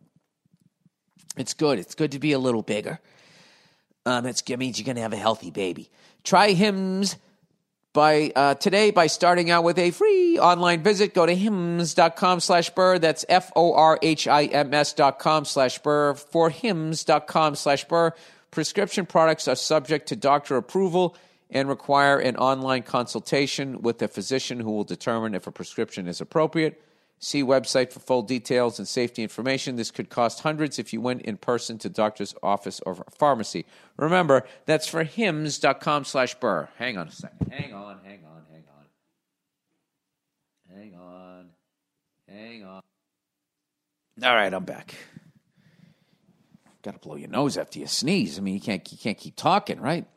It's 1.37 1.53
good. 1.53 1.79
It's 1.79 1.95
good 1.95 2.11
to 2.11 2.19
be 2.19 2.33
a 2.33 2.39
little 2.39 2.63
bigger. 2.63 2.99
Um, 4.05 4.25
it 4.25 4.59
means 4.59 4.79
you're 4.79 4.85
going 4.85 4.95
to 4.95 5.01
have 5.03 5.13
a 5.13 5.17
healthy 5.17 5.51
baby. 5.51 5.89
Try 6.23 6.51
Hims 6.51 7.15
by 7.93 8.31
uh, 8.35 8.55
today 8.55 8.91
by 8.91 9.07
starting 9.07 9.51
out 9.51 9.63
with 9.63 9.77
a 9.77 9.91
free 9.91 10.39
online 10.39 10.81
visit. 10.81 11.13
Go 11.13 11.25
to 11.25 11.35
hims.com 11.35 12.39
slash 12.39 12.69
burr. 12.71 12.99
That's 12.99 13.23
F 13.29 13.51
O 13.55 13.73
R 13.73 13.99
H 14.01 14.27
I 14.27 14.45
M 14.45 14.73
S 14.73 14.93
dot 14.93 15.19
com 15.19 15.45
slash 15.45 15.77
burr 15.79 16.15
for 16.15 16.49
hims.com 16.49 17.55
slash 17.55 17.87
burr. 17.87 18.13
Prescription 18.49 19.05
products 19.05 19.47
are 19.47 19.55
subject 19.55 20.07
to 20.09 20.15
doctor 20.15 20.57
approval 20.57 21.15
and 21.51 21.67
require 21.67 22.17
an 22.17 22.37
online 22.37 22.83
consultation 22.83 23.81
with 23.81 24.01
a 24.01 24.07
physician 24.07 24.61
who 24.61 24.71
will 24.71 24.85
determine 24.85 25.35
if 25.35 25.45
a 25.45 25.51
prescription 25.51 26.07
is 26.07 26.21
appropriate. 26.21 26.81
See 27.19 27.43
website 27.43 27.91
for 27.91 27.99
full 27.99 28.23
details 28.23 28.79
and 28.79 28.87
safety 28.87 29.21
information. 29.21 29.75
This 29.75 29.91
could 29.91 30.09
cost 30.09 30.39
hundreds 30.39 30.79
if 30.79 30.91
you 30.91 31.01
went 31.01 31.21
in 31.21 31.37
person 31.37 31.77
to 31.79 31.89
doctor's 31.89 32.33
office 32.41 32.79
or 32.83 32.95
pharmacy. 33.11 33.65
Remember, 33.97 34.43
that's 34.65 34.87
for 34.87 35.03
hims.com 35.03 36.05
slash 36.05 36.33
burr. 36.35 36.69
Hang 36.77 36.97
on 36.97 37.09
a 37.09 37.11
second. 37.11 37.51
Hang 37.51 37.75
on, 37.75 37.99
hang 38.03 38.21
on, 38.25 38.41
hang 38.49 38.63
on. 38.75 38.85
Hang 40.75 40.95
on. 40.95 41.49
Hang 42.27 42.63
on. 42.63 42.81
All 44.23 44.35
right, 44.35 44.51
I'm 44.51 44.65
back. 44.65 44.95
Got 46.81 46.93
to 46.93 46.99
blow 46.99 47.17
your 47.17 47.29
nose 47.29 47.55
after 47.55 47.77
you 47.77 47.85
sneeze. 47.85 48.39
I 48.39 48.41
mean, 48.41 48.55
you 48.55 48.61
can't 48.61 48.91
you 48.91 48.97
can't 48.97 49.17
keep 49.17 49.35
talking, 49.35 49.79
right? 49.79 50.07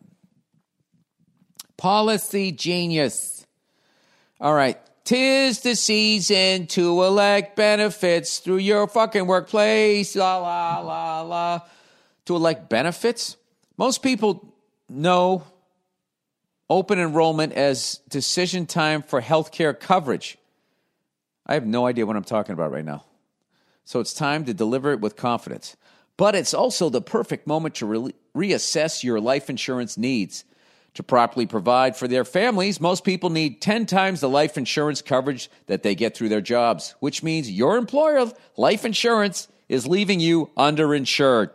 Policy 1.77 2.53
genius. 2.53 3.47
All 4.41 4.55
right. 4.55 4.79
Tis 5.05 5.61
the 5.61 5.77
season 5.77 6.66
to 6.68 7.03
elect 7.05 7.57
benefits 7.57 8.39
through 8.39 8.59
your 8.59 8.89
fucking 8.89 9.27
workplace. 9.27 10.16
La, 10.16 10.39
la, 10.39 10.81
la, 10.81 11.20
la. 11.22 11.61
To 12.27 12.37
elect 12.37 12.70
benefits? 12.70 13.37
Most 13.77 14.03
people 14.03 14.55
know 14.89 15.45
open 16.70 16.99
enrollment 16.99 17.53
as 17.53 18.01
decision 18.09 18.66
time 18.66 19.03
for 19.03 19.20
healthcare 19.20 19.79
coverage. 19.79 20.39
I 21.47 21.55
have 21.55 21.66
no 21.66 21.87
idea 21.87 22.07
what 22.07 22.16
I'm 22.16 22.25
talking 22.25 22.55
about 22.55 22.72
right 22.72 22.85
now. 22.85 23.05
So 23.85 24.01
it's 24.01 24.14
time 24.14 24.47
to 24.47 24.55
deliver 24.55 24.93
it 24.93 25.01
with 25.01 25.16
confidence. 25.16 25.77
But 26.16 26.35
it's 26.35 26.55
also 26.55 26.89
the 26.89 27.03
perfect 27.03 27.47
moment 27.47 27.75
to 27.77 27.87
re- 27.87 28.14
reassess 28.35 29.03
your 29.03 29.20
life 29.20 29.51
insurance 29.51 29.99
needs. 29.99 30.45
To 30.95 31.03
properly 31.03 31.47
provide 31.47 31.97
for 31.97 32.07
their 32.07 32.24
families, 32.24 32.80
most 32.80 33.03
people 33.03 33.28
need 33.28 33.61
10 33.61 33.86
times 33.86 34.20
the 34.20 34.28
life 34.28 34.57
insurance 34.57 35.03
coverage 35.03 35.51
that 35.66 35.82
they 35.82 35.97
get 35.97 36.16
through 36.16 36.28
their 36.28 36.40
jobs, 36.40 36.95
which 37.01 37.22
means 37.22 37.51
your 37.51 37.76
employer, 37.76 38.30
life 38.57 38.84
insurance, 38.84 39.49
is 39.68 39.88
leaving 39.88 40.20
you 40.20 40.51
underinsured. 40.57 41.51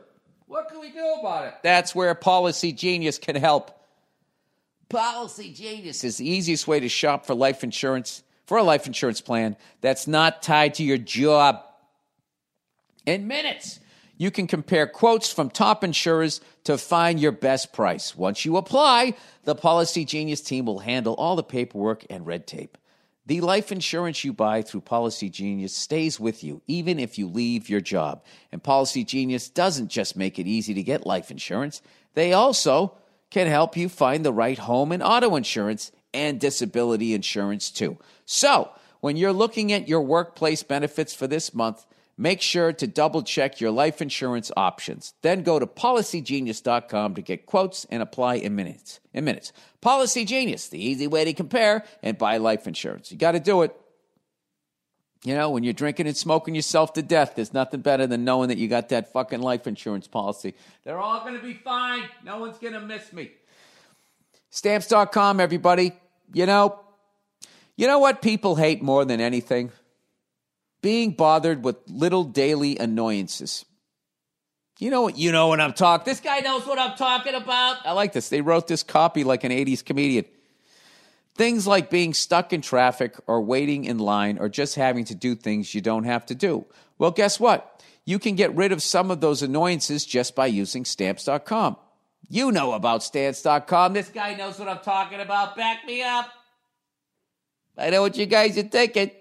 What 0.47 0.67
can 0.67 0.81
we 0.81 0.91
do 0.91 1.05
about 1.19 1.45
it? 1.45 1.53
That's 1.63 1.95
where 1.95 2.13
Policy 2.15 2.73
Genius 2.73 3.17
can 3.17 3.37
help. 3.37 3.71
Policy 4.89 5.53
Genius 5.53 6.03
is 6.03 6.17
the 6.17 6.27
easiest 6.27 6.67
way 6.67 6.81
to 6.81 6.89
shop 6.89 7.25
for 7.25 7.33
life 7.33 7.63
insurance, 7.63 8.23
for 8.45 8.57
a 8.57 8.63
life 8.63 8.87
insurance 8.87 9.21
plan 9.21 9.55
that's 9.79 10.07
not 10.07 10.41
tied 10.41 10.73
to 10.75 10.83
your 10.83 10.97
job. 10.97 11.63
In 13.05 13.27
minutes, 13.27 13.79
you 14.20 14.30
can 14.30 14.47
compare 14.47 14.86
quotes 14.86 15.32
from 15.32 15.49
top 15.49 15.84
insurers 15.84 16.41
to 16.65 16.78
find 16.78 17.20
your 17.20 17.32
best 17.32 17.72
price. 17.74 18.15
Once 18.15 18.43
you 18.43 18.57
apply, 18.57 19.15
the 19.45 19.55
Policy 19.55 20.03
Genius 20.03 20.41
team 20.41 20.65
will 20.65 20.80
handle 20.80 21.13
all 21.15 21.38
the 21.38 21.41
paperwork 21.41 22.05
and 22.09 22.28
red 22.28 22.45
tape. 22.45 22.78
The 23.26 23.39
life 23.39 23.72
insurance 23.72 24.24
you 24.26 24.34
buy 24.34 24.61
through 24.61 24.82
Policy 24.82 25.30
Genius 25.30 25.74
stays 25.74 26.20
with 26.20 26.43
you 26.43 26.61
even 26.67 26.99
if 26.99 27.17
you 27.17 27.28
leave 27.28 27.70
your 27.70 27.80
job. 27.80 28.24
And 28.51 28.61
Policy 28.61 29.05
Genius 29.05 29.47
doesn't 29.47 29.88
just 29.88 30.17
make 30.17 30.38
it 30.38 30.47
easy 30.47 30.74
to 30.74 30.84
get 30.84 31.07
life 31.07 31.32
insurance, 31.32 31.82
they 32.13 32.34
also 32.34 32.97
can 33.30 33.47
help 33.47 33.78
you 33.78 33.88
find 33.88 34.26
the 34.26 34.34
right 34.34 34.57
home 34.57 34.91
and 34.91 35.01
auto 35.01 35.36
insurance 35.38 35.93
and 36.13 36.41
disability 36.41 37.13
insurance 37.13 37.72
too. 37.72 37.97
So, 38.26 38.72
when 38.99 39.15
you're 39.15 39.32
looking 39.32 39.72
at 39.72 39.88
your 39.88 40.01
workplace 40.01 40.61
benefits 40.61 41.13
for 41.13 41.26
this 41.26 41.53
month, 41.53 41.86
make 42.20 42.41
sure 42.41 42.74
to 42.74 42.86
double 42.86 43.24
check 43.24 43.61
your 43.61 43.72
life 43.72 44.01
insurance 44.01 44.51
options. 44.57 45.13
Then 45.22 45.41
go 45.41 45.57
to 45.57 45.65
policygenius.com 45.65 47.15
to 47.15 47.22
get 47.22 47.45
quotes 47.45 47.86
and 47.86 48.03
apply 48.03 48.36
in 48.36 48.57
minutes. 48.57 48.99
In 49.13 49.24
minutes. 49.24 49.53
Policy 49.80 50.26
Genius, 50.26 50.67
the 50.67 50.84
easy 50.84 51.07
way 51.07 51.24
to 51.24 51.34
compare 51.34 51.86
and 52.03 52.17
buy 52.17 52.38
life 52.38 52.67
insurance. 52.67 53.09
You 53.09 53.17
got 53.17 53.32
to 53.32 53.39
do 53.39 53.61
it. 53.61 53.74
You 55.24 55.34
know, 55.34 55.49
when 55.49 55.63
you're 55.63 55.74
drinking 55.74 56.07
and 56.07 56.15
smoking 56.15 56.55
yourself 56.55 56.93
to 56.93 57.01
death, 57.01 57.34
there's 57.36 57.53
nothing 57.53 57.82
better 57.82 58.05
than 58.05 58.26
knowing 58.26 58.49
that 58.49 58.57
you 58.57 58.67
got 58.67 58.89
that 58.89 59.11
fucking 59.11 59.41
life 59.41 59.65
insurance 59.65 60.07
policy. 60.07 60.55
They're 60.84 60.99
all 60.99 61.22
going 61.22 61.36
to 61.36 61.43
be 61.43 61.53
fine. 61.53 62.03
No 62.24 62.39
one's 62.39 62.57
going 62.57 62.74
to 62.74 62.82
miss 62.82 63.11
me. 63.13 63.32
Stamps.com, 64.49 65.39
everybody. 65.39 65.93
You 66.34 66.45
know, 66.45 66.80
you 67.78 67.88
know 67.88 67.99
what 67.99 68.22
people 68.22 68.55
hate 68.55 68.82
more 68.82 69.05
than 69.05 69.22
anything? 69.22 69.72
Being 70.82 71.11
bothered 71.11 71.63
with 71.63 71.77
little 71.88 72.23
daily 72.23 72.77
annoyances. 72.77 73.65
You 74.80 74.89
know 74.89 75.01
what? 75.01 75.17
You 75.17 75.34
know 75.34 75.49
when 75.49 75.59
I'm 75.59 75.73
talking. 75.73 76.05
This 76.05 76.21
guy 76.21 76.39
knows 76.39 76.65
what 76.65 76.80
I'm 76.80 76.95
talking 76.95 77.36
about. 77.36 77.86
I 77.86 77.91
like 77.91 78.13
this. 78.13 78.30
They 78.30 78.39
wrote 78.39 78.67
this 78.67 78.82
copy 78.82 79.25
like 79.25 79.43
an 79.43 79.51
80s 79.51 79.84
comedian. 79.84 80.25
Things 81.36 81.67
like 81.67 81.89
being 81.89 82.13
stuck 82.13 82.53
in 82.53 82.61
traffic 82.61 83.15
or 83.27 83.41
waiting 83.41 83.86
in 83.86 83.97
line 83.97 84.38
or 84.38 84.47
just 84.47 84.75
having 84.75 85.05
to 85.05 85.15
do 85.15 85.36
things 85.36 85.75
you 85.75 85.82
don't 85.82 86.05
have 86.05 86.25
to 86.27 86.36
do. 86.36 86.65
Well, 86.97 87.11
guess 87.11 87.39
what? 87.39 87.82
You 88.05 88.19
can 88.19 88.36
get 88.36 88.55
rid 88.55 88.71
of 88.71 88.82
some 88.82 89.11
of 89.11 89.21
those 89.21 89.41
annoyances 89.41 90.05
just 90.05 90.34
by 90.36 90.47
using 90.47 90.86
stamps.com. 90.86 91.77
You 92.30 92.51
know 92.51 92.73
about 92.73 93.03
stamps.com. 93.03 93.93
This 93.93 94.09
guy 94.09 94.36
knows 94.36 94.59
what 94.59 94.69
I'm 94.69 94.80
talking 94.80 95.19
about. 95.19 95.55
Back 95.55 95.86
me 95.86 96.03
up. 96.03 96.30
I 97.77 97.89
know 97.89 98.01
what 98.01 98.17
you 98.17 98.25
guys 98.25 98.57
are 98.57 98.63
thinking. 98.63 99.11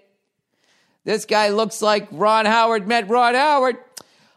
This 1.05 1.25
guy 1.25 1.49
looks 1.49 1.81
like 1.81 2.07
Ron 2.11 2.45
Howard 2.45 2.87
met 2.87 3.09
Ron 3.09 3.35
Howard. 3.35 3.77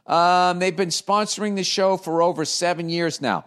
Um, 0.06 0.58
they've 0.58 0.76
been 0.76 0.88
sponsoring 0.88 1.56
the 1.56 1.64
show 1.64 1.96
for 1.96 2.22
over 2.22 2.44
seven 2.44 2.88
years 2.88 3.20
now. 3.20 3.44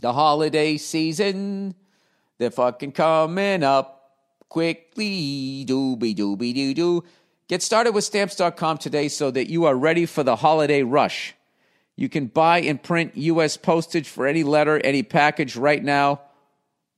The 0.00 0.12
holiday 0.12 0.76
season, 0.78 1.74
they're 2.38 2.50
fucking 2.50 2.92
coming 2.92 3.62
up 3.62 4.16
quickly. 4.48 5.64
Dooby 5.66 6.14
dooby 6.14 6.54
doo 6.54 6.74
doo. 6.74 7.04
Get 7.48 7.62
started 7.62 7.92
with 7.92 8.04
stamps.com 8.04 8.78
today 8.78 9.08
so 9.08 9.30
that 9.30 9.50
you 9.50 9.66
are 9.66 9.76
ready 9.76 10.06
for 10.06 10.22
the 10.22 10.36
holiday 10.36 10.82
rush. 10.82 11.34
You 11.96 12.08
can 12.08 12.26
buy 12.26 12.60
and 12.62 12.82
print 12.82 13.16
U.S. 13.16 13.56
postage 13.56 14.08
for 14.08 14.26
any 14.26 14.42
letter, 14.42 14.80
any 14.82 15.02
package 15.02 15.56
right 15.56 15.82
now, 15.82 16.22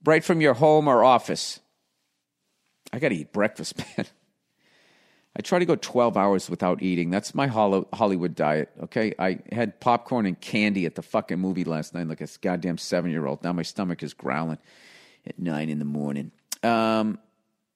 right 0.05 0.23
from 0.23 0.41
your 0.41 0.55
home 0.55 0.87
or 0.87 1.03
office. 1.03 1.61
I 2.93 3.01
got 3.01 3.09
to 3.09 3.17
eat 3.17 3.33
breakfast, 3.33 3.77
man. 3.99 4.07
I 5.37 5.43
try 5.43 5.59
to 5.59 5.65
go 5.65 5.75
12 5.75 6.17
hours 6.17 6.49
without 6.49 6.81
eating. 6.83 7.11
That's 7.11 7.35
my 7.35 7.49
Hollywood 7.49 8.37
diet, 8.37 8.71
okay? 8.85 9.15
I 9.19 9.41
had 9.51 9.81
popcorn 9.81 10.27
and 10.27 10.41
candy 10.41 10.87
at 10.87 10.95
the 10.95 11.03
fucking 11.03 11.41
movie 11.41 11.65
last 11.65 11.93
night 11.93 12.07
like 12.07 12.21
a 12.21 12.29
goddamn 12.41 12.79
seven 12.79 13.11
year 13.11 13.27
old. 13.27 13.43
Now 13.43 13.53
my 13.53 13.63
stomach 13.63 14.03
is 14.03 14.15
growling 14.15 14.59
at 15.27 15.39
nine 15.39 15.71
in 15.71 15.81
the 15.81 15.85
morning. 15.85 16.31
Um, 16.63 17.19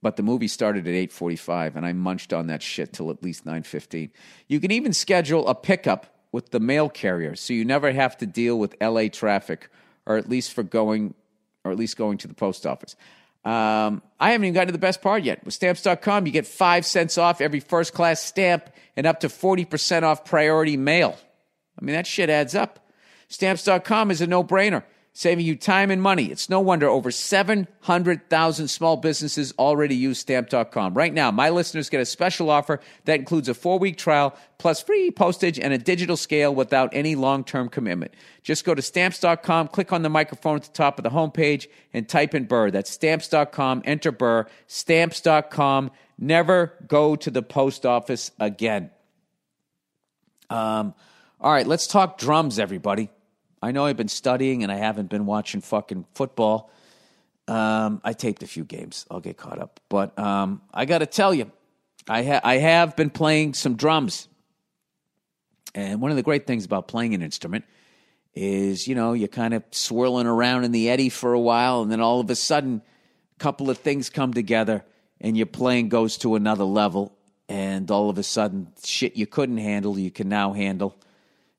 but 0.02 0.16
the 0.16 0.22
movie 0.22 0.46
started 0.46 0.86
at 0.86 0.94
8.45 1.10 1.74
and 1.74 1.84
I 1.84 1.92
munched 1.92 2.32
on 2.32 2.46
that 2.46 2.62
shit 2.62 2.92
till 2.92 3.10
at 3.10 3.24
least 3.24 3.44
9.15. 3.44 4.10
You 4.46 4.60
can 4.60 4.70
even 4.70 4.92
schedule 4.92 5.48
a 5.48 5.54
pickup 5.54 6.14
with 6.30 6.50
the 6.50 6.60
mail 6.60 6.88
carrier 6.88 7.34
so 7.34 7.52
you 7.52 7.64
never 7.64 7.90
have 7.90 8.16
to 8.18 8.26
deal 8.26 8.56
with 8.58 8.76
LA 8.80 9.08
traffic 9.08 9.68
or 10.06 10.16
at 10.16 10.28
least 10.28 10.52
for 10.52 10.62
going 10.62 11.14
or 11.64 11.72
at 11.72 11.78
least 11.78 11.96
going 11.96 12.18
to 12.18 12.28
the 12.28 12.34
post 12.34 12.64
office. 12.64 12.94
Um, 13.48 14.02
I 14.20 14.32
haven't 14.32 14.44
even 14.44 14.54
gotten 14.54 14.68
to 14.68 14.72
the 14.72 14.78
best 14.78 15.00
part 15.00 15.22
yet. 15.22 15.42
With 15.42 15.54
stamps.com, 15.54 16.26
you 16.26 16.32
get 16.32 16.46
five 16.46 16.84
cents 16.84 17.16
off 17.16 17.40
every 17.40 17.60
first 17.60 17.94
class 17.94 18.22
stamp 18.22 18.68
and 18.94 19.06
up 19.06 19.20
to 19.20 19.28
40% 19.28 20.02
off 20.02 20.26
priority 20.26 20.76
mail. 20.76 21.16
I 21.80 21.84
mean, 21.84 21.94
that 21.94 22.06
shit 22.06 22.28
adds 22.28 22.54
up. 22.54 22.90
Stamps.com 23.28 24.10
is 24.10 24.20
a 24.20 24.26
no 24.26 24.44
brainer 24.44 24.82
saving 25.18 25.44
you 25.44 25.56
time 25.56 25.90
and 25.90 26.00
money. 26.00 26.26
It's 26.26 26.48
no 26.48 26.60
wonder 26.60 26.86
over 26.86 27.10
700,000 27.10 28.68
small 28.68 28.96
businesses 28.96 29.52
already 29.58 29.96
use 29.96 30.20
stamp.com. 30.20 30.94
Right 30.94 31.12
now, 31.12 31.32
my 31.32 31.50
listeners 31.50 31.90
get 31.90 32.00
a 32.00 32.06
special 32.06 32.50
offer 32.50 32.78
that 33.04 33.18
includes 33.18 33.48
a 33.48 33.54
four 33.54 33.80
week 33.80 33.96
trial 33.96 34.36
plus 34.58 34.80
free 34.80 35.10
postage 35.10 35.58
and 35.58 35.72
a 35.72 35.78
digital 35.78 36.16
scale 36.16 36.54
without 36.54 36.90
any 36.92 37.16
long 37.16 37.42
term 37.42 37.68
commitment. 37.68 38.14
Just 38.44 38.64
go 38.64 38.76
to 38.76 38.80
stamps.com, 38.80 39.66
click 39.68 39.92
on 39.92 40.02
the 40.02 40.08
microphone 40.08 40.54
at 40.54 40.62
the 40.62 40.72
top 40.72 41.00
of 41.00 41.02
the 41.02 41.10
homepage, 41.10 41.66
and 41.92 42.08
type 42.08 42.32
in 42.32 42.44
Burr. 42.44 42.70
That's 42.70 42.88
stamps.com, 42.88 43.82
enter 43.84 44.12
Burr, 44.12 44.46
stamps.com. 44.68 45.90
Never 46.16 46.74
go 46.86 47.16
to 47.16 47.30
the 47.32 47.42
post 47.42 47.84
office 47.84 48.30
again. 48.38 48.90
Um, 50.48 50.94
all 51.40 51.52
right, 51.52 51.66
let's 51.66 51.88
talk 51.88 52.18
drums, 52.18 52.60
everybody. 52.60 53.10
I 53.62 53.72
know 53.72 53.86
I've 53.86 53.96
been 53.96 54.08
studying 54.08 54.62
and 54.62 54.70
I 54.70 54.76
haven't 54.76 55.10
been 55.10 55.26
watching 55.26 55.60
fucking 55.60 56.06
football. 56.14 56.70
Um, 57.48 58.00
I 58.04 58.12
taped 58.12 58.42
a 58.42 58.46
few 58.46 58.64
games. 58.64 59.06
I'll 59.10 59.20
get 59.20 59.36
caught 59.36 59.58
up. 59.58 59.80
But 59.88 60.18
um, 60.18 60.62
I 60.72 60.84
got 60.84 60.98
to 60.98 61.06
tell 61.06 61.32
you, 61.32 61.50
I, 62.08 62.22
ha- 62.22 62.40
I 62.44 62.58
have 62.58 62.94
been 62.94 63.10
playing 63.10 63.54
some 63.54 63.74
drums. 63.74 64.28
And 65.74 66.00
one 66.00 66.10
of 66.10 66.16
the 66.16 66.22
great 66.22 66.46
things 66.46 66.64
about 66.64 66.88
playing 66.88 67.14
an 67.14 67.22
instrument 67.22 67.64
is, 68.34 68.86
you 68.86 68.94
know, 68.94 69.12
you're 69.12 69.28
kind 69.28 69.54
of 69.54 69.62
swirling 69.70 70.26
around 70.26 70.64
in 70.64 70.72
the 70.72 70.88
eddy 70.90 71.08
for 71.08 71.32
a 71.32 71.40
while, 71.40 71.82
and 71.82 71.90
then 71.90 72.00
all 72.00 72.20
of 72.20 72.30
a 72.30 72.36
sudden, 72.36 72.82
a 73.36 73.38
couple 73.38 73.68
of 73.68 73.78
things 73.78 74.10
come 74.10 74.32
together, 74.32 74.84
and 75.20 75.36
your 75.36 75.46
playing 75.46 75.88
goes 75.88 76.16
to 76.18 76.36
another 76.36 76.64
level. 76.64 77.14
And 77.48 77.90
all 77.90 78.10
of 78.10 78.18
a 78.18 78.22
sudden, 78.22 78.68
shit 78.84 79.16
you 79.16 79.26
couldn't 79.26 79.58
handle, 79.58 79.98
you 79.98 80.10
can 80.10 80.28
now 80.28 80.52
handle 80.52 80.96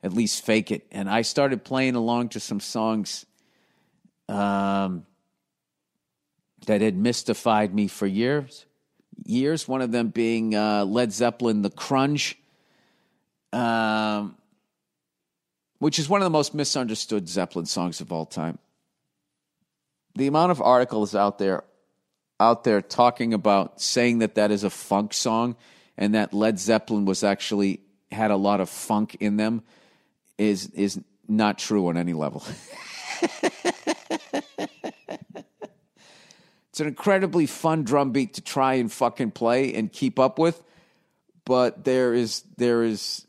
at 0.04 0.14
least 0.14 0.45
fake 0.45 0.72
it. 0.72 0.86
And 0.91 1.10
I 1.10 1.22
started 1.22 1.64
playing 1.64 1.95
along 1.95 2.30
to 2.30 2.39
some 2.39 2.60
songs 2.60 3.26
um, 4.28 5.06
that 6.68 6.82
had 6.82 6.95
mystified 6.95 7.74
me 7.74 7.88
for 7.88 8.08
years. 8.08 8.66
Years. 9.26 9.68
One 9.68 9.82
of 9.82 9.91
them 9.91 10.10
being 10.10 10.56
uh, 10.56 10.86
Led 10.86 11.12
Zeppelin, 11.12 11.62
"The 11.62 11.70
Crunge," 11.70 12.36
um, 13.52 14.38
which 15.80 16.00
is 16.00 16.08
one 16.08 16.22
of 16.22 16.26
the 16.26 16.30
most 16.30 16.54
misunderstood 16.54 17.28
Zeppelin 17.28 17.66
songs 17.66 18.00
of 18.00 18.14
all 18.14 18.26
time. 18.26 18.60
The 20.16 20.28
amount 20.28 20.52
of 20.52 20.62
articles 20.62 21.16
out 21.16 21.38
there, 21.38 21.66
out 22.39 22.64
there 22.64 22.82
talking 22.82 23.34
about 23.34 23.82
saying 23.82 24.20
that 24.20 24.36
that 24.36 24.52
is 24.52 24.64
a 24.64 24.70
funk 24.70 25.14
song, 25.14 25.58
and 25.97 26.16
that 26.16 26.34
Led 26.34 26.58
Zeppelin 26.58 27.04
was 27.04 27.24
actually 27.24 27.82
had 28.12 28.32
a 28.32 28.38
lot 28.38 28.62
of 28.62 28.70
funk 28.70 29.18
in 29.20 29.36
them, 29.36 29.64
is 30.40 30.68
is 30.70 31.00
not 31.28 31.60
true 31.60 31.88
on 31.90 31.98
any 31.98 32.14
level. 32.14 32.44
it's 36.70 36.80
an 36.80 36.88
incredibly 36.88 37.46
fun 37.46 37.84
drum 37.84 38.12
beat 38.12 38.34
to 38.36 38.42
try 38.42 38.76
and 38.76 38.92
fucking 38.92 39.32
play 39.32 39.76
and 39.76 39.92
keep 39.92 40.18
up 40.18 40.40
with, 40.40 40.64
but 41.46 41.84
there 41.84 42.14
is 42.14 42.44
there 42.58 42.82
is 42.82 43.28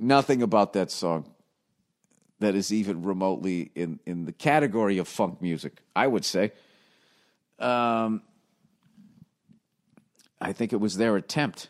nothing 0.00 0.42
about 0.42 0.72
that 0.72 0.90
song 0.90 1.30
that 2.40 2.54
is 2.54 2.72
even 2.72 3.02
remotely 3.02 3.70
in 3.74 4.00
in 4.06 4.24
the 4.24 4.32
category 4.32 4.98
of 4.98 5.06
funk 5.06 5.40
music. 5.40 5.82
I 5.94 6.06
would 6.06 6.24
say. 6.24 6.52
Um, 7.58 8.22
I 10.40 10.52
think 10.52 10.72
it 10.72 10.76
was 10.76 10.96
their 10.96 11.16
attempt. 11.16 11.68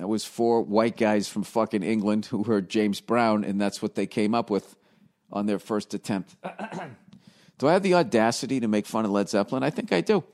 That 0.00 0.08
was 0.08 0.24
four 0.24 0.62
white 0.62 0.96
guys 0.96 1.28
from 1.28 1.42
fucking 1.42 1.82
England 1.82 2.24
who 2.24 2.44
heard 2.44 2.70
James 2.70 3.02
Brown, 3.02 3.44
and 3.44 3.60
that's 3.60 3.82
what 3.82 3.96
they 3.96 4.06
came 4.06 4.34
up 4.34 4.48
with 4.48 4.74
on 5.30 5.44
their 5.44 5.58
first 5.58 5.92
attempt. 5.92 6.36
do 7.58 7.68
I 7.68 7.74
have 7.74 7.82
the 7.82 7.92
audacity 7.92 8.60
to 8.60 8.66
make 8.66 8.86
fun 8.86 9.04
of 9.04 9.10
Led 9.10 9.28
Zeppelin? 9.28 9.62
I 9.62 9.68
think 9.68 9.92
I 9.92 10.00
do. 10.00 10.24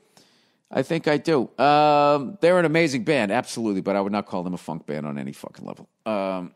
I 0.71 0.83
think 0.83 1.09
I 1.09 1.17
do. 1.17 1.49
Um, 1.57 2.37
they're 2.39 2.57
an 2.59 2.63
amazing 2.63 3.03
band, 3.03 3.29
absolutely, 3.29 3.81
but 3.81 3.97
I 3.97 3.99
would 3.99 4.13
not 4.13 4.25
call 4.25 4.41
them 4.41 4.53
a 4.53 4.57
funk 4.57 4.85
band 4.85 5.05
on 5.05 5.17
any 5.17 5.33
fucking 5.33 5.65
level. 5.65 5.89
Um, 6.05 6.53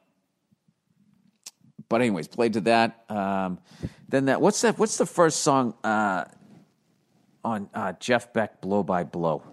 but 1.90 2.00
anyways, 2.00 2.30
played 2.30 2.54
to 2.54 2.62
that. 2.62 3.04
Um, 3.10 3.60
then 4.08 4.26
that 4.28 4.40
what's 4.40 4.62
that? 4.62 4.80
What's 4.80 4.98
the 4.98 5.06
first 5.06 5.42
song 5.42 5.74
uh, 5.84 6.24
on 7.44 7.70
uh, 7.74 7.92
Jeff 8.00 8.32
Beck? 8.32 8.62
Blow 8.62 8.84
by 8.84 9.04
Blow. 9.04 9.44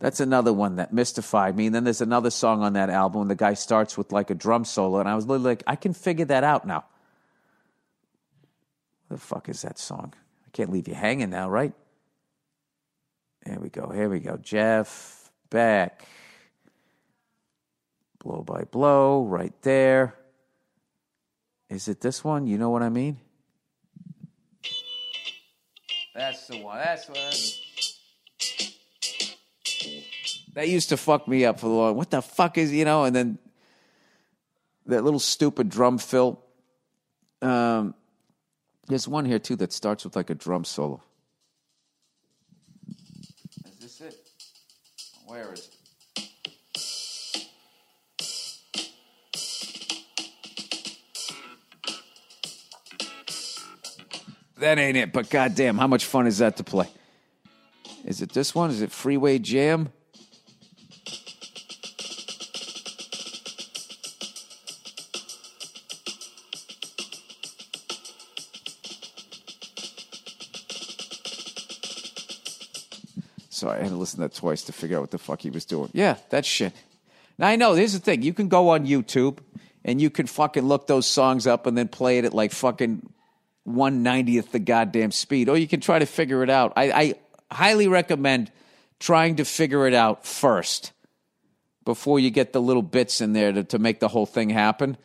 That's 0.00 0.18
another 0.18 0.52
one 0.52 0.76
that 0.76 0.94
mystified 0.94 1.54
me. 1.54 1.66
And 1.66 1.74
then 1.74 1.84
there's 1.84 2.00
another 2.00 2.30
song 2.30 2.62
on 2.62 2.72
that 2.72 2.88
album. 2.88 3.28
The 3.28 3.34
guy 3.34 3.52
starts 3.52 3.98
with 3.98 4.12
like 4.12 4.30
a 4.30 4.34
drum 4.34 4.64
solo, 4.64 4.98
and 4.98 5.08
I 5.08 5.14
was 5.14 5.26
literally 5.26 5.50
like, 5.50 5.62
I 5.66 5.76
can 5.76 5.92
figure 5.92 6.24
that 6.24 6.42
out 6.42 6.66
now. 6.66 6.84
What 9.06 9.20
the 9.20 9.26
fuck 9.26 9.48
is 9.50 9.60
that 9.62 9.78
song? 9.78 10.14
I 10.46 10.50
can't 10.52 10.72
leave 10.72 10.88
you 10.88 10.94
hanging 10.94 11.30
now, 11.30 11.50
right? 11.50 11.74
There 13.44 13.60
we 13.60 13.68
go. 13.68 13.90
Here 13.90 14.08
we 14.08 14.20
go. 14.20 14.38
Jeff 14.38 15.30
Beck. 15.50 16.06
Blow 18.20 18.42
by 18.42 18.64
blow, 18.64 19.24
right 19.24 19.54
there. 19.62 20.14
Is 21.68 21.88
it 21.88 22.00
this 22.00 22.24
one? 22.24 22.46
You 22.46 22.56
know 22.56 22.70
what 22.70 22.82
I 22.82 22.88
mean? 22.88 23.18
That's 26.14 26.46
the 26.48 26.58
one. 26.62 26.78
That's 26.78 27.08
what. 27.08 27.69
That 30.54 30.68
used 30.68 30.88
to 30.88 30.96
fuck 30.96 31.28
me 31.28 31.44
up 31.44 31.60
for 31.60 31.66
the 31.66 31.72
long. 31.72 31.96
What 31.96 32.10
the 32.10 32.22
fuck 32.22 32.58
is 32.58 32.72
you 32.72 32.84
know? 32.84 33.04
And 33.04 33.14
then 33.14 33.38
that 34.86 35.04
little 35.04 35.20
stupid 35.20 35.68
drum 35.68 35.98
fill. 35.98 36.40
Um, 37.40 37.94
there's 38.88 39.06
one 39.06 39.24
here 39.24 39.38
too 39.38 39.56
that 39.56 39.72
starts 39.72 40.04
with 40.04 40.16
like 40.16 40.30
a 40.30 40.34
drum 40.34 40.64
solo. 40.64 41.02
Is 43.64 43.78
this 43.80 44.00
it? 44.00 44.16
Where 45.26 45.52
is 45.52 45.60
it? 45.60 45.76
That 54.58 54.78
ain't 54.78 54.98
it, 54.98 55.12
but 55.12 55.30
goddamn, 55.30 55.78
how 55.78 55.86
much 55.86 56.04
fun 56.04 56.26
is 56.26 56.38
that 56.38 56.58
to 56.58 56.64
play? 56.64 56.86
Is 58.04 58.20
it 58.20 58.32
this 58.32 58.54
one? 58.54 58.68
Is 58.70 58.82
it 58.82 58.92
Freeway 58.92 59.38
Jam? 59.38 59.90
Sorry, 73.60 73.78
I 73.78 73.82
had 73.82 73.90
to 73.90 73.96
listen 73.96 74.20
to 74.20 74.22
that 74.22 74.34
twice 74.34 74.62
to 74.62 74.72
figure 74.72 74.96
out 74.96 75.02
what 75.02 75.10
the 75.10 75.18
fuck 75.18 75.42
he 75.42 75.50
was 75.50 75.66
doing. 75.66 75.90
Yeah, 75.92 76.16
that 76.30 76.46
shit. 76.46 76.72
Now 77.36 77.48
I 77.48 77.56
know. 77.56 77.74
Here's 77.74 77.92
the 77.92 77.98
thing: 77.98 78.22
you 78.22 78.32
can 78.32 78.48
go 78.48 78.70
on 78.70 78.86
YouTube 78.86 79.36
and 79.84 80.00
you 80.00 80.08
can 80.08 80.26
fucking 80.26 80.64
look 80.64 80.86
those 80.86 81.06
songs 81.06 81.46
up 81.46 81.66
and 81.66 81.76
then 81.76 81.88
play 81.88 82.16
it 82.16 82.24
at 82.24 82.32
like 82.32 82.52
fucking 82.52 83.12
one 83.64 84.02
ninetieth 84.02 84.50
the 84.50 84.58
goddamn 84.58 85.10
speed, 85.10 85.50
or 85.50 85.58
you 85.58 85.68
can 85.68 85.80
try 85.80 85.98
to 85.98 86.06
figure 86.06 86.42
it 86.42 86.48
out. 86.48 86.72
I, 86.74 86.90
I 86.90 87.14
highly 87.54 87.86
recommend 87.86 88.50
trying 88.98 89.36
to 89.36 89.44
figure 89.44 89.86
it 89.86 89.92
out 89.92 90.24
first 90.24 90.92
before 91.84 92.18
you 92.18 92.30
get 92.30 92.54
the 92.54 92.62
little 92.62 92.82
bits 92.82 93.20
in 93.20 93.34
there 93.34 93.52
to, 93.52 93.64
to 93.64 93.78
make 93.78 94.00
the 94.00 94.08
whole 94.08 94.26
thing 94.26 94.48
happen. 94.48 94.96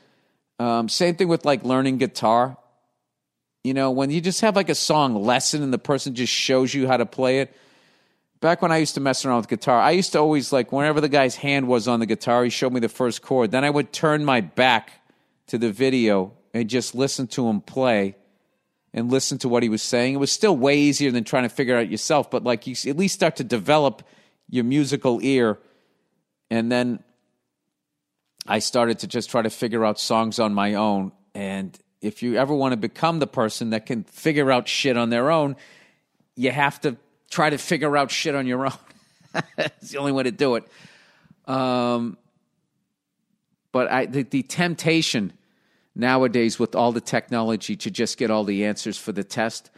Um, 0.59 0.87
same 0.87 1.15
thing 1.15 1.27
with 1.27 1.43
like 1.43 1.65
learning 1.65 1.97
guitar. 1.97 2.55
You 3.65 3.73
know, 3.73 3.91
when 3.91 4.11
you 4.11 4.21
just 4.21 4.39
have 4.41 4.55
like 4.55 4.69
a 4.69 4.75
song 4.75 5.25
lesson 5.25 5.61
and 5.61 5.73
the 5.73 5.77
person 5.77 6.15
just 6.15 6.31
shows 6.31 6.73
you 6.73 6.87
how 6.87 6.95
to 6.95 7.05
play 7.05 7.41
it. 7.41 7.53
Back 8.45 8.61
when 8.61 8.71
I 8.71 8.77
used 8.77 8.93
to 8.93 9.01
mess 9.01 9.25
around 9.25 9.37
with 9.37 9.47
guitar, 9.47 9.81
I 9.81 9.89
used 9.89 10.11
to 10.11 10.19
always 10.19 10.53
like 10.53 10.71
whenever 10.71 11.01
the 11.01 11.09
guy's 11.09 11.35
hand 11.35 11.67
was 11.67 11.87
on 11.87 11.99
the 11.99 12.05
guitar, 12.05 12.43
he 12.43 12.51
showed 12.51 12.73
me 12.73 12.79
the 12.79 12.87
first 12.87 13.23
chord. 13.23 13.49
Then 13.49 13.63
I 13.63 13.71
would 13.71 13.91
turn 13.91 14.23
my 14.23 14.41
back 14.41 14.91
to 15.47 15.57
the 15.57 15.71
video 15.71 16.31
and 16.53 16.69
just 16.69 16.93
listen 16.93 17.25
to 17.29 17.47
him 17.47 17.59
play 17.59 18.15
and 18.93 19.09
listen 19.09 19.39
to 19.39 19.49
what 19.49 19.63
he 19.63 19.69
was 19.69 19.81
saying. 19.81 20.13
It 20.13 20.17
was 20.17 20.31
still 20.31 20.55
way 20.55 20.77
easier 20.77 21.09
than 21.09 21.23
trying 21.23 21.41
to 21.41 21.49
figure 21.49 21.75
out 21.75 21.89
yourself, 21.89 22.29
but 22.29 22.43
like 22.43 22.67
you 22.67 22.75
at 22.87 22.95
least 22.95 23.15
start 23.15 23.37
to 23.37 23.43
develop 23.43 24.03
your 24.47 24.63
musical 24.63 25.19
ear. 25.23 25.57
And 26.51 26.71
then 26.71 27.03
I 28.45 28.59
started 28.59 28.99
to 28.99 29.07
just 29.07 29.31
try 29.31 29.41
to 29.41 29.49
figure 29.49 29.83
out 29.83 29.99
songs 29.99 30.37
on 30.37 30.53
my 30.53 30.75
own. 30.75 31.13
And 31.33 31.75
if 31.99 32.21
you 32.21 32.35
ever 32.35 32.53
want 32.53 32.73
to 32.73 32.77
become 32.77 33.17
the 33.17 33.25
person 33.25 33.71
that 33.71 33.87
can 33.87 34.03
figure 34.03 34.51
out 34.51 34.67
shit 34.67 34.97
on 34.97 35.09
their 35.09 35.31
own, 35.31 35.55
you 36.35 36.51
have 36.51 36.79
to 36.81 36.97
try 37.29 37.49
to 37.49 37.57
figure 37.57 37.95
out 37.97 38.11
shit 38.11 38.35
on 38.35 38.47
your 38.47 38.65
own. 38.65 38.73
it's 39.57 39.91
the 39.91 39.97
only 39.97 40.11
way 40.11 40.23
to 40.23 40.31
do 40.31 40.55
it. 40.55 40.63
Um, 41.45 42.17
but 43.71 43.91
I, 43.91 44.05
the, 44.05 44.23
the 44.23 44.43
temptation 44.43 45.33
nowadays 45.95 46.59
with 46.59 46.75
all 46.75 46.91
the 46.91 47.01
technology 47.01 47.75
to 47.77 47.91
just 47.91 48.17
get 48.17 48.29
all 48.29 48.43
the 48.43 48.65
answers 48.65 48.97
for 48.97 49.11
the 49.11 49.23
test. 49.23 49.71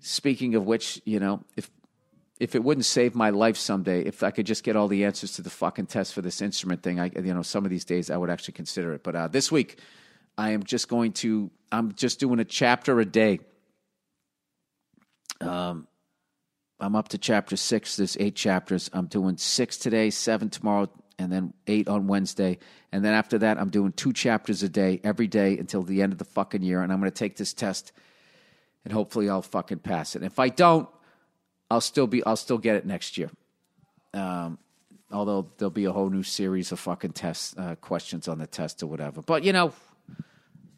Speaking 0.00 0.54
of 0.54 0.66
which, 0.66 1.00
you 1.04 1.20
know, 1.20 1.42
if 1.56 1.70
if 2.40 2.56
it 2.56 2.64
wouldn't 2.64 2.84
save 2.84 3.14
my 3.14 3.30
life 3.30 3.56
someday, 3.56 4.02
if 4.02 4.22
I 4.22 4.30
could 4.30 4.44
just 4.44 4.64
get 4.64 4.74
all 4.74 4.88
the 4.88 5.04
answers 5.04 5.34
to 5.34 5.42
the 5.42 5.50
fucking 5.50 5.86
test 5.86 6.12
for 6.12 6.20
this 6.20 6.42
instrument 6.42 6.82
thing, 6.82 6.98
I 6.98 7.10
you 7.14 7.32
know, 7.32 7.42
some 7.42 7.64
of 7.64 7.70
these 7.70 7.84
days 7.84 8.10
I 8.10 8.16
would 8.16 8.28
actually 8.28 8.54
consider 8.54 8.92
it. 8.92 9.02
But 9.02 9.16
uh, 9.16 9.28
this 9.28 9.52
week, 9.52 9.78
I 10.36 10.50
am 10.50 10.62
just 10.62 10.88
going 10.88 11.12
to 11.12 11.50
I'm 11.70 11.94
just 11.94 12.20
doing 12.20 12.40
a 12.40 12.44
chapter 12.44 12.98
a 13.00 13.04
day. 13.04 13.40
Um, 15.40 15.86
I'm 16.84 16.94
up 16.96 17.08
to 17.08 17.18
chapter 17.18 17.56
six. 17.56 17.96
There's 17.96 18.16
eight 18.20 18.36
chapters. 18.36 18.90
I'm 18.92 19.06
doing 19.06 19.38
six 19.38 19.78
today, 19.78 20.10
seven 20.10 20.50
tomorrow, 20.50 20.90
and 21.18 21.32
then 21.32 21.54
eight 21.66 21.88
on 21.88 22.06
Wednesday. 22.06 22.58
And 22.92 23.02
then 23.02 23.14
after 23.14 23.38
that, 23.38 23.58
I'm 23.58 23.70
doing 23.70 23.92
two 23.92 24.12
chapters 24.12 24.62
a 24.62 24.68
day 24.68 25.00
every 25.02 25.26
day 25.26 25.56
until 25.56 25.82
the 25.82 26.02
end 26.02 26.12
of 26.12 26.18
the 26.18 26.26
fucking 26.26 26.62
year. 26.62 26.82
And 26.82 26.92
I'm 26.92 27.00
going 27.00 27.10
to 27.10 27.16
take 27.16 27.36
this 27.36 27.54
test 27.54 27.92
and 28.84 28.92
hopefully 28.92 29.30
I'll 29.30 29.40
fucking 29.40 29.78
pass 29.78 30.14
it. 30.14 30.22
If 30.22 30.38
I 30.38 30.50
don't, 30.50 30.86
I'll 31.70 31.80
still 31.80 32.06
be, 32.06 32.22
I'll 32.24 32.36
still 32.36 32.58
get 32.58 32.76
it 32.76 32.84
next 32.84 33.16
year. 33.16 33.30
Um, 34.12 34.58
although 35.10 35.50
there'll 35.56 35.70
be 35.70 35.86
a 35.86 35.92
whole 35.92 36.10
new 36.10 36.22
series 36.22 36.70
of 36.70 36.80
fucking 36.80 37.12
tests, 37.12 37.54
uh, 37.56 37.76
questions 37.76 38.28
on 38.28 38.38
the 38.38 38.46
test 38.46 38.82
or 38.82 38.88
whatever. 38.88 39.22
But 39.22 39.42
you 39.42 39.54
know, 39.54 39.72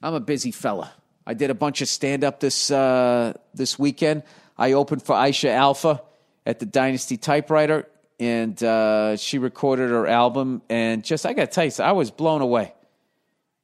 I'm 0.00 0.14
a 0.14 0.20
busy 0.20 0.52
fella. 0.52 0.92
I 1.26 1.34
did 1.34 1.50
a 1.50 1.54
bunch 1.54 1.82
of 1.82 1.88
stand 1.88 2.22
up 2.22 2.38
this, 2.38 2.70
uh, 2.70 3.32
this 3.52 3.76
weekend. 3.76 4.22
I 4.58 4.72
opened 4.72 5.02
for 5.02 5.14
Aisha 5.14 5.50
Alfa 5.50 6.02
at 6.44 6.58
the 6.58 6.66
Dynasty 6.66 7.16
Typewriter 7.16 7.86
and 8.18 8.60
uh, 8.62 9.16
she 9.16 9.38
recorded 9.38 9.90
her 9.90 10.06
album. 10.06 10.62
And 10.68 11.04
just, 11.04 11.26
I 11.26 11.32
got 11.32 11.50
to 11.50 11.54
tell 11.54 11.64
you, 11.64 11.72
I 11.84 11.92
was 11.92 12.10
blown 12.10 12.40
away. 12.40 12.72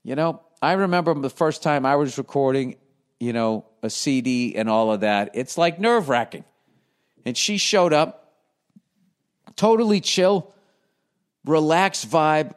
You 0.04 0.14
know, 0.14 0.42
I 0.60 0.72
remember 0.72 1.14
the 1.14 1.30
first 1.30 1.62
time 1.62 1.86
I 1.86 1.96
was 1.96 2.18
recording, 2.18 2.76
you 3.20 3.32
know, 3.32 3.64
a 3.82 3.90
CD 3.90 4.54
and 4.56 4.68
all 4.68 4.92
of 4.92 5.00
that. 5.00 5.30
It's 5.34 5.56
like 5.56 5.78
nerve 5.78 6.08
wracking. 6.08 6.44
And 7.24 7.36
she 7.36 7.56
showed 7.56 7.92
up, 7.92 8.34
totally 9.56 10.00
chill, 10.00 10.52
relaxed 11.44 12.10
vibe. 12.10 12.54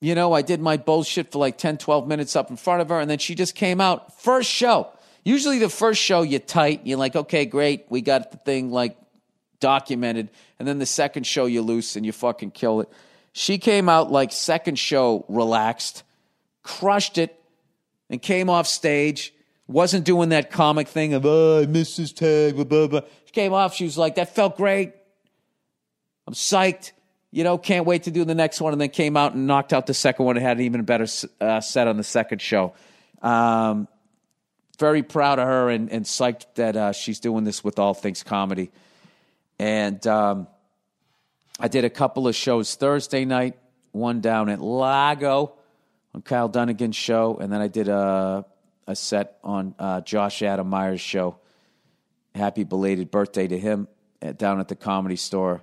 You 0.00 0.14
know, 0.14 0.32
I 0.32 0.42
did 0.42 0.60
my 0.60 0.76
bullshit 0.76 1.32
for 1.32 1.38
like 1.38 1.58
10, 1.58 1.78
12 1.78 2.06
minutes 2.06 2.36
up 2.36 2.50
in 2.50 2.56
front 2.56 2.82
of 2.82 2.88
her, 2.90 3.00
and 3.00 3.10
then 3.10 3.18
she 3.18 3.34
just 3.34 3.54
came 3.54 3.80
out. 3.80 4.20
First 4.20 4.50
show. 4.50 4.90
Usually 5.24 5.58
the 5.58 5.70
first 5.70 6.00
show 6.02 6.22
you're 6.22 6.40
tight, 6.40 6.82
you're 6.84 6.98
like, 6.98 7.16
okay, 7.16 7.46
great, 7.46 7.86
we 7.88 8.02
got 8.02 8.30
the 8.30 8.36
thing 8.36 8.70
like 8.70 8.96
documented, 9.58 10.28
and 10.58 10.68
then 10.68 10.78
the 10.78 10.86
second 10.86 11.26
show 11.26 11.46
you 11.46 11.62
loose 11.62 11.96
and 11.96 12.04
you 12.04 12.12
fucking 12.12 12.50
kill 12.50 12.82
it. 12.82 12.88
She 13.32 13.58
came 13.58 13.88
out 13.88 14.12
like 14.12 14.32
second 14.32 14.78
show 14.78 15.24
relaxed, 15.28 16.02
crushed 16.62 17.18
it, 17.18 17.40
and 18.10 18.20
came 18.20 18.50
off 18.50 18.66
stage. 18.66 19.32
Wasn't 19.66 20.04
doing 20.04 20.28
that 20.28 20.50
comic 20.50 20.88
thing 20.88 21.14
of 21.14 21.24
oh 21.24 21.62
I 21.62 21.66
missed 21.66 21.96
this 21.96 22.12
tag, 22.12 22.54
blah 22.54 22.64
blah 22.64 22.86
blah. 22.86 23.00
She 23.24 23.32
came 23.32 23.54
off, 23.54 23.74
she 23.74 23.84
was 23.84 23.96
like, 23.96 24.16
that 24.16 24.34
felt 24.34 24.58
great. 24.58 24.92
I'm 26.26 26.34
psyched. 26.34 26.92
You 27.30 27.44
know, 27.44 27.58
can't 27.58 27.86
wait 27.86 28.04
to 28.04 28.10
do 28.10 28.24
the 28.24 28.34
next 28.34 28.60
one. 28.60 28.72
And 28.72 28.80
then 28.80 28.90
came 28.90 29.16
out 29.16 29.34
and 29.34 29.46
knocked 29.46 29.72
out 29.72 29.86
the 29.86 29.94
second 29.94 30.26
one 30.26 30.36
and 30.36 30.44
had 30.44 30.58
an 30.58 30.64
even 30.64 30.84
better 30.84 31.06
uh, 31.40 31.60
set 31.60 31.88
on 31.88 31.96
the 31.96 32.04
second 32.04 32.40
show. 32.40 32.74
Um, 33.22 33.88
very 34.76 35.02
proud 35.02 35.38
of 35.38 35.46
her 35.46 35.70
and, 35.70 35.90
and 35.90 36.04
psyched 36.04 36.46
that 36.54 36.76
uh, 36.76 36.92
she's 36.92 37.20
doing 37.20 37.44
this 37.44 37.62
with 37.62 37.78
All 37.78 37.94
Things 37.94 38.22
Comedy. 38.22 38.70
And 39.58 40.04
um, 40.06 40.46
I 41.60 41.68
did 41.68 41.84
a 41.84 41.90
couple 41.90 42.26
of 42.26 42.34
shows 42.34 42.74
Thursday 42.74 43.24
night, 43.24 43.58
one 43.92 44.20
down 44.20 44.48
at 44.48 44.60
Largo 44.60 45.54
on 46.14 46.22
Kyle 46.22 46.48
Dunnigan's 46.48 46.96
show, 46.96 47.36
and 47.36 47.52
then 47.52 47.60
I 47.60 47.68
did 47.68 47.88
a, 47.88 48.44
a 48.86 48.96
set 48.96 49.38
on 49.44 49.74
uh, 49.78 50.00
Josh 50.00 50.42
Adam 50.42 50.68
Meyers' 50.68 51.00
show. 51.00 51.36
Happy 52.34 52.64
belated 52.64 53.10
birthday 53.10 53.46
to 53.46 53.58
him 53.58 53.86
at, 54.20 54.28
uh, 54.28 54.32
down 54.32 54.60
at 54.60 54.68
the 54.68 54.76
comedy 54.76 55.16
store 55.16 55.62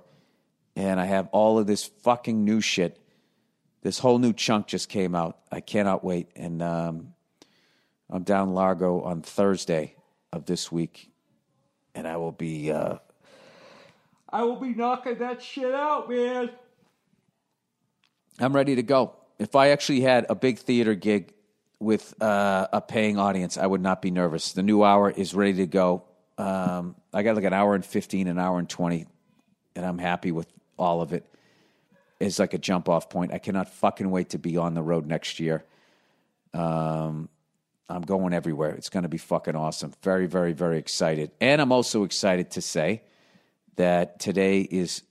and 0.76 1.00
I 1.00 1.04
have 1.04 1.28
all 1.32 1.58
of 1.58 1.66
this 1.66 1.84
fucking 1.84 2.44
new 2.44 2.60
shit. 2.60 2.98
This 3.82 3.98
whole 3.98 4.18
new 4.18 4.32
chunk 4.32 4.68
just 4.68 4.88
came 4.88 5.14
out. 5.14 5.38
I 5.50 5.60
cannot 5.60 6.04
wait. 6.04 6.28
And 6.36 6.62
um, 6.62 7.11
I'm 8.12 8.24
down 8.24 8.52
Largo 8.52 9.00
on 9.00 9.22
Thursday 9.22 9.94
of 10.34 10.44
this 10.44 10.70
week, 10.70 11.10
and 11.94 12.06
I 12.06 12.18
will 12.18 12.30
be. 12.30 12.70
Uh, 12.70 12.98
I 14.28 14.42
will 14.42 14.56
be 14.56 14.74
knocking 14.74 15.16
that 15.18 15.42
shit 15.42 15.74
out, 15.74 16.10
man. 16.10 16.50
I'm 18.38 18.54
ready 18.54 18.74
to 18.76 18.82
go. 18.82 19.14
If 19.38 19.56
I 19.56 19.70
actually 19.70 20.02
had 20.02 20.26
a 20.28 20.34
big 20.34 20.58
theater 20.58 20.94
gig 20.94 21.32
with 21.80 22.14
uh, 22.22 22.68
a 22.70 22.82
paying 22.82 23.18
audience, 23.18 23.56
I 23.56 23.66
would 23.66 23.80
not 23.80 24.02
be 24.02 24.10
nervous. 24.10 24.52
The 24.52 24.62
new 24.62 24.84
hour 24.84 25.10
is 25.10 25.34
ready 25.34 25.54
to 25.54 25.66
go. 25.66 26.04
Um, 26.36 26.96
I 27.14 27.22
got 27.22 27.34
like 27.34 27.44
an 27.44 27.54
hour 27.54 27.74
and 27.74 27.84
15, 27.84 28.26
an 28.26 28.38
hour 28.38 28.58
and 28.58 28.68
20, 28.68 29.06
and 29.74 29.86
I'm 29.86 29.98
happy 29.98 30.32
with 30.32 30.48
all 30.78 31.00
of 31.00 31.14
it. 31.14 31.24
it 32.20 32.26
is 32.26 32.38
like 32.38 32.52
a 32.52 32.58
jump 32.58 32.90
off 32.90 33.08
point. 33.08 33.32
I 33.32 33.38
cannot 33.38 33.70
fucking 33.70 34.10
wait 34.10 34.30
to 34.30 34.38
be 34.38 34.58
on 34.58 34.74
the 34.74 34.82
road 34.82 35.06
next 35.06 35.40
year. 35.40 35.64
Um, 36.52 37.30
I'm 37.92 38.02
going 38.02 38.32
everywhere. 38.32 38.70
It's 38.70 38.88
going 38.88 39.02
to 39.02 39.08
be 39.08 39.18
fucking 39.18 39.54
awesome. 39.54 39.92
Very, 40.02 40.26
very, 40.26 40.54
very 40.54 40.78
excited. 40.78 41.30
And 41.40 41.60
I'm 41.60 41.72
also 41.72 42.04
excited 42.04 42.52
to 42.52 42.62
say 42.62 43.02
that 43.76 44.18
today 44.18 44.62
is, 44.62 45.02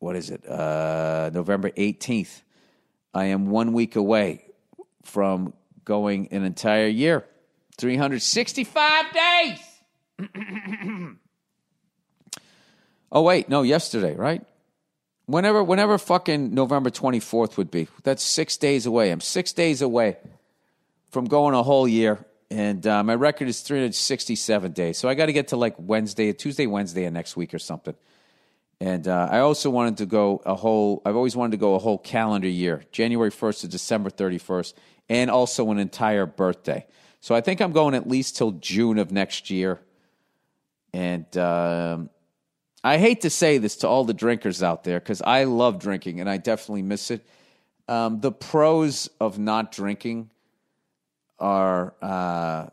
what 0.00 0.16
is 0.16 0.30
it, 0.30 0.44
uh, 0.48 1.30
November 1.32 1.70
18th. 1.70 2.42
I 3.14 3.26
am 3.26 3.46
one 3.46 3.72
week 3.72 3.94
away 3.94 4.44
from 5.04 5.52
going 5.84 6.28
an 6.32 6.42
entire 6.44 6.88
year, 6.88 7.24
365 7.78 9.04
days. 9.12 9.58
oh, 13.12 13.22
wait, 13.22 13.48
no, 13.48 13.62
yesterday, 13.62 14.16
right? 14.16 14.44
Whenever, 15.26 15.62
whenever 15.62 15.98
fucking 15.98 16.52
November 16.52 16.90
24th 16.90 17.56
would 17.56 17.70
be, 17.70 17.86
that's 18.02 18.24
six 18.24 18.56
days 18.56 18.86
away. 18.86 19.12
I'm 19.12 19.20
six 19.20 19.52
days 19.52 19.82
away 19.82 20.16
from 21.12 21.26
going 21.26 21.54
a 21.54 21.62
whole 21.62 21.86
year. 21.86 22.24
And 22.50 22.86
uh, 22.86 23.04
my 23.04 23.14
record 23.14 23.48
is 23.48 23.60
367 23.60 24.72
days. 24.72 24.98
So 24.98 25.08
I 25.08 25.14
got 25.14 25.26
to 25.26 25.32
get 25.32 25.48
to 25.48 25.56
like 25.56 25.74
Wednesday, 25.78 26.32
Tuesday, 26.32 26.66
Wednesday 26.66 27.04
of 27.04 27.12
next 27.12 27.36
week 27.36 27.54
or 27.54 27.58
something. 27.58 27.94
And 28.80 29.06
uh, 29.06 29.28
I 29.30 29.38
also 29.38 29.70
wanted 29.70 29.98
to 29.98 30.06
go 30.06 30.42
a 30.44 30.54
whole, 30.54 31.02
I've 31.06 31.14
always 31.14 31.36
wanted 31.36 31.52
to 31.52 31.56
go 31.58 31.76
a 31.76 31.78
whole 31.78 31.98
calendar 31.98 32.48
year, 32.48 32.82
January 32.90 33.30
1st 33.30 33.60
to 33.60 33.68
December 33.68 34.10
31st, 34.10 34.74
and 35.08 35.30
also 35.30 35.70
an 35.70 35.78
entire 35.78 36.26
birthday. 36.26 36.84
So 37.20 37.34
I 37.34 37.40
think 37.42 37.60
I'm 37.60 37.72
going 37.72 37.94
at 37.94 38.08
least 38.08 38.36
till 38.36 38.52
June 38.52 38.98
of 38.98 39.12
next 39.12 39.50
year. 39.50 39.80
And 40.92 41.36
um, 41.38 42.10
I 42.82 42.98
hate 42.98 43.20
to 43.20 43.30
say 43.30 43.58
this 43.58 43.76
to 43.76 43.88
all 43.88 44.04
the 44.04 44.14
drinkers 44.14 44.62
out 44.62 44.82
there 44.82 44.98
because 44.98 45.22
I 45.22 45.44
love 45.44 45.78
drinking 45.78 46.20
and 46.20 46.28
I 46.28 46.38
definitely 46.38 46.82
miss 46.82 47.10
it. 47.10 47.24
Um, 47.86 48.20
the 48.20 48.32
pros 48.32 49.08
of 49.20 49.38
not 49.38 49.72
drinking 49.72 50.30
are 51.42 51.94
uh, 52.00 52.68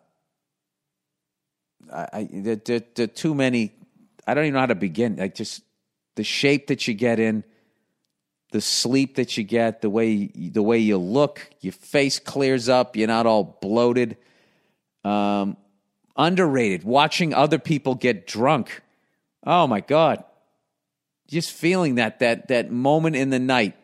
I, 1.91 2.29
the, 2.31 2.61
the, 2.63 2.83
the 2.95 3.07
too 3.07 3.35
many. 3.35 3.73
I 4.25 4.33
don't 4.33 4.45
even 4.45 4.53
know 4.53 4.59
how 4.61 4.67
to 4.67 4.75
begin. 4.75 5.17
Like 5.17 5.35
just 5.35 5.63
the 6.15 6.23
shape 6.23 6.67
that 6.67 6.87
you 6.87 6.93
get 6.93 7.19
in, 7.19 7.43
the 8.51 8.61
sleep 8.61 9.15
that 9.15 9.35
you 9.35 9.43
get, 9.43 9.81
the 9.81 9.89
way 9.89 10.27
the 10.27 10.63
way 10.63 10.77
you 10.77 10.97
look, 10.97 11.49
your 11.59 11.73
face 11.73 12.19
clears 12.19 12.69
up. 12.69 12.95
You're 12.95 13.07
not 13.07 13.25
all 13.25 13.57
bloated. 13.61 14.15
Um, 15.03 15.57
underrated. 16.15 16.83
Watching 16.83 17.33
other 17.33 17.59
people 17.59 17.95
get 17.95 18.27
drunk 18.27 18.81
Oh 19.45 19.67
my 19.67 19.81
God. 19.81 20.23
Just 21.27 21.51
feeling 21.51 21.95
that 21.95 22.19
that 22.19 22.47
that 22.49 22.71
moment 22.71 23.15
in 23.15 23.29
the 23.29 23.39
night. 23.39 23.75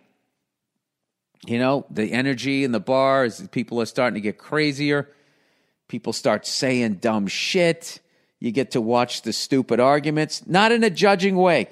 You 1.46 1.60
know, 1.60 1.86
the 1.90 2.12
energy 2.12 2.64
in 2.64 2.72
the 2.72 2.80
bar 2.80 3.26
is 3.26 3.48
people 3.52 3.82
are 3.82 3.86
starting 3.86 4.16
to 4.16 4.22
get 4.22 4.38
crazier. 4.38 5.10
People 5.88 6.14
start 6.14 6.48
saying 6.48 6.96
dumb 6.96 7.28
shit. 7.28 8.00
You 8.40 8.52
get 8.52 8.72
to 8.72 8.82
watch 8.82 9.22
the 9.22 9.34
stupid 9.34 9.80
arguments, 9.80 10.46
not 10.48 10.72
in 10.72 10.84
a 10.84 10.90
judging 10.90 11.36
way. 11.36 11.70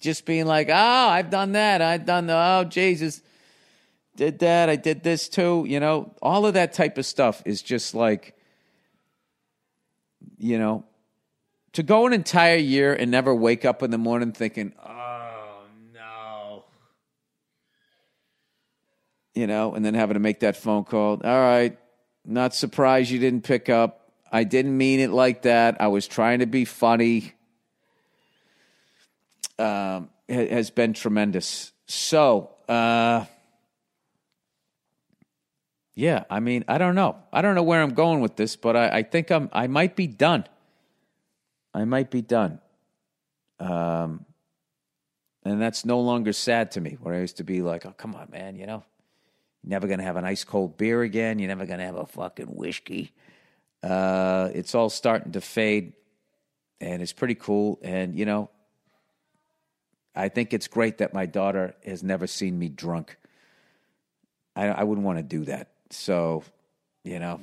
Just 0.00 0.26
being 0.26 0.46
like, 0.46 0.68
oh, 0.68 0.74
I've 0.74 1.30
done 1.30 1.52
that. 1.52 1.80
I've 1.80 2.04
done 2.04 2.26
the, 2.26 2.34
oh, 2.34 2.64
Jesus 2.64 3.22
did 4.16 4.40
that. 4.40 4.68
I 4.68 4.76
did 4.76 5.02
this 5.02 5.28
too. 5.28 5.64
You 5.68 5.80
know, 5.80 6.14
all 6.20 6.46
of 6.46 6.54
that 6.54 6.72
type 6.72 6.98
of 6.98 7.06
stuff 7.06 7.42
is 7.44 7.62
just 7.62 7.94
like, 7.94 8.36
you 10.38 10.58
know, 10.58 10.84
to 11.72 11.82
go 11.82 12.06
an 12.06 12.12
entire 12.12 12.56
year 12.56 12.92
and 12.94 13.10
never 13.10 13.34
wake 13.34 13.64
up 13.64 13.82
in 13.82 13.90
the 13.90 13.98
morning 13.98 14.32
thinking, 14.32 14.72
no. 15.92 16.64
You 19.34 19.46
know, 19.46 19.74
and 19.74 19.84
then 19.84 19.94
having 19.94 20.14
to 20.14 20.20
make 20.20 20.40
that 20.40 20.56
phone 20.56 20.84
call. 20.84 21.20
All 21.24 21.40
right, 21.40 21.76
not 22.24 22.54
surprised 22.54 23.10
you 23.10 23.18
didn't 23.18 23.42
pick 23.42 23.68
up. 23.68 24.12
I 24.30 24.44
didn't 24.44 24.76
mean 24.76 25.00
it 25.00 25.10
like 25.10 25.42
that. 25.42 25.80
I 25.80 25.88
was 25.88 26.06
trying 26.06 26.40
to 26.40 26.46
be 26.46 26.64
funny. 26.64 27.32
Um, 29.58 30.10
has 30.28 30.70
been 30.70 30.92
tremendous. 30.92 31.72
So, 31.86 32.50
uh, 32.68 33.24
yeah, 35.94 36.24
I 36.28 36.40
mean, 36.40 36.64
I 36.66 36.78
don't 36.78 36.94
know. 36.94 37.16
I 37.32 37.42
don't 37.42 37.54
know 37.54 37.62
where 37.62 37.80
I'm 37.82 37.94
going 37.94 38.20
with 38.20 38.36
this, 38.36 38.56
but 38.56 38.76
I, 38.76 38.88
I 38.88 39.02
think 39.02 39.30
I'm. 39.30 39.48
I 39.52 39.68
might 39.68 39.94
be 39.94 40.06
done. 40.06 40.44
I 41.72 41.84
might 41.84 42.10
be 42.10 42.22
done. 42.22 42.60
Um, 43.60 44.24
and 45.44 45.60
that's 45.60 45.84
no 45.84 46.00
longer 46.00 46.32
sad 46.32 46.72
to 46.72 46.80
me, 46.80 46.96
where 47.00 47.14
I 47.14 47.20
used 47.20 47.36
to 47.36 47.44
be 47.44 47.62
like, 47.62 47.86
oh, 47.86 47.94
come 47.96 48.14
on, 48.14 48.30
man, 48.30 48.56
you 48.56 48.66
know, 48.66 48.82
never 49.66 49.86
going 49.86 49.98
to 49.98 50.04
have 50.04 50.16
an 50.16 50.24
ice 50.24 50.44
cold 50.44 50.76
beer 50.76 51.02
again. 51.02 51.38
You're 51.38 51.48
never 51.48 51.66
going 51.66 51.78
to 51.78 51.84
have 51.84 51.96
a 51.96 52.06
fucking 52.06 52.46
whiskey. 52.46 53.12
Uh, 53.82 54.50
it's 54.54 54.74
all 54.74 54.90
starting 54.90 55.32
to 55.32 55.40
fade, 55.40 55.92
and 56.80 57.02
it's 57.02 57.12
pretty 57.12 57.34
cool. 57.34 57.78
And, 57.82 58.18
you 58.18 58.24
know, 58.24 58.50
I 60.14 60.28
think 60.28 60.52
it's 60.52 60.68
great 60.68 60.98
that 60.98 61.12
my 61.12 61.26
daughter 61.26 61.74
has 61.84 62.02
never 62.02 62.26
seen 62.26 62.58
me 62.58 62.68
drunk. 62.68 63.16
I, 64.56 64.68
I 64.68 64.84
wouldn't 64.84 65.04
want 65.04 65.18
to 65.18 65.22
do 65.22 65.44
that. 65.46 65.72
So, 65.90 66.44
you 67.02 67.18
know, 67.18 67.40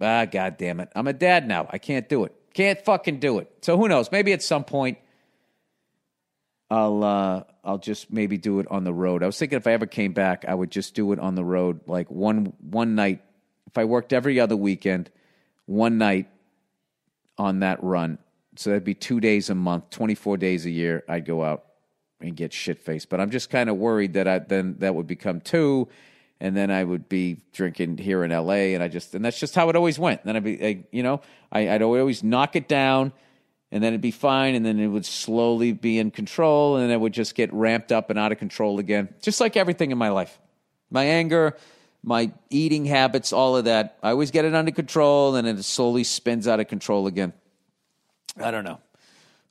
ah, 0.00 0.26
God 0.26 0.58
damn 0.58 0.80
it. 0.80 0.90
I'm 0.94 1.08
a 1.08 1.12
dad 1.12 1.48
now. 1.48 1.66
I 1.70 1.78
can't 1.78 2.08
do 2.08 2.24
it. 2.24 2.34
Can't 2.52 2.80
fucking 2.84 3.20
do 3.20 3.38
it. 3.38 3.50
So 3.62 3.76
who 3.76 3.88
knows? 3.88 4.12
Maybe 4.12 4.32
at 4.32 4.42
some 4.42 4.64
point 4.64 4.98
I'll 6.70 7.02
uh, 7.02 7.42
I'll 7.64 7.78
just 7.78 8.12
maybe 8.12 8.38
do 8.38 8.60
it 8.60 8.66
on 8.70 8.84
the 8.84 8.92
road. 8.92 9.22
I 9.22 9.26
was 9.26 9.38
thinking 9.38 9.56
if 9.56 9.66
I 9.66 9.72
ever 9.72 9.86
came 9.86 10.12
back, 10.12 10.44
I 10.46 10.54
would 10.54 10.70
just 10.70 10.94
do 10.94 11.12
it 11.12 11.18
on 11.18 11.34
the 11.34 11.44
road, 11.44 11.80
like 11.86 12.10
one 12.10 12.52
one 12.60 12.94
night. 12.94 13.22
If 13.66 13.76
I 13.76 13.84
worked 13.84 14.12
every 14.12 14.38
other 14.38 14.56
weekend, 14.56 15.10
one 15.66 15.98
night 15.98 16.28
on 17.38 17.60
that 17.60 17.82
run. 17.82 18.18
So 18.56 18.70
that'd 18.70 18.84
be 18.84 18.94
two 18.94 19.20
days 19.20 19.50
a 19.50 19.54
month, 19.54 19.90
twenty 19.90 20.14
four 20.14 20.36
days 20.36 20.64
a 20.64 20.70
year. 20.70 21.02
I'd 21.08 21.24
go 21.24 21.42
out 21.42 21.64
and 22.20 22.36
get 22.36 22.52
shit 22.52 22.80
faced. 22.82 23.08
But 23.08 23.20
I'm 23.20 23.30
just 23.30 23.50
kind 23.50 23.68
of 23.68 23.76
worried 23.76 24.12
that 24.14 24.28
I 24.28 24.38
then 24.38 24.76
that 24.78 24.94
would 24.94 25.06
become 25.08 25.40
two, 25.40 25.88
and 26.40 26.56
then 26.56 26.70
I 26.70 26.84
would 26.84 27.08
be 27.08 27.38
drinking 27.52 27.98
here 27.98 28.22
in 28.22 28.30
L.A. 28.30 28.74
and 28.74 28.82
I 28.82 28.88
just 28.88 29.14
and 29.14 29.24
that's 29.24 29.40
just 29.40 29.56
how 29.56 29.68
it 29.70 29.76
always 29.76 29.98
went. 29.98 30.24
Then 30.24 30.36
I'd 30.36 30.44
be, 30.44 30.64
I, 30.64 30.84
you 30.92 31.02
know, 31.02 31.20
I, 31.50 31.68
I'd 31.68 31.82
always 31.82 32.22
knock 32.22 32.54
it 32.54 32.68
down, 32.68 33.12
and 33.72 33.82
then 33.82 33.92
it'd 33.92 34.00
be 34.00 34.10
fine, 34.10 34.54
and 34.54 34.64
then 34.66 34.80
it 34.80 34.88
would 34.88 35.06
slowly 35.06 35.72
be 35.72 35.98
in 35.98 36.10
control, 36.10 36.76
and 36.76 36.84
then 36.84 36.90
it 36.90 37.00
would 37.00 37.12
just 37.12 37.34
get 37.34 37.52
ramped 37.52 37.92
up 37.92 38.10
and 38.10 38.18
out 38.18 38.32
of 38.32 38.38
control 38.38 38.78
again, 38.78 39.08
just 39.22 39.40
like 39.40 39.56
everything 39.56 39.90
in 39.90 39.98
my 39.98 40.08
life. 40.08 40.38
My 40.90 41.04
anger, 41.04 41.56
my 42.02 42.32
eating 42.48 42.84
habits, 42.84 43.32
all 43.32 43.56
of 43.56 43.66
that. 43.66 43.96
I 44.02 44.10
always 44.10 44.30
get 44.30 44.44
it 44.44 44.54
under 44.54 44.72
control, 44.72 45.36
and 45.36 45.46
then 45.46 45.56
it 45.56 45.62
slowly 45.62 46.04
spins 46.04 46.48
out 46.48 46.58
of 46.58 46.68
control 46.68 47.06
again. 47.06 47.32
I 48.36 48.50
don't 48.50 48.64
know. 48.64 48.80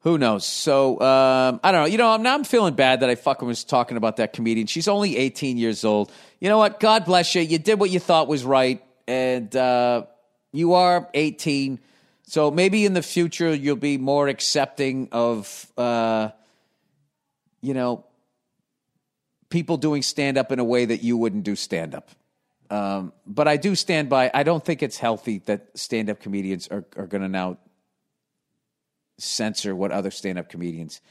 Who 0.01 0.17
knows? 0.17 0.45
So 0.45 0.99
um, 1.01 1.59
I 1.61 1.71
don't 1.71 1.83
know. 1.83 1.87
You 1.87 1.97
know, 1.97 2.11
I'm, 2.11 2.23
now 2.23 2.33
I'm 2.33 2.45
feeling 2.45 2.73
bad 2.73 3.01
that 3.01 3.09
I 3.09 3.15
fucking 3.15 3.47
was 3.47 3.65
talking 3.65 3.97
about 3.97 4.17
that 4.17 4.31
comedian. 4.31 4.67
She's 4.67 4.87
only 4.87 5.17
18 5.17 5.57
years 5.57 5.83
old. 5.83 6.11
You 6.39 6.47
know 6.47 6.57
what? 6.57 6.79
God 6.79 7.03
bless 7.03 7.35
you. 7.35 7.41
You 7.41 7.59
did 7.59 7.79
what 7.79 7.89
you 7.89 7.99
thought 7.99 8.27
was 8.27 8.45
right, 8.45 8.81
and 9.07 9.53
uh, 9.55 10.03
you 10.53 10.73
are 10.73 11.09
18. 11.13 11.79
So 12.29 12.51
maybe 12.51 12.85
in 12.85 12.93
the 12.93 13.01
future 13.01 13.51
you'll 13.55 13.75
be 13.75 13.97
more 13.97 14.27
accepting 14.27 15.09
of, 15.11 15.65
uh, 15.75 16.29
you 17.59 17.73
know, 17.73 18.05
people 19.49 19.77
doing 19.77 20.03
stand 20.03 20.37
up 20.37 20.51
in 20.51 20.59
a 20.59 20.63
way 20.63 20.85
that 20.85 21.01
you 21.01 21.17
wouldn't 21.17 21.43
do 21.43 21.55
stand 21.55 21.95
up. 21.95 22.11
Um, 22.69 23.13
but 23.25 23.47
I 23.47 23.57
do 23.57 23.73
stand 23.73 24.09
by. 24.09 24.29
I 24.31 24.43
don't 24.43 24.63
think 24.63 24.83
it's 24.83 24.99
healthy 24.99 25.39
that 25.47 25.75
stand 25.75 26.11
up 26.11 26.19
comedians 26.19 26.67
are, 26.67 26.85
are 26.95 27.07
going 27.07 27.23
to 27.23 27.27
now 27.27 27.57
censor 29.17 29.75
what 29.75 29.91
other 29.91 30.11
stand 30.11 30.37
up 30.37 30.49
comedians 30.49 31.01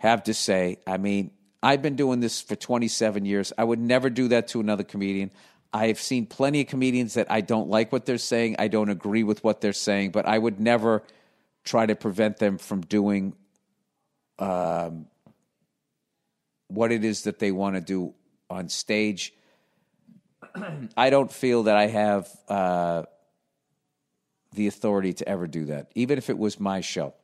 have 0.00 0.22
to 0.24 0.34
say. 0.34 0.80
I 0.86 0.98
mean, 0.98 1.30
I've 1.62 1.80
been 1.80 1.96
doing 1.96 2.20
this 2.20 2.42
for 2.42 2.56
27 2.56 3.24
years. 3.24 3.54
I 3.56 3.64
would 3.64 3.80
never 3.80 4.10
do 4.10 4.28
that 4.28 4.48
to 4.48 4.60
another 4.60 4.84
comedian. 4.84 5.30
I've 5.72 6.00
seen 6.00 6.26
plenty 6.26 6.60
of 6.60 6.66
comedians 6.66 7.14
that 7.14 7.30
I 7.30 7.40
don't 7.40 7.68
like 7.68 7.92
what 7.92 8.04
they're 8.04 8.18
saying. 8.18 8.56
I 8.58 8.68
don't 8.68 8.90
agree 8.90 9.22
with 9.22 9.42
what 9.42 9.60
they're 9.60 9.72
saying, 9.72 10.10
but 10.10 10.26
I 10.26 10.38
would 10.38 10.60
never 10.60 11.02
try 11.64 11.86
to 11.86 11.94
prevent 11.96 12.38
them 12.38 12.58
from 12.58 12.82
doing 12.82 13.34
um, 14.38 15.06
what 16.68 16.92
it 16.92 17.04
is 17.04 17.22
that 17.22 17.38
they 17.38 17.52
want 17.52 17.76
to 17.76 17.80
do 17.80 18.12
on 18.50 18.68
stage. 18.68 19.32
I 20.96 21.08
don't 21.08 21.32
feel 21.32 21.64
that 21.64 21.76
I 21.76 21.86
have 21.86 22.28
uh, 22.48 23.04
the 24.52 24.66
authority 24.66 25.14
to 25.14 25.28
ever 25.28 25.46
do 25.46 25.66
that. 25.66 25.90
Even 25.94 26.18
if 26.18 26.28
it 26.28 26.36
was 26.36 26.60
my 26.60 26.82
show, 26.82 27.14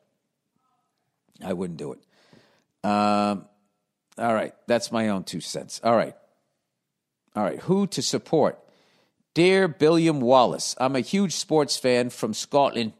I 1.44 1.52
wouldn't 1.52 1.78
do 1.78 1.92
it. 1.92 2.88
Um, 2.88 3.46
all 4.16 4.34
right, 4.34 4.54
that's 4.66 4.90
my 4.90 5.08
own 5.08 5.24
two 5.24 5.40
cents. 5.40 5.80
All 5.84 5.94
right. 5.94 6.14
All 7.36 7.44
right, 7.44 7.60
who 7.60 7.86
to 7.88 8.02
support? 8.02 8.58
Dear 9.34 9.68
Billiam 9.68 10.20
Wallace, 10.20 10.74
I'm 10.78 10.96
a 10.96 11.00
huge 11.00 11.34
sports 11.34 11.76
fan 11.76 12.10
from 12.10 12.34
Scotland 12.34 12.92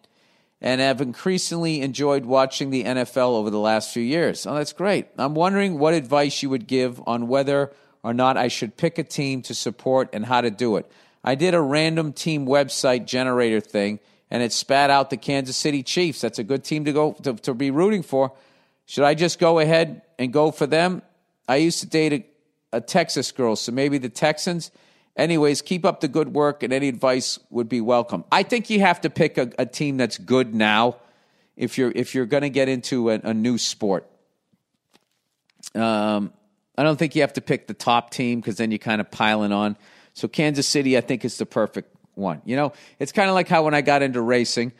and 0.60 0.80
have 0.80 1.00
increasingly 1.00 1.80
enjoyed 1.80 2.24
watching 2.24 2.70
the 2.70 2.84
NFL 2.84 3.34
over 3.34 3.50
the 3.50 3.58
last 3.58 3.92
few 3.92 4.02
years. 4.02 4.46
Oh, 4.46 4.54
that's 4.54 4.72
great. 4.72 5.06
I'm 5.16 5.34
wondering 5.34 5.78
what 5.78 5.94
advice 5.94 6.42
you 6.42 6.50
would 6.50 6.66
give 6.66 7.00
on 7.06 7.28
whether 7.28 7.72
or 8.02 8.14
not 8.14 8.36
I 8.36 8.48
should 8.48 8.76
pick 8.76 8.98
a 8.98 9.04
team 9.04 9.42
to 9.42 9.54
support 9.54 10.10
and 10.12 10.26
how 10.26 10.40
to 10.40 10.50
do 10.50 10.76
it. 10.76 10.90
I 11.24 11.34
did 11.34 11.54
a 11.54 11.60
random 11.60 12.12
team 12.12 12.46
website 12.46 13.06
generator 13.06 13.60
thing 13.60 14.00
and 14.30 14.42
it 14.42 14.52
spat 14.52 14.90
out 14.90 15.10
the 15.10 15.16
Kansas 15.16 15.56
City 15.56 15.82
Chiefs. 15.82 16.20
That's 16.20 16.38
a 16.38 16.44
good 16.44 16.64
team 16.64 16.84
to 16.84 16.92
go 16.92 17.12
to, 17.22 17.34
to 17.34 17.54
be 17.54 17.70
rooting 17.70 18.02
for. 18.02 18.32
Should 18.86 19.04
I 19.04 19.14
just 19.14 19.38
go 19.38 19.58
ahead 19.58 20.02
and 20.18 20.32
go 20.32 20.50
for 20.50 20.66
them? 20.66 21.02
I 21.48 21.56
used 21.56 21.80
to 21.80 21.86
date 21.86 22.12
a, 22.12 22.24
a 22.72 22.80
Texas 22.80 23.32
girl, 23.32 23.56
so 23.56 23.72
maybe 23.72 23.98
the 23.98 24.08
Texans. 24.08 24.70
Anyways, 25.16 25.62
keep 25.62 25.84
up 25.84 26.00
the 26.00 26.08
good 26.08 26.34
work, 26.34 26.62
and 26.62 26.72
any 26.72 26.88
advice 26.88 27.38
would 27.50 27.68
be 27.68 27.80
welcome. 27.80 28.24
I 28.30 28.42
think 28.42 28.70
you 28.70 28.80
have 28.80 29.00
to 29.00 29.10
pick 29.10 29.36
a, 29.36 29.50
a 29.58 29.66
team 29.66 29.96
that's 29.96 30.16
good 30.18 30.54
now 30.54 30.96
if 31.56 31.76
you're 31.76 31.92
if 31.94 32.14
you're 32.14 32.26
going 32.26 32.44
to 32.44 32.50
get 32.50 32.68
into 32.68 33.10
a, 33.10 33.20
a 33.24 33.34
new 33.34 33.58
sport. 33.58 34.08
Um, 35.74 36.32
I 36.76 36.84
don't 36.84 36.96
think 36.96 37.16
you 37.16 37.22
have 37.22 37.32
to 37.32 37.40
pick 37.40 37.66
the 37.66 37.74
top 37.74 38.10
team 38.10 38.40
because 38.40 38.56
then 38.56 38.70
you're 38.70 38.78
kind 38.78 39.00
of 39.00 39.10
piling 39.10 39.50
on. 39.50 39.76
So 40.14 40.28
Kansas 40.28 40.68
City, 40.68 40.96
I 40.96 41.00
think, 41.00 41.24
is 41.24 41.36
the 41.36 41.46
perfect 41.46 41.94
one. 42.14 42.40
You 42.44 42.54
know, 42.54 42.72
it's 43.00 43.12
kind 43.12 43.28
of 43.28 43.34
like 43.34 43.48
how 43.48 43.64
when 43.64 43.74
I 43.74 43.80
got 43.80 44.02
into 44.02 44.20
racing, 44.20 44.72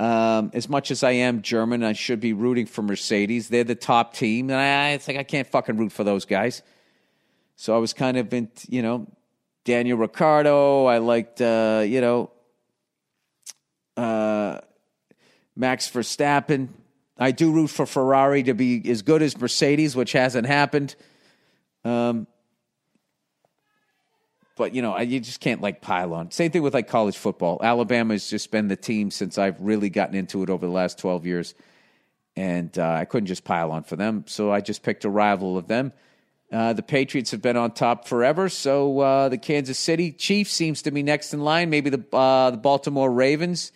um, 0.00 0.50
as 0.54 0.68
much 0.68 0.90
as 0.90 1.04
I 1.04 1.12
am 1.12 1.42
German, 1.42 1.84
I 1.84 1.92
should 1.92 2.20
be 2.20 2.32
rooting 2.32 2.66
for 2.66 2.82
Mercedes. 2.82 3.48
They're 3.48 3.64
the 3.64 3.74
top 3.76 4.14
team, 4.14 4.50
and 4.50 4.58
I, 4.58 4.90
it's 4.90 5.06
like 5.06 5.18
I 5.18 5.22
can't 5.22 5.46
fucking 5.46 5.76
root 5.76 5.92
for 5.92 6.02
those 6.02 6.24
guys. 6.24 6.62
So 7.60 7.76
I 7.76 7.78
was 7.78 7.92
kind 7.92 8.16
of 8.16 8.32
in, 8.32 8.48
you 8.70 8.80
know, 8.80 9.06
Daniel 9.66 9.98
Ricciardo. 9.98 10.86
I 10.86 10.96
liked, 10.96 11.42
uh, 11.42 11.84
you 11.86 12.00
know, 12.00 12.30
uh, 13.98 14.60
Max 15.54 15.90
Verstappen. 15.90 16.68
I 17.18 17.32
do 17.32 17.52
root 17.52 17.68
for 17.68 17.84
Ferrari 17.84 18.44
to 18.44 18.54
be 18.54 18.90
as 18.90 19.02
good 19.02 19.20
as 19.20 19.38
Mercedes, 19.38 19.94
which 19.94 20.12
hasn't 20.12 20.46
happened. 20.46 20.96
Um, 21.84 22.26
but 24.56 24.74
you 24.74 24.80
know, 24.80 24.98
you 24.98 25.20
just 25.20 25.40
can't 25.40 25.60
like 25.60 25.82
pile 25.82 26.14
on. 26.14 26.30
Same 26.30 26.50
thing 26.50 26.62
with 26.62 26.72
like 26.72 26.88
college 26.88 27.18
football. 27.18 27.60
Alabama 27.62 28.14
has 28.14 28.30
just 28.30 28.50
been 28.50 28.68
the 28.68 28.76
team 28.76 29.10
since 29.10 29.36
I've 29.36 29.60
really 29.60 29.90
gotten 29.90 30.14
into 30.14 30.42
it 30.42 30.48
over 30.48 30.64
the 30.64 30.72
last 30.72 30.98
twelve 30.98 31.26
years, 31.26 31.54
and 32.36 32.78
uh, 32.78 32.88
I 32.88 33.04
couldn't 33.04 33.26
just 33.26 33.44
pile 33.44 33.70
on 33.70 33.82
for 33.82 33.96
them. 33.96 34.24
So 34.28 34.50
I 34.50 34.62
just 34.62 34.82
picked 34.82 35.04
a 35.04 35.10
rival 35.10 35.58
of 35.58 35.68
them. 35.68 35.92
Uh, 36.52 36.72
the 36.72 36.82
Patriots 36.82 37.30
have 37.30 37.40
been 37.40 37.56
on 37.56 37.70
top 37.70 38.08
forever, 38.08 38.48
so 38.48 38.98
uh, 38.98 39.28
the 39.28 39.38
Kansas 39.38 39.78
City 39.78 40.10
Chiefs 40.10 40.52
seems 40.52 40.82
to 40.82 40.90
be 40.90 41.02
next 41.02 41.32
in 41.32 41.40
line. 41.40 41.70
Maybe 41.70 41.90
the 41.90 42.04
uh, 42.16 42.50
the 42.50 42.56
Baltimore 42.56 43.10
Ravens, 43.10 43.70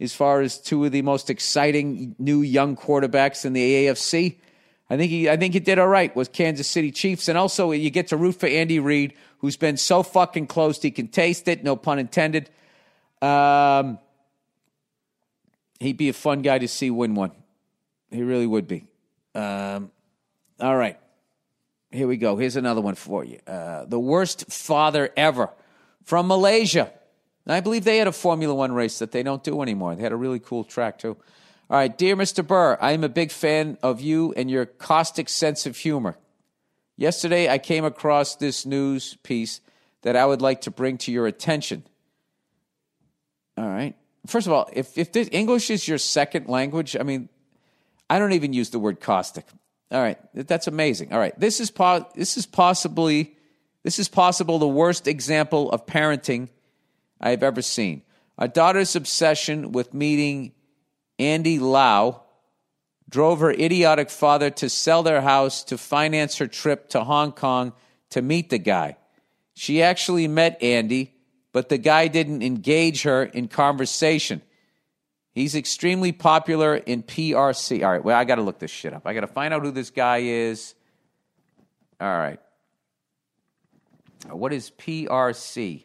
as 0.00 0.14
far 0.14 0.40
as 0.40 0.58
two 0.58 0.84
of 0.84 0.90
the 0.90 1.02
most 1.02 1.30
exciting 1.30 2.16
new 2.18 2.42
young 2.42 2.76
quarterbacks 2.76 3.44
in 3.44 3.52
the 3.52 3.86
AFC. 3.86 4.36
I 4.90 4.96
think 4.96 5.10
he 5.10 5.30
I 5.30 5.36
think 5.36 5.54
he 5.54 5.60
did 5.60 5.78
all 5.78 5.86
right 5.86 6.14
with 6.16 6.32
Kansas 6.32 6.66
City 6.66 6.90
Chiefs, 6.90 7.28
and 7.28 7.38
also 7.38 7.70
you 7.70 7.90
get 7.90 8.08
to 8.08 8.16
root 8.16 8.34
for 8.34 8.48
Andy 8.48 8.80
Reid, 8.80 9.14
who's 9.38 9.56
been 9.56 9.76
so 9.76 10.02
fucking 10.02 10.48
close 10.48 10.82
he 10.82 10.90
can 10.90 11.06
taste 11.06 11.46
it. 11.46 11.62
No 11.62 11.76
pun 11.76 12.00
intended. 12.00 12.50
Um, 13.22 14.00
he'd 15.78 15.96
be 15.96 16.08
a 16.08 16.12
fun 16.12 16.42
guy 16.42 16.58
to 16.58 16.66
see 16.66 16.90
win 16.90 17.14
one. 17.14 17.30
He 18.10 18.22
really 18.22 18.46
would 18.46 18.66
be. 18.66 18.86
Um, 19.36 19.92
all 20.58 20.76
right. 20.76 20.98
Here 21.90 22.06
we 22.06 22.16
go. 22.16 22.36
Here's 22.36 22.56
another 22.56 22.80
one 22.80 22.94
for 22.94 23.24
you. 23.24 23.38
Uh, 23.46 23.84
the 23.86 23.98
worst 23.98 24.52
father 24.52 25.10
ever 25.16 25.50
from 26.04 26.28
Malaysia. 26.28 26.92
I 27.46 27.60
believe 27.60 27.84
they 27.84 27.96
had 27.96 28.06
a 28.06 28.12
Formula 28.12 28.54
One 28.54 28.72
race 28.72 28.98
that 28.98 29.10
they 29.10 29.22
don't 29.22 29.42
do 29.42 29.62
anymore. 29.62 29.94
They 29.94 30.02
had 30.02 30.12
a 30.12 30.16
really 30.16 30.38
cool 30.38 30.64
track, 30.64 30.98
too. 30.98 31.16
All 31.70 31.76
right, 31.76 31.96
dear 31.96 32.14
Mr. 32.14 32.46
Burr, 32.46 32.76
I 32.80 32.92
am 32.92 33.04
a 33.04 33.08
big 33.08 33.30
fan 33.30 33.78
of 33.82 34.02
you 34.02 34.34
and 34.36 34.50
your 34.50 34.66
caustic 34.66 35.30
sense 35.30 35.64
of 35.64 35.76
humor. 35.76 36.16
Yesterday, 36.96 37.48
I 37.48 37.58
came 37.58 37.84
across 37.84 38.36
this 38.36 38.66
news 38.66 39.16
piece 39.22 39.60
that 40.02 40.16
I 40.16 40.26
would 40.26 40.42
like 40.42 40.62
to 40.62 40.70
bring 40.70 40.98
to 40.98 41.12
your 41.12 41.26
attention. 41.26 41.84
All 43.56 43.68
right. 43.68 43.94
First 44.26 44.46
of 44.46 44.52
all, 44.52 44.68
if, 44.72 44.98
if 44.98 45.14
English 45.32 45.70
is 45.70 45.88
your 45.88 45.98
second 45.98 46.48
language, 46.48 46.96
I 46.98 47.02
mean, 47.02 47.28
I 48.10 48.18
don't 48.18 48.32
even 48.32 48.52
use 48.52 48.70
the 48.70 48.78
word 48.78 49.00
caustic. 49.00 49.46
All 49.90 50.02
right, 50.02 50.18
that's 50.34 50.66
amazing. 50.66 51.12
All 51.12 51.18
right, 51.18 51.38
this 51.38 51.60
is 51.60 51.70
po- 51.70 52.06
this 52.14 52.36
is 52.36 52.44
possibly 52.44 53.36
this 53.84 53.98
is 53.98 54.08
possible 54.08 54.58
the 54.58 54.68
worst 54.68 55.08
example 55.08 55.70
of 55.70 55.86
parenting 55.86 56.48
I 57.20 57.30
have 57.30 57.42
ever 57.42 57.62
seen. 57.62 58.02
A 58.36 58.48
daughter's 58.48 58.94
obsession 58.94 59.72
with 59.72 59.94
meeting 59.94 60.52
Andy 61.18 61.58
Lau 61.58 62.22
drove 63.08 63.40
her 63.40 63.50
idiotic 63.50 64.10
father 64.10 64.50
to 64.50 64.68
sell 64.68 65.02
their 65.02 65.22
house 65.22 65.64
to 65.64 65.78
finance 65.78 66.36
her 66.36 66.46
trip 66.46 66.90
to 66.90 67.02
Hong 67.02 67.32
Kong 67.32 67.72
to 68.10 68.22
meet 68.22 68.50
the 68.50 68.58
guy. 68.58 68.96
She 69.54 69.82
actually 69.82 70.28
met 70.28 70.62
Andy, 70.62 71.14
but 71.52 71.68
the 71.68 71.78
guy 71.78 72.08
didn't 72.08 72.42
engage 72.42 73.02
her 73.02 73.24
in 73.24 73.48
conversation. 73.48 74.42
He's 75.38 75.54
extremely 75.54 76.10
popular 76.10 76.74
in 76.74 77.04
PRC. 77.04 77.84
All 77.84 77.92
right, 77.92 78.02
well, 78.02 78.18
I 78.18 78.24
got 78.24 78.36
to 78.36 78.42
look 78.42 78.58
this 78.58 78.72
shit 78.72 78.92
up. 78.92 79.06
I 79.06 79.14
got 79.14 79.20
to 79.20 79.28
find 79.28 79.54
out 79.54 79.62
who 79.62 79.70
this 79.70 79.90
guy 79.90 80.18
is. 80.18 80.74
All 82.00 82.08
right. 82.08 82.40
What 84.28 84.52
is 84.52 84.72
PRC? 84.72 85.84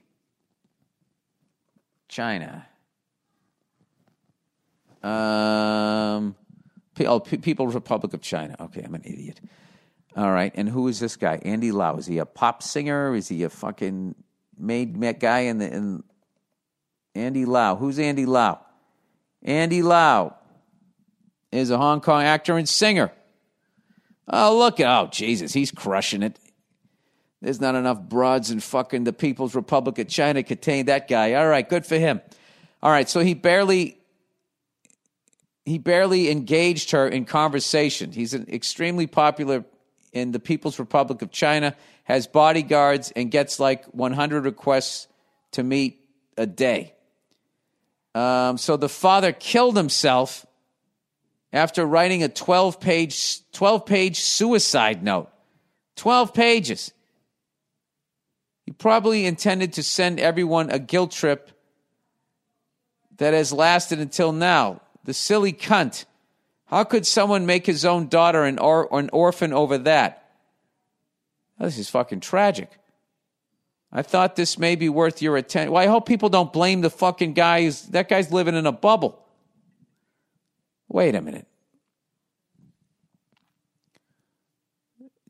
China. 2.07 2.65
Um, 5.03 6.35
oh, 7.01 7.19
People's 7.19 7.75
Republic 7.75 8.15
of 8.15 8.21
China. 8.21 8.55
Okay, 8.59 8.81
I'm 8.81 8.95
an 8.95 9.03
idiot. 9.05 9.39
All 10.17 10.31
right, 10.31 10.51
and 10.55 10.67
who 10.67 10.87
is 10.87 10.99
this 10.99 11.15
guy? 11.15 11.39
Andy 11.45 11.71
Lau. 11.71 11.97
Is 11.97 12.07
he 12.07 12.17
a 12.17 12.25
pop 12.25 12.63
singer? 12.63 13.13
Is 13.13 13.27
he 13.27 13.43
a 13.43 13.49
fucking 13.49 14.15
made 14.57 15.19
guy 15.19 15.41
in 15.41 15.59
the 15.59 15.71
in 15.71 16.03
Andy 17.13 17.45
Lau? 17.45 17.75
Who's 17.75 17.99
Andy 17.99 18.25
Lau? 18.25 18.62
Andy 19.43 19.81
Lau 19.81 20.35
is 21.51 21.69
a 21.69 21.77
Hong 21.77 22.01
Kong 22.01 22.23
actor 22.23 22.57
and 22.57 22.67
singer. 22.67 23.11
Oh, 24.27 24.57
look. 24.57 24.79
Oh, 24.79 25.09
Jesus. 25.11 25.53
He's 25.53 25.71
crushing 25.71 26.23
it. 26.23 26.39
There's 27.41 27.59
not 27.59 27.75
enough 27.75 28.01
broads 28.01 28.51
in 28.51 28.61
fucking 28.61 29.03
the 29.03 29.11
People's 29.11 29.53
Republic 29.53 29.99
of 29.99 30.07
China 30.07 30.41
to 30.41 30.43
contain 30.43 30.85
that 30.85 31.09
guy. 31.09 31.33
All 31.33 31.47
right, 31.47 31.67
good 31.67 31.85
for 31.85 31.97
him. 31.97 32.21
All 32.81 32.89
right, 32.89 33.09
so 33.09 33.19
he 33.19 33.33
barely 33.33 33.97
he 35.65 35.77
barely 35.77 36.29
engaged 36.29 36.91
her 36.91 37.07
in 37.07 37.25
conversation. 37.25 38.11
He's 38.11 38.33
an 38.33 38.47
extremely 38.49 39.07
popular 39.07 39.63
in 40.11 40.31
the 40.31 40.39
People's 40.39 40.77
Republic 40.77 41.21
of 41.21 41.31
China, 41.31 41.75
has 42.03 42.27
bodyguards, 42.27 43.11
and 43.15 43.31
gets 43.31 43.59
like 43.59 43.85
100 43.85 44.45
requests 44.45 45.07
to 45.51 45.63
meet 45.63 46.05
a 46.37 46.45
day. 46.45 46.93
Um, 48.15 48.57
so 48.57 48.77
the 48.77 48.89
father 48.89 49.31
killed 49.31 49.75
himself 49.75 50.45
after 51.51 51.85
writing 51.85 52.23
a 52.23 52.29
12 52.29 52.79
page 52.79 53.39
12 53.51 53.85
page 53.85 54.19
suicide 54.19 55.03
note. 55.03 55.29
12 55.95 56.33
pages. 56.33 56.91
He 58.65 58.71
probably 58.71 59.25
intended 59.25 59.73
to 59.73 59.83
send 59.83 60.19
everyone 60.19 60.69
a 60.69 60.79
guilt 60.79 61.11
trip 61.11 61.51
that 63.17 63.33
has 63.33 63.51
lasted 63.51 63.99
until 63.99 64.31
now. 64.31 64.81
The 65.03 65.13
silly 65.13 65.53
cunt. 65.53 66.05
How 66.65 66.83
could 66.83 67.05
someone 67.05 67.45
make 67.45 67.65
his 67.65 67.85
own 67.85 68.07
daughter 68.07 68.43
an, 68.45 68.57
or, 68.57 68.87
an 68.97 69.09
orphan 69.11 69.53
over 69.53 69.77
that? 69.79 70.31
This 71.59 71.77
is 71.77 71.89
fucking 71.89 72.21
tragic 72.21 72.71
I 73.95 74.01
thought 74.01 74.35
this 74.35 74.57
may 74.57 74.75
be 74.75 74.89
worth 74.89 75.21
your 75.21 75.37
attention. 75.37 75.71
Well, 75.71 75.83
I 75.83 75.85
hope 75.85 76.07
people 76.07 76.27
don't 76.27 76.51
blame 76.51 76.81
the 76.81 76.89
fucking 76.89 77.33
guy. 77.33 77.69
That 77.91 78.09
guy's 78.09 78.31
living 78.31 78.55
in 78.55 78.65
a 78.65 78.71
bubble. 78.71 79.23
Wait 80.89 81.13
a 81.13 81.21
minute. 81.21 81.45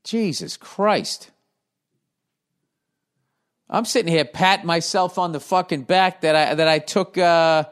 Jesus 0.05 0.55
Christ. 0.55 1.29
I'm 3.69 3.83
sitting 3.83 4.11
here 4.11 4.23
patting 4.23 4.65
myself 4.65 5.17
on 5.17 5.33
the 5.33 5.39
fucking 5.41 5.83
back 5.83 6.21
that 6.21 6.35
I 6.35 6.53
that 6.53 6.67
I 6.67 6.79
took 6.79 7.17
uh, 7.17 7.65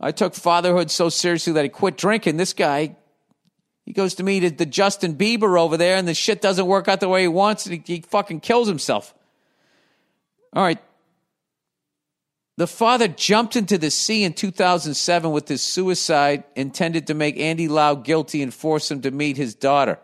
I 0.00 0.10
took 0.10 0.34
fatherhood 0.34 0.90
so 0.90 1.08
seriously 1.10 1.52
that 1.52 1.64
I 1.64 1.68
quit 1.68 1.96
drinking. 1.96 2.38
This 2.38 2.54
guy, 2.54 2.96
he 3.84 3.92
goes 3.92 4.14
to 4.14 4.24
meet 4.24 4.58
the 4.58 4.66
Justin 4.66 5.14
Bieber 5.14 5.60
over 5.60 5.76
there, 5.76 5.96
and 5.96 6.08
the 6.08 6.14
shit 6.14 6.40
doesn't 6.40 6.66
work 6.66 6.88
out 6.88 7.00
the 7.00 7.08
way 7.08 7.22
he 7.22 7.28
wants, 7.28 7.66
and 7.66 7.74
he, 7.74 7.94
he 7.94 8.00
fucking 8.00 8.40
kills 8.40 8.66
himself. 8.66 9.14
All 10.54 10.62
right. 10.62 10.78
The 12.56 12.66
father 12.68 13.08
jumped 13.08 13.56
into 13.56 13.78
the 13.78 13.90
sea 13.90 14.22
in 14.22 14.32
2007 14.32 15.32
with 15.32 15.48
his 15.48 15.60
suicide 15.60 16.44
intended 16.54 17.08
to 17.08 17.14
make 17.14 17.36
Andy 17.38 17.66
Lau 17.66 17.96
guilty 17.96 18.42
and 18.42 18.54
force 18.54 18.90
him 18.90 19.02
to 19.02 19.10
meet 19.10 19.36
his 19.36 19.56
daughter. 19.56 19.98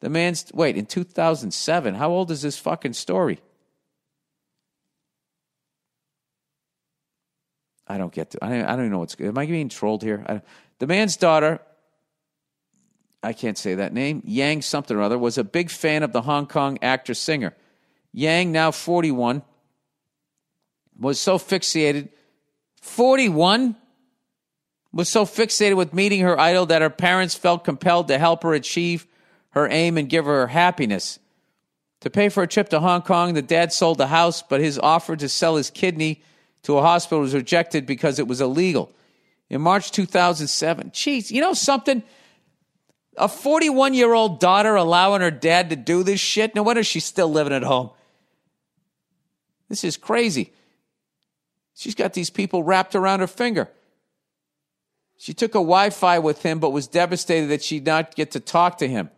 The 0.00 0.08
man's, 0.08 0.46
wait, 0.54 0.78
in 0.78 0.86
2007, 0.86 1.94
how 1.94 2.10
old 2.10 2.30
is 2.30 2.40
this 2.40 2.58
fucking 2.58 2.94
story? 2.94 3.40
I 7.86 7.98
don't 7.98 8.12
get 8.12 8.30
to, 8.30 8.38
I 8.42 8.48
don't, 8.48 8.64
I 8.64 8.68
don't 8.70 8.80
even 8.80 8.92
know 8.92 9.00
what's, 9.00 9.16
am 9.20 9.36
I 9.36 9.44
being 9.44 9.68
trolled 9.68 10.02
here? 10.02 10.24
I, 10.26 10.40
the 10.78 10.86
man's 10.86 11.16
daughter, 11.16 11.60
I 13.22 13.34
can't 13.34 13.58
say 13.58 13.74
that 13.74 13.92
name, 13.92 14.22
Yang 14.24 14.62
something 14.62 14.96
or 14.96 15.02
other, 15.02 15.18
was 15.18 15.36
a 15.36 15.44
big 15.44 15.68
fan 15.68 16.02
of 16.02 16.12
the 16.12 16.22
Hong 16.22 16.46
Kong 16.46 16.78
actor 16.80 17.12
singer. 17.12 17.54
Yang, 18.12 18.52
now 18.52 18.70
41, 18.70 19.42
was 21.00 21.18
so 21.18 21.38
fixated, 21.38 22.10
41 22.80 23.74
was 24.92 25.08
so 25.08 25.24
fixated 25.24 25.76
with 25.76 25.94
meeting 25.94 26.20
her 26.20 26.38
idol 26.38 26.66
that 26.66 26.82
her 26.82 26.90
parents 26.90 27.34
felt 27.34 27.64
compelled 27.64 28.08
to 28.08 28.18
help 28.18 28.42
her 28.42 28.54
achieve 28.54 29.06
her 29.50 29.68
aim 29.68 29.96
and 29.96 30.08
give 30.08 30.26
her 30.26 30.48
happiness. 30.48 31.18
To 32.00 32.10
pay 32.10 32.28
for 32.28 32.42
a 32.42 32.48
trip 32.48 32.68
to 32.70 32.80
Hong 32.80 33.02
Kong, 33.02 33.34
the 33.34 33.42
dad 33.42 33.72
sold 33.72 33.98
the 33.98 34.06
house, 34.06 34.42
but 34.42 34.60
his 34.60 34.78
offer 34.78 35.16
to 35.16 35.28
sell 35.28 35.56
his 35.56 35.70
kidney 35.70 36.22
to 36.62 36.78
a 36.78 36.82
hospital 36.82 37.20
was 37.20 37.34
rejected 37.34 37.86
because 37.86 38.18
it 38.18 38.26
was 38.26 38.40
illegal. 38.40 38.92
In 39.48 39.60
March 39.60 39.90
2007, 39.90 40.92
geez, 40.92 41.30
you 41.30 41.40
know 41.40 41.52
something? 41.52 42.02
A 43.16 43.28
41 43.28 43.94
year 43.94 44.12
old 44.12 44.40
daughter 44.40 44.76
allowing 44.76 45.20
her 45.20 45.30
dad 45.30 45.70
to 45.70 45.76
do 45.76 46.02
this 46.02 46.20
shit? 46.20 46.54
No 46.54 46.62
wonder 46.62 46.82
she's 46.82 47.04
still 47.04 47.30
living 47.30 47.52
at 47.52 47.62
home. 47.62 47.90
This 49.68 49.84
is 49.84 49.96
crazy. 49.96 50.52
She's 51.80 51.94
got 51.94 52.12
these 52.12 52.28
people 52.28 52.62
wrapped 52.62 52.94
around 52.94 53.20
her 53.20 53.26
finger. 53.26 53.66
She 55.16 55.32
took 55.32 55.52
a 55.52 55.64
Wi 55.64 55.88
Fi 55.88 56.18
with 56.18 56.42
him, 56.42 56.58
but 56.58 56.74
was 56.74 56.86
devastated 56.86 57.46
that 57.46 57.62
she'd 57.62 57.86
not 57.86 58.14
get 58.14 58.32
to 58.32 58.40
talk 58.40 58.76
to 58.78 58.86
him. 58.86 59.08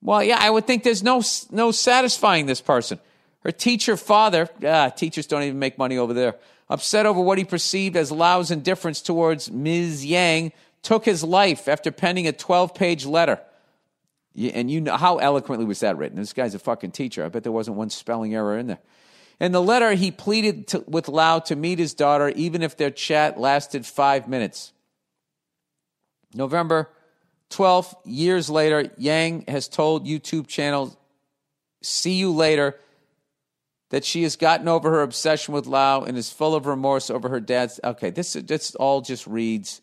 Well, 0.00 0.24
yeah, 0.24 0.38
I 0.40 0.48
would 0.48 0.66
think 0.66 0.84
there's 0.84 1.02
no, 1.02 1.22
no 1.50 1.70
satisfying 1.70 2.46
this 2.46 2.62
person. 2.62 2.98
Her 3.40 3.52
teacher 3.52 3.98
father, 3.98 4.48
ah, 4.66 4.88
teachers 4.88 5.26
don't 5.26 5.42
even 5.42 5.58
make 5.58 5.76
money 5.76 5.98
over 5.98 6.14
there, 6.14 6.36
upset 6.70 7.04
over 7.04 7.20
what 7.20 7.36
he 7.36 7.44
perceived 7.44 7.94
as 7.94 8.10
Lau's 8.10 8.50
indifference 8.50 9.02
towards 9.02 9.50
Ms. 9.50 10.06
Yang, 10.06 10.52
took 10.80 11.04
his 11.04 11.22
life 11.22 11.68
after 11.68 11.92
penning 11.92 12.26
a 12.26 12.32
12 12.32 12.74
page 12.74 13.04
letter. 13.04 13.38
And 14.34 14.70
you 14.70 14.80
know 14.80 14.96
how 14.96 15.18
eloquently 15.18 15.66
was 15.66 15.80
that 15.80 15.98
written? 15.98 16.16
This 16.16 16.32
guy's 16.32 16.54
a 16.54 16.58
fucking 16.58 16.92
teacher. 16.92 17.22
I 17.22 17.28
bet 17.28 17.42
there 17.42 17.52
wasn't 17.52 17.76
one 17.76 17.90
spelling 17.90 18.34
error 18.34 18.56
in 18.56 18.68
there. 18.68 18.80
In 19.40 19.52
the 19.52 19.62
letter, 19.62 19.92
he 19.92 20.10
pleaded 20.10 20.68
to, 20.68 20.84
with 20.86 21.08
Lau 21.08 21.38
to 21.40 21.56
meet 21.56 21.78
his 21.78 21.94
daughter, 21.94 22.28
even 22.28 22.62
if 22.62 22.76
their 22.76 22.90
chat 22.90 23.40
lasted 23.40 23.86
five 23.86 24.28
minutes. 24.28 24.72
November 26.34 26.90
12th, 27.48 27.94
years 28.04 28.50
later, 28.50 28.90
Yang 28.98 29.44
has 29.48 29.66
told 29.66 30.06
YouTube 30.06 30.46
channel 30.46 30.96
See 31.82 32.12
You 32.12 32.32
Later 32.32 32.78
that 33.88 34.04
she 34.04 34.22
has 34.22 34.36
gotten 34.36 34.68
over 34.68 34.90
her 34.90 35.02
obsession 35.02 35.54
with 35.54 35.66
Lau 35.66 36.02
and 36.02 36.16
is 36.16 36.30
full 36.30 36.54
of 36.54 36.66
remorse 36.66 37.08
over 37.10 37.30
her 37.30 37.40
dad's. 37.40 37.80
Okay, 37.82 38.10
this, 38.10 38.34
this 38.34 38.74
all 38.74 39.00
just 39.00 39.26
reads 39.26 39.80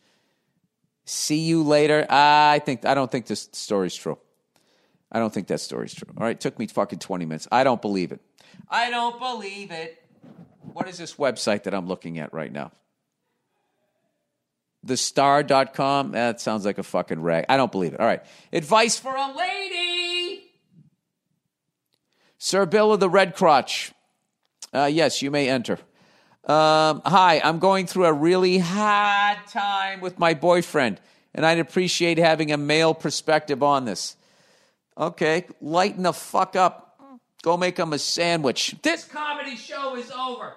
See 1.05 1.39
You 1.39 1.63
Later. 1.63 2.05
I 2.09 2.61
think 2.63 2.85
I 2.85 2.93
don't 2.93 3.11
think 3.11 3.25
this 3.25 3.49
story's 3.51 3.95
true. 3.95 4.19
I 5.11 5.19
don't 5.19 5.33
think 5.33 5.47
that 5.47 5.59
story's 5.59 5.95
true. 5.95 6.13
All 6.15 6.23
right, 6.23 6.39
took 6.39 6.59
me 6.59 6.67
fucking 6.67 6.99
20 6.99 7.25
minutes. 7.25 7.47
I 7.51 7.63
don't 7.63 7.81
believe 7.81 8.11
it. 8.11 8.21
I 8.69 8.89
don't 8.89 9.19
believe 9.19 9.71
it. 9.71 10.01
What 10.73 10.87
is 10.87 10.97
this 10.97 11.15
website 11.15 11.63
that 11.63 11.73
I'm 11.73 11.87
looking 11.87 12.19
at 12.19 12.33
right 12.33 12.51
now? 12.51 12.71
TheStar.com. 14.85 16.11
That 16.11 16.39
sounds 16.39 16.65
like 16.65 16.77
a 16.77 16.83
fucking 16.83 17.21
rag. 17.21 17.45
I 17.49 17.57
don't 17.57 17.71
believe 17.71 17.93
it. 17.93 17.99
All 17.99 18.05
right. 18.05 18.23
Advice 18.53 18.99
for 18.99 19.15
a 19.15 19.35
lady. 19.35 20.43
Sir 22.37 22.65
Bill 22.65 22.93
of 22.93 22.99
the 22.99 23.09
Red 23.09 23.35
Crotch. 23.35 23.91
Uh, 24.73 24.85
yes, 24.85 25.21
you 25.21 25.31
may 25.31 25.49
enter. 25.49 25.79
Um, 26.45 27.01
hi, 27.03 27.41
I'm 27.43 27.59
going 27.59 27.87
through 27.87 28.05
a 28.05 28.13
really 28.13 28.57
hard 28.57 29.37
time 29.49 29.99
with 29.99 30.17
my 30.17 30.33
boyfriend, 30.33 31.01
and 31.33 31.45
I'd 31.45 31.59
appreciate 31.59 32.17
having 32.17 32.53
a 32.53 32.57
male 32.57 32.93
perspective 32.93 33.61
on 33.61 33.83
this. 33.83 34.15
Okay, 34.97 35.45
lighten 35.59 36.03
the 36.03 36.13
fuck 36.13 36.55
up. 36.55 36.86
Go 37.43 37.57
make 37.57 37.77
him 37.77 37.93
a 37.93 37.99
sandwich. 37.99 38.75
This 38.81 39.03
comedy 39.03 39.55
show 39.55 39.95
is 39.95 40.11
over. 40.11 40.55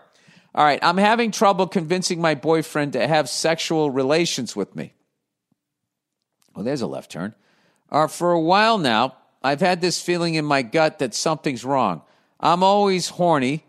All 0.55 0.65
right, 0.65 0.81
I'm 0.83 0.97
having 0.97 1.31
trouble 1.31 1.67
convincing 1.67 2.21
my 2.21 2.35
boyfriend 2.35 2.95
to 2.95 3.07
have 3.07 3.29
sexual 3.29 3.91
relations 3.91 4.57
with 4.57 4.75
me. 4.75 4.93
Well, 6.55 6.65
there's 6.65 6.83
a 6.83 6.87
left 6.87 7.13
turn. 7.13 7.35
Uh, 7.91 8.09
for 8.09 8.33
a 8.33 8.41
while 8.41 8.79
now, 8.79 9.17
I've 9.43 9.61
had 9.61 9.81
this 9.81 10.03
feeling 10.03 10.35
in 10.35 10.45
my 10.45 10.63
gut 10.63 10.99
that 10.99 11.15
something's 11.15 11.65
wrong. 11.65 12.03
I'm 12.41 12.63
always 12.63 13.09
horny, 13.09 13.65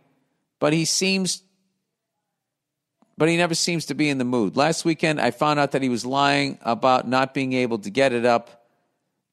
but 0.60 0.74
he 0.74 0.86
seems 0.86 1.44
but 3.18 3.30
he 3.30 3.38
never 3.38 3.54
seems 3.54 3.86
to 3.86 3.94
be 3.94 4.10
in 4.10 4.18
the 4.18 4.26
mood. 4.26 4.58
Last 4.58 4.84
weekend 4.84 5.22
I 5.22 5.30
found 5.30 5.60
out 5.60 5.74
that 5.74 5.84
he 5.84 5.90
was 5.90 6.04
lying 6.04 6.58
about 6.62 7.08
not 7.08 7.36
being 7.36 7.54
able 7.54 7.78
to 7.80 7.92
get 7.92 8.14
it 8.14 8.26
up 8.26 8.61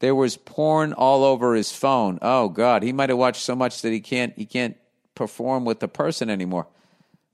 there 0.00 0.14
was 0.14 0.36
porn 0.36 0.92
all 0.92 1.24
over 1.24 1.54
his 1.54 1.72
phone. 1.72 2.18
Oh 2.22 2.48
God, 2.48 2.82
he 2.82 2.92
might 2.92 3.08
have 3.08 3.18
watched 3.18 3.42
so 3.42 3.56
much 3.56 3.82
that 3.82 3.92
he 3.92 4.00
can't 4.00 4.32
he 4.36 4.46
can't 4.46 4.76
perform 5.14 5.64
with 5.64 5.80
the 5.80 5.88
person 5.88 6.30
anymore, 6.30 6.66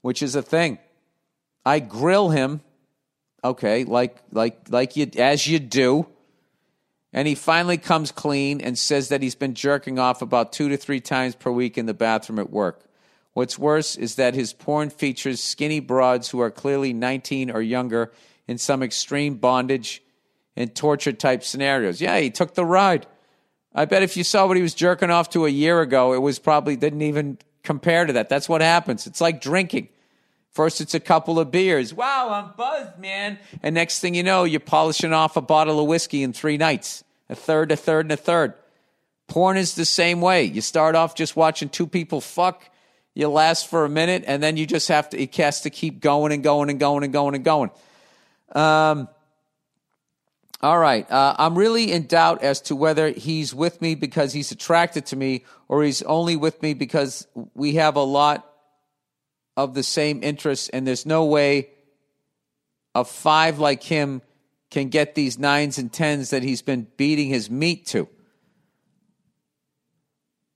which 0.01 0.23
is 0.23 0.35
a 0.35 0.41
thing. 0.41 0.79
I 1.65 1.79
grill 1.79 2.29
him, 2.29 2.61
okay, 3.43 3.83
like 3.83 4.17
like 4.31 4.69
like 4.69 4.95
you 4.95 5.09
as 5.17 5.47
you 5.47 5.59
do, 5.59 6.07
and 7.13 7.27
he 7.27 7.35
finally 7.35 7.77
comes 7.77 8.11
clean 8.11 8.61
and 8.61 8.77
says 8.77 9.09
that 9.09 9.21
he's 9.21 9.35
been 9.35 9.53
jerking 9.53 9.99
off 9.99 10.21
about 10.21 10.51
two 10.51 10.69
to 10.69 10.77
three 10.77 11.01
times 11.01 11.35
per 11.35 11.51
week 11.51 11.77
in 11.77 11.85
the 11.85 11.93
bathroom 11.93 12.39
at 12.39 12.49
work. 12.49 12.81
What's 13.33 13.59
worse 13.59 13.97
is 13.97 14.15
that 14.15 14.33
his 14.33 14.53
porn 14.53 14.89
features 14.89 15.43
skinny 15.43 15.81
broads 15.81 16.29
who 16.29 16.39
are 16.39 16.49
clearly 16.49 16.93
19 16.93 17.51
or 17.51 17.61
younger 17.61 18.13
in 18.47 18.57
some 18.57 18.81
extreme 18.81 19.35
bondage 19.35 20.01
in 20.55 20.69
torture 20.69 21.11
type 21.11 21.43
scenarios. 21.43 22.01
Yeah, 22.01 22.19
he 22.19 22.29
took 22.29 22.53
the 22.53 22.65
ride. 22.65 23.07
I 23.73 23.85
bet 23.85 24.03
if 24.03 24.15
you 24.15 24.23
saw 24.23 24.47
what 24.47 24.55
he 24.55 24.63
was 24.63 24.73
jerking 24.73 25.09
off 25.09 25.29
to 25.31 25.45
a 25.45 25.49
year 25.49 25.81
ago, 25.81 26.13
it 26.13 26.19
was 26.19 26.39
probably 26.39 26.75
didn't 26.77 27.01
even 27.01 27.37
compare 27.63 28.05
to 28.05 28.13
that. 28.13 28.29
That's 28.29 28.47
what 28.47 28.61
happens. 28.61 29.05
It's 29.05 29.19
like 29.19 29.41
drinking. 29.41 29.89
First, 30.51 30.79
it's 30.79 30.93
a 30.93 31.01
couple 31.01 31.37
of 31.37 31.51
beers. 31.51 31.93
Wow, 31.93 32.29
I'm 32.31 32.55
buzzed, 32.55 32.97
man. 32.97 33.37
And 33.61 33.75
next 33.75 33.99
thing 33.99 34.15
you 34.15 34.23
know, 34.23 34.45
you're 34.45 34.61
polishing 34.61 35.11
off 35.11 35.35
a 35.35 35.41
bottle 35.41 35.81
of 35.81 35.87
whiskey 35.87 36.23
in 36.23 36.31
three 36.31 36.55
nights. 36.55 37.03
A 37.29 37.35
third, 37.35 37.73
a 37.73 37.75
third, 37.75 38.05
and 38.05 38.13
a 38.13 38.17
third. 38.17 38.53
Porn 39.27 39.57
is 39.57 39.75
the 39.75 39.83
same 39.83 40.21
way. 40.21 40.45
You 40.45 40.61
start 40.61 40.95
off 40.95 41.13
just 41.13 41.35
watching 41.35 41.67
two 41.67 41.87
people 41.87 42.21
fuck. 42.21 42.63
You 43.15 43.27
last 43.27 43.67
for 43.67 43.83
a 43.83 43.89
minute, 43.89 44.23
and 44.27 44.41
then 44.41 44.55
you 44.55 44.65
just 44.65 44.87
have 44.87 45.09
to, 45.09 45.21
it 45.21 45.35
has 45.35 45.61
to 45.61 45.69
keep 45.69 45.99
going 45.99 46.31
and 46.31 46.43
going 46.43 46.69
and 46.69 46.79
going 46.79 47.03
and 47.03 47.11
going 47.11 47.35
and 47.35 47.43
going. 47.43 47.71
Um, 48.53 49.09
All 50.61 50.79
right. 50.79 51.09
Uh, 51.11 51.35
I'm 51.37 51.57
really 51.57 51.91
in 51.91 52.07
doubt 52.07 52.41
as 52.41 52.61
to 52.61 52.75
whether 52.75 53.09
he's 53.09 53.53
with 53.53 53.81
me 53.81 53.95
because 53.95 54.33
he's 54.33 54.51
attracted 54.51 55.05
to 55.07 55.15
me 55.15 55.43
or 55.67 55.83
he's 55.83 56.01
only 56.03 56.35
with 56.35 56.61
me 56.61 56.73
because 56.73 57.27
we 57.53 57.75
have 57.75 57.95
a 57.95 58.03
lot 58.03 58.49
of 59.57 59.73
the 59.73 59.83
same 59.83 60.23
interests 60.23 60.69
and 60.69 60.87
there's 60.87 61.05
no 61.05 61.25
way 61.25 61.69
a 62.93 63.03
five 63.03 63.59
like 63.59 63.83
him 63.83 64.21
can 64.71 64.89
get 64.89 65.15
these 65.15 65.37
nines 65.37 65.77
and 65.77 65.91
tens 65.91 66.31
that 66.31 66.43
he's 66.43 66.61
been 66.61 66.87
beating 66.97 67.29
his 67.29 67.49
meat 67.49 67.85
to. 67.87 68.07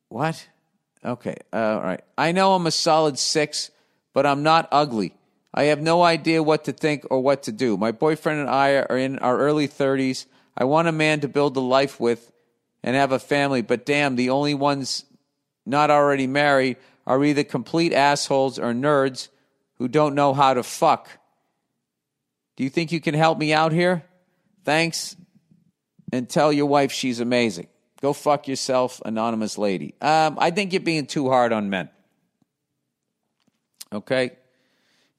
What? 0.08 0.48
Okay. 1.04 1.36
Uh, 1.54 1.58
all 1.58 1.82
right. 1.82 2.04
I 2.18 2.32
know 2.32 2.54
I'm 2.54 2.68
a 2.68 2.72
solid 2.72 3.20
six, 3.20 3.70
but 4.14 4.26
I'm 4.26 4.44
not 4.44 4.68
ugly. 4.72 5.14
I 5.54 5.64
have 5.66 5.82
no 5.82 6.04
idea 6.04 6.44
what 6.44 6.66
to 6.66 6.72
think 6.72 7.06
or 7.10 7.22
what 7.22 7.44
to 7.44 7.52
do. 7.52 7.76
My 7.78 7.92
boyfriend 7.92 8.40
and 8.40 8.50
I 8.50 8.76
are 8.76 8.98
in 8.98 9.20
our 9.20 9.38
early 9.40 9.68
30s. 9.68 10.26
I 10.56 10.66
want 10.66 10.88
a 10.88 10.92
man 10.92 11.22
to 11.22 11.28
build 11.28 11.58
a 11.58 11.62
life 11.62 12.00
with 12.00 12.32
and 12.84 12.96
have 12.96 13.12
a 13.12 13.20
family, 13.20 13.62
but 13.62 13.86
damn, 13.86 14.16
the 14.16 14.30
only 14.30 14.54
ones 14.54 15.06
not 15.66 15.90
already 15.90 16.28
married 16.28 16.78
are 17.06 17.24
either 17.24 17.44
complete 17.44 17.94
assholes 17.94 18.60
or 18.60 18.74
nerds 18.74 19.30
who 19.76 19.88
don't 19.88 20.16
know 20.16 20.34
how 20.34 20.54
to 20.54 20.64
fuck. 20.64 21.10
Do 22.56 22.64
you 22.64 22.70
think 22.70 22.92
you 22.92 23.02
can 23.02 23.16
help 23.16 23.38
me 23.38 23.54
out 23.54 23.72
here? 23.72 24.04
Thanks, 24.64 25.16
and 26.12 26.30
tell 26.30 26.52
your 26.54 26.66
wife 26.66 26.92
she's 26.92 27.20
amazing. 27.20 27.68
Go 28.02 28.14
fuck 28.14 28.48
yourself, 28.48 29.02
anonymous 29.04 29.58
lady. 29.58 29.96
Um, 30.02 30.38
I 30.40 30.52
think 30.52 30.74
you're 30.74 30.80
being 30.80 31.06
too 31.06 31.30
hard 31.30 31.52
on 31.52 31.70
men. 31.70 31.90
Okay? 33.92 34.32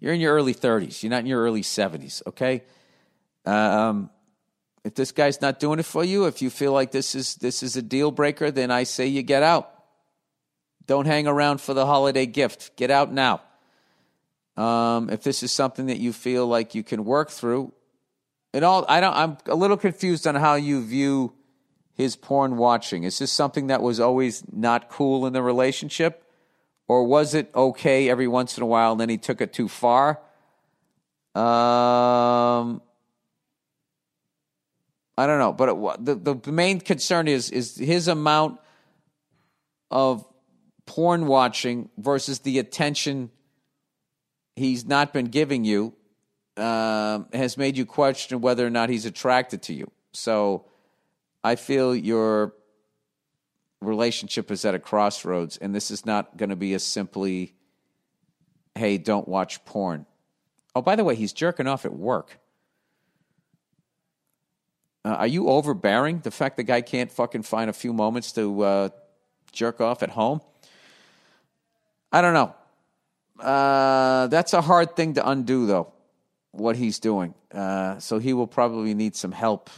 You're 0.00 0.14
in 0.14 0.20
your 0.20 0.34
early 0.34 0.54
30s. 0.54 1.02
You're 1.02 1.10
not 1.10 1.20
in 1.20 1.26
your 1.26 1.42
early 1.42 1.62
70s, 1.62 2.22
okay? 2.26 2.64
Um, 3.44 4.10
if 4.82 4.94
this 4.94 5.12
guy's 5.12 5.40
not 5.40 5.60
doing 5.60 5.78
it 5.78 5.84
for 5.84 6.02
you, 6.02 6.24
if 6.24 6.40
you 6.40 6.48
feel 6.50 6.72
like 6.72 6.90
this 6.90 7.14
is 7.14 7.36
this 7.36 7.62
is 7.62 7.76
a 7.76 7.82
deal 7.82 8.10
breaker, 8.10 8.50
then 8.50 8.70
I 8.70 8.84
say 8.84 9.06
you 9.06 9.22
get 9.22 9.42
out. 9.42 9.70
Don't 10.86 11.06
hang 11.06 11.26
around 11.26 11.60
for 11.60 11.74
the 11.74 11.84
holiday 11.84 12.26
gift. 12.26 12.76
Get 12.76 12.90
out 12.90 13.12
now. 13.12 13.42
Um, 14.56 15.10
if 15.10 15.22
this 15.22 15.42
is 15.42 15.52
something 15.52 15.86
that 15.86 15.98
you 15.98 16.12
feel 16.12 16.46
like 16.46 16.74
you 16.74 16.82
can 16.82 17.04
work 17.04 17.30
through, 17.30 17.72
and 18.52 18.64
all 18.64 18.84
I 18.88 19.00
don't. 19.00 19.14
I'm 19.14 19.36
a 19.46 19.54
little 19.54 19.76
confused 19.76 20.26
on 20.26 20.34
how 20.34 20.54
you 20.54 20.84
view 20.84 21.34
his 21.92 22.16
porn 22.16 22.56
watching. 22.56 23.04
Is 23.04 23.18
this 23.18 23.30
something 23.30 23.66
that 23.66 23.82
was 23.82 24.00
always 24.00 24.42
not 24.50 24.88
cool 24.88 25.26
in 25.26 25.34
the 25.34 25.42
relationship? 25.42 26.24
Or 26.90 27.04
was 27.04 27.34
it 27.34 27.52
okay 27.54 28.10
every 28.10 28.26
once 28.26 28.56
in 28.56 28.64
a 28.64 28.66
while 28.66 28.90
and 28.90 29.00
then 29.00 29.08
he 29.08 29.16
took 29.16 29.40
it 29.40 29.52
too 29.52 29.68
far? 29.68 30.18
Um, 31.36 32.82
I 35.16 35.24
don't 35.28 35.38
know. 35.38 35.52
But 35.52 35.68
it, 35.68 36.04
the, 36.04 36.34
the 36.34 36.50
main 36.50 36.80
concern 36.80 37.28
is, 37.28 37.48
is 37.52 37.76
his 37.76 38.08
amount 38.08 38.58
of 39.92 40.26
porn 40.84 41.28
watching 41.28 41.90
versus 41.96 42.40
the 42.40 42.58
attention 42.58 43.30
he's 44.56 44.84
not 44.84 45.12
been 45.12 45.26
giving 45.26 45.64
you 45.64 45.94
um, 46.56 47.28
has 47.32 47.56
made 47.56 47.78
you 47.78 47.86
question 47.86 48.40
whether 48.40 48.66
or 48.66 48.70
not 48.70 48.88
he's 48.88 49.06
attracted 49.06 49.62
to 49.62 49.72
you. 49.72 49.88
So 50.12 50.64
I 51.44 51.54
feel 51.54 51.94
your 51.94 52.52
relationship 53.80 54.50
is 54.50 54.64
at 54.64 54.74
a 54.74 54.78
crossroads, 54.78 55.56
and 55.56 55.74
this 55.74 55.90
is 55.90 56.04
not 56.04 56.36
going 56.36 56.50
to 56.50 56.56
be 56.56 56.74
a 56.74 56.78
simply, 56.78 57.54
hey, 58.74 58.98
don't 58.98 59.26
watch 59.26 59.64
porn. 59.64 60.06
Oh, 60.74 60.82
by 60.82 60.96
the 60.96 61.04
way, 61.04 61.14
he's 61.14 61.32
jerking 61.32 61.66
off 61.66 61.84
at 61.84 61.92
work. 61.92 62.38
Uh, 65.04 65.10
are 65.10 65.26
you 65.26 65.48
overbearing? 65.48 66.20
The 66.20 66.30
fact 66.30 66.56
the 66.56 66.62
guy 66.62 66.82
can't 66.82 67.10
fucking 67.10 67.42
find 67.42 67.70
a 67.70 67.72
few 67.72 67.92
moments 67.92 68.32
to 68.32 68.62
uh, 68.62 68.88
jerk 69.52 69.80
off 69.80 70.02
at 70.02 70.10
home? 70.10 70.40
I 72.12 72.20
don't 72.20 72.34
know. 72.34 72.54
Uh, 73.42 74.26
that's 74.26 74.52
a 74.52 74.60
hard 74.60 74.96
thing 74.96 75.14
to 75.14 75.26
undo, 75.28 75.66
though, 75.66 75.92
what 76.52 76.76
he's 76.76 76.98
doing. 76.98 77.34
Uh, 77.50 77.98
so 77.98 78.18
he 78.18 78.34
will 78.34 78.46
probably 78.46 78.92
need 78.92 79.16
some 79.16 79.32
help 79.32 79.70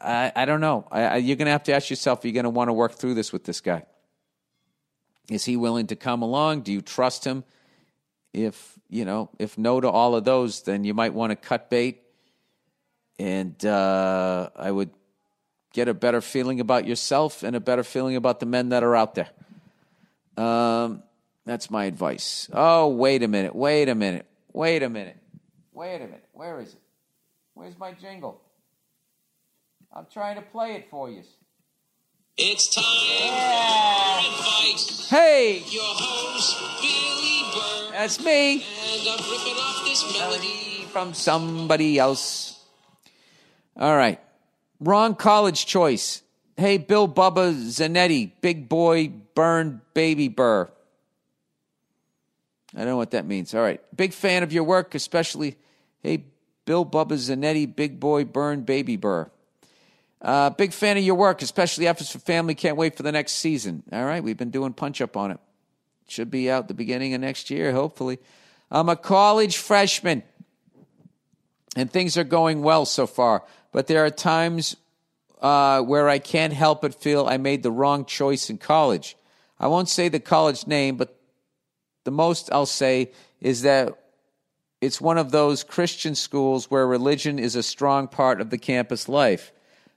I, 0.00 0.32
I 0.34 0.44
don't 0.44 0.60
know. 0.60 0.86
I, 0.90 1.02
I, 1.02 1.16
you're 1.16 1.36
going 1.36 1.46
to 1.46 1.52
have 1.52 1.64
to 1.64 1.74
ask 1.74 1.90
yourself, 1.90 2.24
are 2.24 2.26
you 2.26 2.32
going 2.32 2.44
to 2.44 2.50
want 2.50 2.68
to 2.68 2.72
work 2.72 2.92
through 2.92 3.14
this 3.14 3.32
with 3.32 3.44
this 3.44 3.60
guy? 3.60 3.84
Is 5.30 5.44
he 5.44 5.56
willing 5.56 5.86
to 5.88 5.96
come 5.96 6.22
along? 6.22 6.62
Do 6.62 6.72
you 6.72 6.80
trust 6.80 7.24
him? 7.24 7.44
If, 8.32 8.78
you 8.88 9.04
know, 9.04 9.30
if 9.38 9.58
no 9.58 9.80
to 9.80 9.88
all 9.88 10.14
of 10.14 10.24
those, 10.24 10.62
then 10.62 10.84
you 10.84 10.94
might 10.94 11.14
want 11.14 11.30
to 11.30 11.36
cut 11.36 11.70
bait. 11.70 12.02
And 13.18 13.64
uh, 13.64 14.50
I 14.56 14.70
would 14.70 14.90
get 15.72 15.88
a 15.88 15.94
better 15.94 16.20
feeling 16.20 16.60
about 16.60 16.86
yourself 16.86 17.42
and 17.42 17.54
a 17.54 17.60
better 17.60 17.84
feeling 17.84 18.16
about 18.16 18.40
the 18.40 18.46
men 18.46 18.70
that 18.70 18.82
are 18.82 18.96
out 18.96 19.14
there. 19.14 19.30
Um, 20.36 21.02
that's 21.44 21.70
my 21.70 21.84
advice. 21.84 22.48
Oh, 22.52 22.88
wait 22.88 23.22
a 23.22 23.28
minute. 23.28 23.54
Wait 23.54 23.88
a 23.88 23.94
minute. 23.94 24.26
Wait 24.52 24.82
a 24.82 24.88
minute. 24.88 25.18
Wait 25.72 25.96
a 25.96 26.06
minute. 26.06 26.24
Where 26.32 26.60
is 26.60 26.74
it? 26.74 26.80
Where's 27.54 27.78
my 27.78 27.92
jingle? 27.92 28.41
I'm 29.94 30.06
trying 30.10 30.36
to 30.36 30.42
play 30.42 30.74
it 30.74 30.88
for 30.90 31.10
you. 31.10 31.22
It's 32.38 32.74
time 32.74 32.84
yeah. 33.06 34.20
for 34.20 34.26
advice. 34.26 35.08
Hey! 35.10 35.62
Your 35.68 35.82
host, 35.84 36.58
Billy 36.80 37.42
Burr. 37.52 37.92
That's 37.92 38.24
me. 38.24 38.54
And 38.54 39.08
I'm 39.08 39.18
ripping 39.30 39.58
off 39.58 39.84
this 39.84 40.18
melody 40.18 40.86
from 40.90 41.12
somebody 41.12 41.98
else. 41.98 42.64
All 43.76 43.94
right. 43.94 44.18
Wrong 44.80 45.14
college 45.14 45.66
choice. 45.66 46.22
Hey, 46.56 46.78
Bill 46.78 47.06
Bubba 47.06 47.52
Zanetti, 47.54 48.32
big 48.40 48.68
boy, 48.70 49.12
burn 49.34 49.82
baby 49.92 50.28
burr. 50.28 50.70
I 52.74 52.78
don't 52.78 52.88
know 52.88 52.96
what 52.96 53.10
that 53.10 53.26
means. 53.26 53.54
All 53.54 53.60
right. 53.60 53.80
Big 53.94 54.14
fan 54.14 54.42
of 54.42 54.54
your 54.54 54.64
work, 54.64 54.94
especially, 54.94 55.58
hey, 56.02 56.24
Bill 56.64 56.86
Bubba 56.86 57.12
Zanetti, 57.12 57.74
big 57.74 58.00
boy, 58.00 58.24
burn 58.24 58.62
baby 58.62 58.96
burr. 58.96 59.30
Uh, 60.22 60.50
big 60.50 60.72
fan 60.72 60.96
of 60.96 61.02
your 61.02 61.16
work, 61.16 61.42
especially 61.42 61.88
F 61.88 62.00
Is 62.00 62.10
for 62.10 62.20
Family. 62.20 62.54
Can't 62.54 62.76
wait 62.76 62.96
for 62.96 63.02
the 63.02 63.10
next 63.10 63.32
season. 63.32 63.82
All 63.92 64.04
right, 64.04 64.22
we've 64.22 64.36
been 64.36 64.50
doing 64.50 64.72
punch 64.72 65.00
up 65.00 65.16
on 65.16 65.32
it. 65.32 65.40
Should 66.06 66.30
be 66.30 66.48
out 66.48 66.68
the 66.68 66.74
beginning 66.74 67.14
of 67.14 67.20
next 67.20 67.50
year, 67.50 67.72
hopefully. 67.72 68.18
I'm 68.70 68.88
a 68.88 68.96
college 68.96 69.56
freshman, 69.56 70.22
and 71.74 71.90
things 71.90 72.16
are 72.16 72.24
going 72.24 72.62
well 72.62 72.84
so 72.84 73.06
far. 73.06 73.42
But 73.72 73.88
there 73.88 74.04
are 74.04 74.10
times 74.10 74.76
uh, 75.40 75.82
where 75.82 76.08
I 76.08 76.20
can't 76.20 76.52
help 76.52 76.82
but 76.82 76.94
feel 76.94 77.26
I 77.26 77.36
made 77.36 77.64
the 77.64 77.72
wrong 77.72 78.04
choice 78.04 78.48
in 78.48 78.58
college. 78.58 79.16
I 79.58 79.66
won't 79.66 79.88
say 79.88 80.08
the 80.08 80.20
college 80.20 80.68
name, 80.68 80.96
but 80.96 81.18
the 82.04 82.10
most 82.12 82.48
I'll 82.52 82.66
say 82.66 83.10
is 83.40 83.62
that 83.62 83.98
it's 84.80 85.00
one 85.00 85.18
of 85.18 85.32
those 85.32 85.64
Christian 85.64 86.14
schools 86.14 86.70
where 86.70 86.86
religion 86.86 87.38
is 87.38 87.56
a 87.56 87.62
strong 87.62 88.06
part 88.06 88.40
of 88.40 88.50
the 88.50 88.58
campus 88.58 89.08
life. 89.08 89.52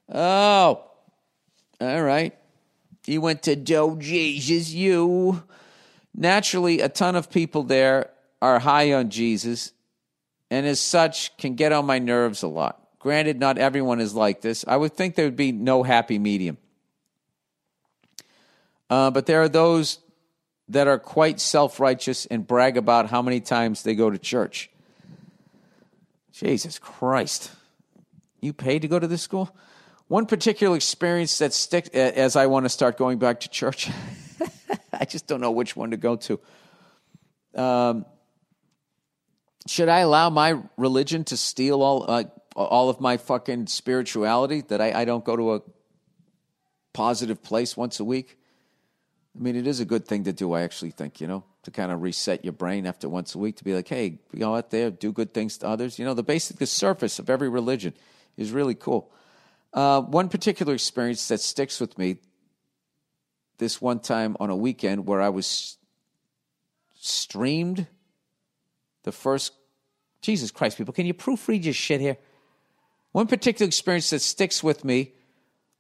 Oh, 0.10 0.84
all 1.82 2.04
right. 2.04 2.38
You 3.08 3.22
went 3.22 3.44
to 3.44 3.56
Joe 3.56 3.96
Jesus, 3.96 4.72
you. 4.72 5.44
Naturally, 6.16 6.80
a 6.82 6.90
ton 6.90 7.16
of 7.16 7.30
people 7.30 7.64
there 7.64 8.10
are 8.42 8.60
high 8.60 8.94
on 8.94 9.10
Jesus, 9.10 9.74
and 10.50 10.66
as 10.66 10.80
such, 10.80 11.36
can 11.38 11.56
get 11.56 11.72
on 11.72 11.86
my 11.86 12.00
nerves 12.00 12.44
a 12.44 12.48
lot. 12.48 12.82
Granted, 13.00 13.40
not 13.40 13.58
everyone 13.58 14.00
is 14.00 14.16
like 14.16 14.42
this. 14.42 14.66
I 14.68 14.78
would 14.78 14.94
think 14.94 15.16
there 15.16 15.26
would 15.26 15.36
be 15.36 15.52
no 15.52 15.84
happy 15.84 16.18
medium. 16.18 16.58
Uh, 18.90 19.12
but 19.12 19.26
there 19.26 19.42
are 19.42 19.50
those 19.50 20.00
that 20.70 20.88
are 20.88 21.00
quite 21.00 21.40
self 21.40 21.80
righteous 21.80 22.26
and 22.26 22.48
brag 22.48 22.78
about 22.78 23.10
how 23.10 23.22
many 23.22 23.40
times 23.40 23.84
they 23.84 23.96
go 23.96 24.10
to 24.10 24.18
church. 24.18 24.70
Jesus 26.32 26.80
Christ. 26.80 27.52
You 28.42 28.54
paid 28.54 28.82
to 28.82 28.88
go 28.88 29.00
to 29.00 29.08
this 29.08 29.22
school? 29.22 29.56
One 30.08 30.28
particular 30.28 30.76
experience 30.76 31.40
that 31.40 31.52
sticks 31.52 31.90
as 31.90 32.36
I 32.36 32.46
want 32.46 32.66
to 32.66 32.70
start 32.70 32.98
going 32.98 33.18
back 33.18 33.40
to 33.42 33.50
church. 33.50 33.90
I 34.94 35.06
just 35.06 35.26
don't 35.26 35.42
know 35.42 35.52
which 35.52 35.76
one 35.76 35.92
to 35.92 35.98
go 35.98 36.16
to. 36.16 36.40
Um, 37.56 38.06
should 39.68 39.90
I 39.90 40.00
allow 40.00 40.30
my 40.30 40.62
religion 40.78 41.24
to 41.26 41.38
steal 41.38 41.82
all 41.82 42.06
uh, 42.08 42.26
all 42.56 42.90
of 42.90 43.02
my 43.02 43.18
fucking 43.18 43.66
spirituality? 43.68 44.62
That 44.62 44.80
I, 44.80 45.02
I 45.02 45.06
don't 45.06 45.26
go 45.26 45.36
to 45.36 45.56
a 45.56 45.62
positive 46.94 47.42
place 47.42 47.76
once 47.76 48.00
a 48.00 48.04
week? 48.06 48.38
I 49.36 49.42
mean, 49.42 49.56
it 49.56 49.66
is 49.66 49.80
a 49.80 49.86
good 49.86 50.08
thing 50.08 50.24
to 50.26 50.34
do. 50.34 50.54
I 50.54 50.62
actually 50.62 50.92
think 50.92 51.20
you 51.20 51.28
know 51.28 51.44
to 51.64 51.72
kind 51.72 51.92
of 51.92 52.04
reset 52.04 52.46
your 52.46 52.54
brain 52.54 52.86
after 52.86 53.10
once 53.10 53.34
a 53.34 53.40
week 53.40 53.56
to 53.56 53.64
be 53.64 53.74
like, 53.74 53.88
hey, 53.88 54.20
go 54.38 54.56
out 54.56 54.70
there, 54.70 54.92
do 54.92 55.12
good 55.12 55.34
things 55.34 55.58
to 55.58 55.68
others. 55.68 55.98
You 55.98 56.06
know, 56.06 56.14
the 56.14 56.22
basic, 56.22 56.58
the 56.58 56.68
surface 56.68 57.18
of 57.18 57.28
every 57.28 57.50
religion 57.50 57.96
is 58.38 58.52
really 58.52 58.76
cool. 58.76 59.12
Uh, 59.76 60.00
one 60.00 60.30
particular 60.30 60.74
experience 60.74 61.28
that 61.28 61.42
sticks 61.42 61.82
with 61.82 61.98
me 61.98 62.16
this 63.58 63.82
one 63.82 64.00
time 64.00 64.38
on 64.40 64.50
a 64.50 64.56
weekend 64.56 65.06
where 65.06 65.22
I 65.22 65.28
was 65.28 65.78
streamed 66.94 67.86
the 69.04 69.12
first. 69.12 69.52
Jesus 70.22 70.50
Christ, 70.50 70.78
people, 70.78 70.94
can 70.94 71.06
you 71.06 71.14
proofread 71.14 71.66
your 71.66 71.74
shit 71.74 72.00
here? 72.00 72.16
One 73.12 73.28
particular 73.28 73.68
experience 73.68 74.10
that 74.12 74.22
sticks 74.22 74.64
with 74.64 74.86
me 74.86 75.12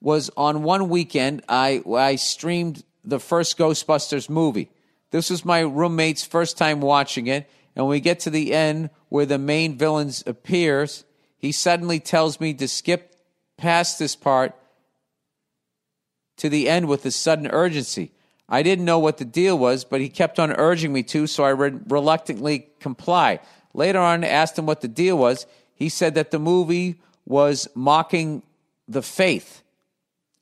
was 0.01 0.29
on 0.35 0.63
one 0.63 0.89
weekend 0.89 1.43
I 1.47 1.81
I 1.89 2.17
streamed 2.17 2.83
the 3.05 3.19
first 3.19 3.57
Ghostbusters 3.57 4.29
movie. 4.29 4.69
This 5.11 5.29
was 5.29 5.45
my 5.45 5.61
roommate's 5.61 6.25
first 6.25 6.57
time 6.57 6.81
watching 6.81 7.27
it, 7.27 7.49
and 7.77 7.85
when 7.85 7.91
we 7.91 8.01
get 8.01 8.19
to 8.21 8.29
the 8.29 8.53
end 8.53 8.89
where 9.07 9.25
the 9.25 9.37
main 9.37 9.77
villains 9.77 10.21
appears, 10.27 11.05
he 11.37 11.53
suddenly 11.53 12.01
tells 12.01 12.41
me 12.41 12.53
to 12.55 12.67
skip 12.67 13.14
past 13.57 13.99
this 13.99 14.15
part 14.15 14.53
to 16.37 16.49
the 16.49 16.69
end 16.69 16.87
with 16.87 17.05
a 17.05 17.11
sudden 17.11 17.47
urgency. 17.47 18.11
I 18.47 18.61
didn't 18.61 18.85
know 18.85 18.99
what 18.99 19.17
the 19.17 19.25
deal 19.25 19.57
was, 19.57 19.83
but 19.85 20.01
he 20.01 20.09
kept 20.09 20.39
on 20.39 20.51
urging 20.51 20.93
me 20.93 21.03
to, 21.03 21.25
so 21.27 21.43
I 21.43 21.49
re- 21.49 21.79
reluctantly 21.87 22.67
complied. 22.79 23.39
Later 23.73 23.99
on, 23.99 24.23
I 24.23 24.27
asked 24.27 24.57
him 24.57 24.65
what 24.65 24.81
the 24.81 24.87
deal 24.87 25.17
was. 25.17 25.45
He 25.73 25.89
said 25.89 26.15
that 26.15 26.31
the 26.31 26.39
movie 26.39 26.95
was 27.25 27.67
mocking 27.73 28.43
the 28.87 29.01
faith 29.01 29.63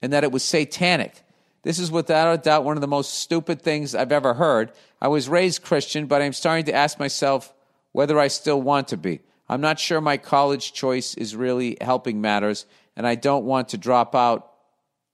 and 0.01 0.11
that 0.11 0.23
it 0.23 0.31
was 0.31 0.43
satanic. 0.43 1.23
This 1.63 1.79
is 1.79 1.89
without 1.89 2.33
a 2.33 2.37
doubt 2.37 2.65
one 2.65 2.75
of 2.75 2.81
the 2.81 2.87
most 2.87 3.13
stupid 3.19 3.61
things 3.61 3.95
I've 3.95 4.11
ever 4.11 4.33
heard. 4.33 4.71
I 5.01 5.07
was 5.07 5.29
raised 5.29 5.63
Christian, 5.63 6.07
but 6.07 6.21
I'm 6.21 6.33
starting 6.33 6.65
to 6.65 6.73
ask 6.73 6.99
myself 6.99 7.53
whether 7.93 8.19
I 8.19 8.27
still 8.27 8.61
want 8.61 8.89
to 8.89 8.97
be. 8.97 9.21
I'm 9.47 9.61
not 9.61 9.79
sure 9.79 10.01
my 10.01 10.17
college 10.17 10.73
choice 10.73 11.15
is 11.15 11.35
really 11.35 11.77
helping 11.79 12.19
matters, 12.19 12.65
and 12.95 13.07
I 13.07 13.15
don't 13.15 13.45
want 13.45 13.69
to 13.69 13.77
drop 13.77 14.15
out 14.15 14.51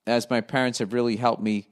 as 0.06 0.28
my 0.30 0.40
parents 0.40 0.78
have 0.78 0.92
really 0.92 1.16
helped 1.16 1.42
me 1.42 1.68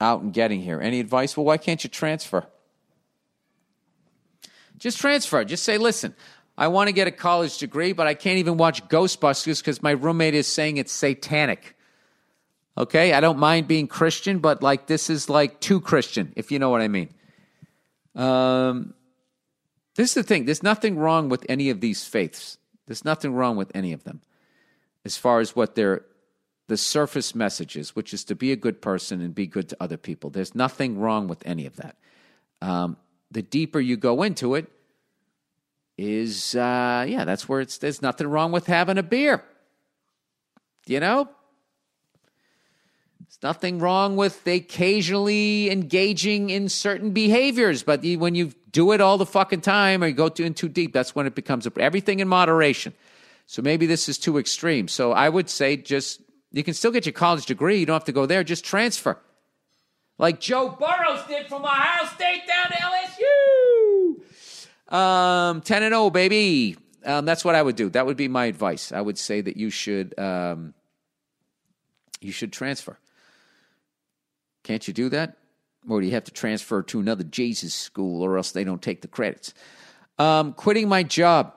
out 0.00 0.22
in 0.22 0.30
getting 0.30 0.60
here. 0.60 0.80
Any 0.80 1.00
advice? 1.00 1.36
Well, 1.36 1.46
why 1.46 1.56
can't 1.56 1.82
you 1.82 1.90
transfer? 1.90 2.46
Just 4.78 4.98
transfer. 4.98 5.44
Just 5.44 5.64
say, 5.64 5.78
listen, 5.78 6.14
I 6.58 6.68
want 6.68 6.88
to 6.88 6.92
get 6.92 7.06
a 7.06 7.10
college 7.10 7.58
degree, 7.58 7.92
but 7.92 8.06
I 8.06 8.14
can't 8.14 8.38
even 8.38 8.56
watch 8.56 8.86
Ghostbusters 8.88 9.60
because 9.60 9.82
my 9.82 9.92
roommate 9.92 10.34
is 10.34 10.46
saying 10.46 10.76
it's 10.76 10.92
satanic. 10.92 11.76
Okay, 12.78 13.14
I 13.14 13.20
don't 13.20 13.38
mind 13.38 13.68
being 13.68 13.86
Christian, 13.86 14.38
but 14.38 14.62
like 14.62 14.86
this 14.86 15.08
is 15.08 15.30
like 15.30 15.60
too 15.60 15.80
Christian, 15.80 16.32
if 16.36 16.52
you 16.52 16.58
know 16.58 16.68
what 16.68 16.82
I 16.82 16.88
mean. 16.88 17.08
Um, 18.14 18.94
this 19.94 20.10
is 20.10 20.14
the 20.14 20.22
thing. 20.22 20.44
There's 20.44 20.62
nothing 20.62 20.98
wrong 20.98 21.30
with 21.30 21.46
any 21.48 21.70
of 21.70 21.80
these 21.80 22.04
faiths. 22.04 22.58
There's 22.86 23.04
nothing 23.04 23.32
wrong 23.32 23.56
with 23.56 23.72
any 23.74 23.92
of 23.92 24.04
them, 24.04 24.20
as 25.06 25.16
far 25.16 25.38
as 25.38 25.54
what 25.54 25.76
their 25.76 26.04
the 26.66 26.76
surface 26.76 27.32
messages, 27.32 27.94
which 27.94 28.12
is 28.12 28.24
to 28.24 28.34
be 28.34 28.50
a 28.50 28.56
good 28.56 28.82
person 28.82 29.20
and 29.20 29.34
be 29.34 29.46
good 29.46 29.68
to 29.68 29.76
other 29.78 29.96
people. 29.96 30.30
There's 30.30 30.52
nothing 30.52 30.98
wrong 30.98 31.28
with 31.28 31.46
any 31.46 31.64
of 31.64 31.76
that. 31.76 31.96
Um, 32.60 32.96
the 33.30 33.40
deeper 33.40 33.78
you 33.78 33.96
go 33.96 34.24
into 34.24 34.56
it, 34.56 34.66
is 35.96 36.56
uh, 36.56 37.06
yeah, 37.08 37.24
that's 37.24 37.48
where 37.48 37.60
it's. 37.60 37.78
There's 37.78 38.02
nothing 38.02 38.26
wrong 38.26 38.50
with 38.52 38.66
having 38.66 38.98
a 38.98 39.02
beer. 39.02 39.42
You 40.86 41.00
know, 41.00 41.28
there's 43.20 43.38
nothing 43.42 43.78
wrong 43.78 44.16
with 44.16 44.46
occasionally 44.46 45.70
engaging 45.70 46.50
in 46.50 46.68
certain 46.68 47.12
behaviors, 47.12 47.82
but 47.82 48.04
when 48.18 48.34
you 48.34 48.52
do 48.72 48.92
it 48.92 49.00
all 49.00 49.18
the 49.18 49.26
fucking 49.26 49.62
time 49.62 50.02
or 50.02 50.08
you 50.08 50.14
go 50.14 50.28
too, 50.28 50.44
in 50.44 50.54
too 50.54 50.68
deep, 50.68 50.92
that's 50.92 51.14
when 51.14 51.26
it 51.26 51.34
becomes 51.34 51.66
a, 51.66 51.72
everything 51.78 52.20
in 52.20 52.28
moderation. 52.28 52.92
So 53.46 53.62
maybe 53.62 53.86
this 53.86 54.08
is 54.08 54.18
too 54.18 54.38
extreme. 54.38 54.88
So 54.88 55.12
I 55.12 55.28
would 55.28 55.48
say 55.48 55.76
just 55.76 56.20
you 56.52 56.64
can 56.64 56.74
still 56.74 56.90
get 56.90 57.06
your 57.06 57.12
college 57.12 57.46
degree. 57.46 57.78
You 57.78 57.86
don't 57.86 57.94
have 57.94 58.04
to 58.04 58.12
go 58.12 58.26
there. 58.26 58.44
Just 58.44 58.64
transfer, 58.64 59.18
like 60.18 60.40
Joe 60.40 60.76
Burrows 60.78 61.24
did 61.28 61.46
from 61.46 61.64
Ohio 61.64 62.06
State 62.14 62.42
down 62.46 62.68
to 62.68 62.76
LSU. 64.90 64.94
Um, 64.94 65.60
ten 65.60 65.82
and 65.82 65.92
zero, 65.92 66.10
baby. 66.10 66.76
Um, 67.04 67.24
that's 67.24 67.44
what 67.44 67.54
I 67.54 67.62
would 67.62 67.76
do. 67.76 67.88
That 67.90 68.06
would 68.06 68.16
be 68.16 68.28
my 68.28 68.46
advice. 68.46 68.90
I 68.90 69.00
would 69.00 69.18
say 69.18 69.40
that 69.40 69.56
you 69.56 69.70
should 69.70 70.18
um, 70.18 70.74
you 72.20 72.32
should 72.32 72.52
transfer. 72.52 72.98
Can't 74.64 74.86
you 74.88 74.92
do 74.92 75.08
that? 75.10 75.36
Or 75.88 76.00
do 76.00 76.06
you 76.06 76.12
have 76.14 76.24
to 76.24 76.32
transfer 76.32 76.82
to 76.82 76.98
another 76.98 77.22
Jesus 77.22 77.72
school 77.72 78.22
or 78.22 78.36
else 78.36 78.50
they 78.50 78.64
don't 78.64 78.82
take 78.82 79.02
the 79.02 79.08
credits? 79.08 79.54
Um, 80.18 80.52
quitting 80.52 80.88
my 80.88 81.04
job. 81.04 81.54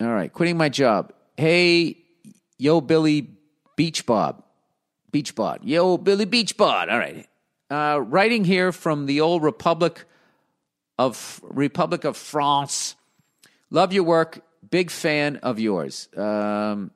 All 0.00 0.08
right, 0.08 0.32
quitting 0.32 0.56
my 0.56 0.70
job. 0.70 1.12
Hey, 1.36 1.98
yo, 2.58 2.80
Billy 2.80 3.28
Beach 3.76 4.06
Bob. 4.06 4.42
Beach 5.12 5.34
Bod. 5.34 5.60
Yo, 5.62 5.98
Billy 5.98 6.24
Beach 6.24 6.56
Bod. 6.56 6.88
All 6.88 6.98
right. 6.98 7.26
Uh, 7.68 8.00
writing 8.00 8.44
here 8.44 8.72
from 8.72 9.06
the 9.06 9.20
old 9.20 9.42
Republic 9.42 10.06
of 10.98 11.40
Republic 11.42 12.04
of 12.04 12.16
France. 12.16 12.96
Love 13.70 13.92
your 13.92 14.04
work. 14.04 14.42
Big 14.70 14.90
fan 14.90 15.36
of 15.36 15.58
yours. 15.58 16.08
Um, 16.16 16.90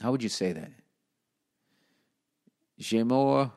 how 0.00 0.12
would 0.12 0.22
you 0.22 0.28
say 0.28 0.52
that? 0.52 0.70
J'aime 2.78 3.08
la 3.08 3.50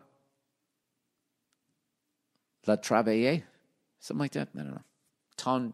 travailler? 2.78 3.44
Something 4.00 4.20
like 4.20 4.32
that? 4.34 4.50
I 4.56 4.60
don't 4.60 4.72
know. 4.72 4.82
Ton 5.38 5.74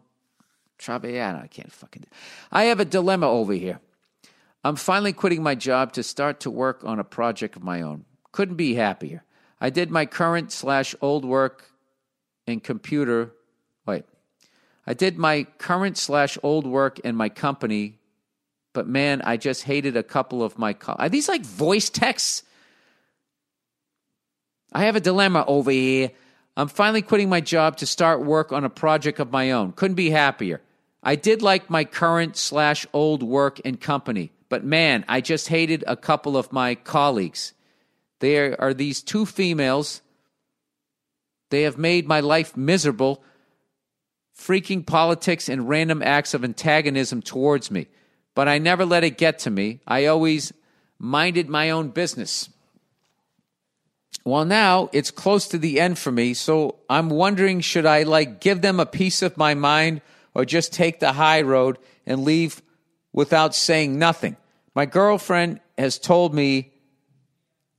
travailler? 0.82 1.42
I 1.42 1.46
can't 1.46 1.72
fucking. 1.72 2.04
I 2.50 2.64
have 2.64 2.80
a 2.80 2.84
dilemma 2.84 3.28
over 3.28 3.52
here. 3.52 3.80
I'm 4.64 4.76
finally 4.76 5.12
quitting 5.12 5.42
my 5.42 5.54
job 5.54 5.92
to 5.94 6.02
start 6.02 6.40
to 6.40 6.50
work 6.50 6.84
on 6.84 6.98
a 6.98 7.04
project 7.04 7.56
of 7.56 7.62
my 7.62 7.82
own. 7.82 8.04
Couldn't 8.32 8.56
be 8.56 8.74
happier. 8.74 9.24
I 9.60 9.70
did 9.70 9.90
my 9.90 10.06
current 10.06 10.52
slash 10.52 10.94
old 11.00 11.24
work 11.24 11.70
in 12.46 12.60
computer. 12.60 13.32
Wait. 13.86 14.04
I 14.86 14.94
did 14.94 15.18
my 15.18 15.44
current 15.58 15.96
slash 15.96 16.38
old 16.42 16.66
work 16.66 16.98
in 17.00 17.14
my 17.14 17.28
company, 17.28 17.98
but 18.72 18.88
man, 18.88 19.22
I 19.22 19.36
just 19.36 19.64
hated 19.64 19.96
a 19.96 20.02
couple 20.02 20.42
of 20.42 20.58
my. 20.58 20.72
Co- 20.72 20.96
Are 20.98 21.08
these 21.08 21.28
like 21.28 21.42
voice 21.44 21.90
texts? 21.90 22.42
I 24.72 24.84
have 24.84 24.96
a 24.96 25.00
dilemma 25.00 25.44
over 25.46 25.70
here. 25.70 26.10
I'm 26.56 26.68
finally 26.68 27.02
quitting 27.02 27.28
my 27.28 27.40
job 27.40 27.76
to 27.78 27.86
start 27.86 28.24
work 28.24 28.52
on 28.52 28.64
a 28.64 28.70
project 28.70 29.20
of 29.20 29.30
my 29.30 29.52
own. 29.52 29.72
Couldn't 29.72 29.94
be 29.94 30.10
happier. 30.10 30.60
I 31.02 31.16
did 31.16 31.42
like 31.42 31.68
my 31.68 31.84
current 31.84 32.36
slash 32.36 32.86
old 32.92 33.22
work 33.22 33.60
and 33.64 33.80
company, 33.80 34.30
but 34.48 34.64
man, 34.64 35.04
I 35.08 35.20
just 35.20 35.48
hated 35.48 35.82
a 35.86 35.96
couple 35.96 36.36
of 36.36 36.52
my 36.52 36.76
colleagues. 36.76 37.54
There 38.20 38.58
are 38.60 38.72
these 38.72 39.02
two 39.02 39.26
females. 39.26 40.00
They 41.50 41.62
have 41.62 41.76
made 41.76 42.06
my 42.06 42.20
life 42.20 42.56
miserable, 42.56 43.24
freaking 44.38 44.86
politics 44.86 45.48
and 45.48 45.68
random 45.68 46.02
acts 46.02 46.34
of 46.34 46.44
antagonism 46.44 47.20
towards 47.20 47.70
me. 47.70 47.88
But 48.34 48.48
I 48.48 48.58
never 48.58 48.86
let 48.86 49.04
it 49.04 49.18
get 49.18 49.40
to 49.40 49.50
me. 49.50 49.80
I 49.86 50.06
always 50.06 50.52
minded 50.98 51.48
my 51.48 51.70
own 51.70 51.88
business. 51.88 52.48
Well, 54.24 54.44
now 54.44 54.88
it's 54.92 55.10
close 55.10 55.48
to 55.48 55.58
the 55.58 55.80
end 55.80 55.98
for 55.98 56.12
me, 56.12 56.32
so 56.32 56.76
I'm 56.88 57.08
wondering 57.08 57.60
should 57.60 57.86
I 57.86 58.04
like 58.04 58.40
give 58.40 58.62
them 58.62 58.78
a 58.78 58.86
piece 58.86 59.20
of 59.20 59.36
my 59.36 59.54
mind 59.54 60.00
or 60.34 60.44
just 60.44 60.72
take 60.72 61.00
the 61.00 61.12
high 61.12 61.42
road 61.42 61.78
and 62.06 62.24
leave 62.24 62.62
without 63.12 63.54
saying 63.54 63.98
nothing? 63.98 64.36
My 64.74 64.86
girlfriend 64.86 65.60
has 65.76 65.98
told 65.98 66.34
me 66.34 66.72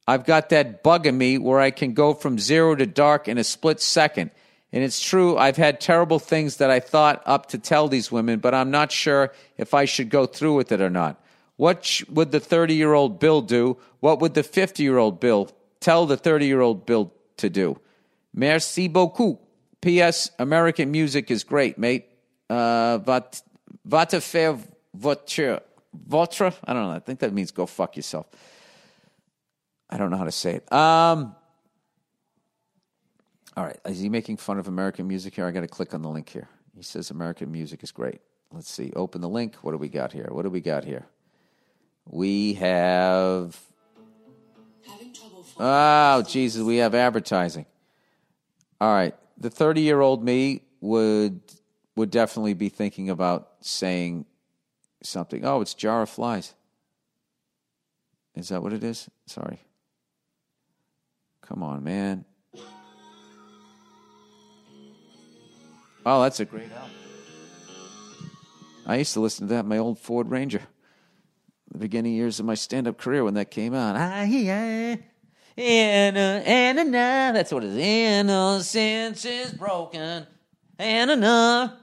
I've 0.07 0.25
got 0.25 0.49
that 0.49 0.83
bug 0.83 1.07
in 1.07 1.17
me 1.17 1.37
where 1.37 1.59
I 1.59 1.71
can 1.71 1.93
go 1.93 2.13
from 2.13 2.37
zero 2.37 2.75
to 2.75 2.85
dark 2.85 3.27
in 3.27 3.37
a 3.37 3.43
split 3.43 3.79
second. 3.79 4.31
And 4.73 4.83
it's 4.83 5.01
true, 5.01 5.37
I've 5.37 5.55
had 5.55 5.79
terrible 5.79 6.19
things 6.19 6.57
that 6.57 6.71
I 6.71 6.79
thought 6.79 7.21
up 7.25 7.47
to 7.49 7.59
tell 7.59 7.87
these 7.87 8.11
women, 8.11 8.39
but 8.39 8.53
I'm 8.53 8.71
not 8.71 8.91
sure 8.91 9.31
if 9.55 9.73
I 9.73 9.85
should 9.85 10.09
go 10.09 10.25
through 10.25 10.55
with 10.55 10.71
it 10.71 10.81
or 10.81 10.89
not. 10.89 11.23
What 11.57 11.85
sh- 11.85 12.03
would 12.09 12.31
the 12.31 12.39
30 12.39 12.73
year 12.73 12.93
old 12.93 13.19
Bill 13.19 13.41
do? 13.41 13.77
What 13.99 14.19
would 14.19 14.33
the 14.33 14.43
50 14.43 14.81
year 14.81 14.97
old 14.97 15.19
Bill 15.19 15.51
tell 15.79 16.05
the 16.05 16.17
30 16.17 16.47
year 16.47 16.61
old 16.61 16.85
Bill 16.85 17.13
to 17.37 17.49
do? 17.49 17.79
Merci 18.33 18.87
beaucoup. 18.87 19.39
P.S. 19.79 20.31
American 20.39 20.91
music 20.91 21.29
is 21.29 21.43
great, 21.43 21.77
mate. 21.77 22.07
Uh, 22.49 22.97
va, 22.99 24.05
faire 24.19 24.57
votre, 24.93 25.61
votre? 25.93 26.53
I 26.63 26.73
don't 26.73 26.83
know. 26.83 26.91
I 26.91 26.99
think 26.99 27.19
that 27.19 27.33
means 27.33 27.51
go 27.51 27.65
fuck 27.65 27.95
yourself. 27.95 28.27
I 29.89 29.97
don't 29.97 30.09
know 30.09 30.17
how 30.17 30.25
to 30.25 30.31
say 30.31 30.55
it. 30.55 30.73
Um, 30.73 31.35
all 33.55 33.63
right. 33.63 33.77
Is 33.85 33.99
he 33.99 34.09
making 34.09 34.37
fun 34.37 34.57
of 34.57 34.67
American 34.67 35.07
music 35.07 35.35
here? 35.35 35.45
I 35.45 35.51
got 35.51 35.61
to 35.61 35.67
click 35.67 35.93
on 35.93 36.01
the 36.01 36.09
link 36.09 36.29
here. 36.29 36.47
He 36.75 36.81
says 36.81 37.11
American 37.11 37.51
music 37.51 37.83
is 37.83 37.91
great. 37.91 38.21
Let's 38.51 38.69
see. 38.69 38.91
Open 38.95 39.21
the 39.21 39.29
link. 39.29 39.55
What 39.61 39.71
do 39.71 39.77
we 39.77 39.89
got 39.89 40.11
here? 40.11 40.27
What 40.31 40.43
do 40.43 40.49
we 40.49 40.61
got 40.61 40.83
here? 40.83 41.05
We 42.05 42.55
have. 42.55 43.59
Oh, 45.59 46.23
Jesus. 46.23 46.63
We 46.63 46.77
have 46.77 46.95
advertising. 46.95 47.65
All 48.81 48.91
right. 48.91 49.15
The 49.37 49.49
30 49.49 49.81
year 49.81 50.01
old 50.01 50.23
me 50.23 50.61
would 50.81 51.39
would 51.95 52.09
definitely 52.09 52.53
be 52.53 52.69
thinking 52.69 53.09
about 53.09 53.49
saying 53.61 54.25
something. 55.03 55.45
Oh, 55.45 55.61
it's 55.61 55.73
Jar 55.73 56.03
of 56.03 56.09
Flies. 56.09 56.53
Is 58.35 58.49
that 58.49 58.63
what 58.63 58.73
it 58.73 58.83
is? 58.83 59.09
Sorry. 59.27 59.61
Come 61.41 61.61
on, 61.61 61.83
man. 61.83 62.25
Oh, 66.05 66.21
that's 66.23 66.39
a 66.39 66.45
great 66.45 66.71
album. 66.71 66.89
I 68.85 68.97
used 68.97 69.13
to 69.13 69.21
listen 69.21 69.47
to 69.47 69.53
that 69.53 69.65
my 69.65 69.77
old 69.77 69.99
Ford 69.99 70.29
Ranger. 70.29 70.61
The 71.71 71.77
beginning 71.77 72.13
years 72.13 72.39
of 72.39 72.45
my 72.45 72.55
stand-up 72.55 72.97
career 72.97 73.23
when 73.23 73.35
that 73.35 73.49
came 73.49 73.73
out. 73.73 73.95
Ah, 73.95 74.25
Hear 74.25 74.99
Anna, 75.55 76.19
uh, 76.19 76.49
Anna, 76.49 76.83
that's 77.33 77.51
what 77.51 77.63
it 77.63 77.69
is. 77.69 77.77
Innocence 77.77 79.23
is 79.23 79.53
broken, 79.53 80.25
Anna, 80.79 81.79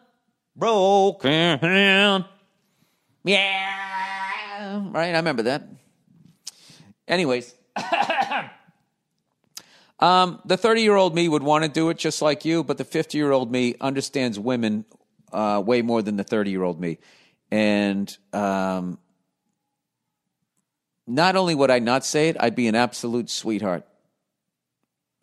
broken. 0.57 2.25
Yeah, 3.25 4.91
right. 4.91 5.15
I 5.15 5.17
remember 5.17 5.43
that. 5.45 5.69
Anyways, 7.07 7.55
um, 10.01 10.41
the 10.45 10.57
30 10.57 10.83
year 10.83 10.97
old 10.97 11.15
me 11.15 11.29
would 11.29 11.43
want 11.43 11.65
to 11.65 11.71
do 11.71 11.91
it 11.91 11.99
just 11.99 12.23
like 12.23 12.45
you, 12.45 12.65
but 12.65 12.79
the 12.79 12.85
50 12.85 13.19
year 13.19 13.33
old 13.33 13.51
me 13.51 13.75
understands 13.81 14.39
women 14.39 14.85
uh, 15.33 15.63
way 15.65 15.83
more 15.83 16.03
than 16.03 16.17
the 16.17 16.25
30 16.25 16.51
year 16.51 16.63
old 16.63 16.81
me. 16.81 16.99
And 17.51 18.17
um, 18.33 18.99
not 21.07 21.37
only 21.37 21.55
would 21.55 21.71
I 21.71 21.81
not 21.81 22.05
say 22.05 22.29
it, 22.29 22.37
I'd 22.39 22.55
be 22.55 22.69
an 22.69 22.75
absolute 22.75 23.29
sweetheart. 23.29 23.85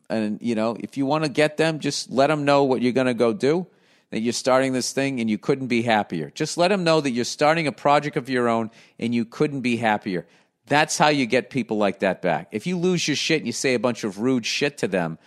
And, 0.10 0.40
you 0.42 0.56
know, 0.56 0.78
if 0.80 0.98
you 0.98 1.06
want 1.06 1.24
to 1.24 1.30
get 1.30 1.58
them, 1.58 1.80
just 1.80 2.10
let 2.10 2.28
them 2.28 2.46
know 2.46 2.64
what 2.64 2.82
you're 2.82 2.94
going 2.94 3.08
to 3.08 3.14
go 3.14 3.34
do, 3.34 3.68
that 4.10 4.22
you're 4.22 4.34
starting 4.34 4.74
this 4.74 4.94
thing 4.94 5.20
and 5.20 5.30
you 5.30 5.38
couldn't 5.38 5.68
be 5.68 5.82
happier. 5.82 6.32
Just 6.34 6.58
let 6.58 6.70
them 6.70 6.84
know 6.84 7.02
that 7.02 7.12
you're 7.12 7.26
starting 7.26 7.68
a 7.68 7.72
project 7.72 8.16
of 8.18 8.30
your 8.30 8.48
own 8.48 8.72
and 9.00 9.14
you 9.14 9.26
couldn't 9.26 9.62
be 9.62 9.78
happier. 9.78 10.26
That's 10.68 10.98
how 10.98 11.10
you 11.10 11.26
get 11.26 11.50
people 11.50 11.78
like 11.78 12.00
that 12.00 12.22
back. 12.22 12.50
If 12.52 12.68
you 12.68 12.78
lose 12.78 13.08
your 13.08 13.16
shit 13.16 13.40
and 13.40 13.48
you 13.48 13.54
say 13.54 13.74
a 13.74 13.80
bunch 13.80 14.04
of 14.04 14.20
rude 14.20 14.46
shit 14.46 14.78
to 14.80 14.88
them, 14.88 15.18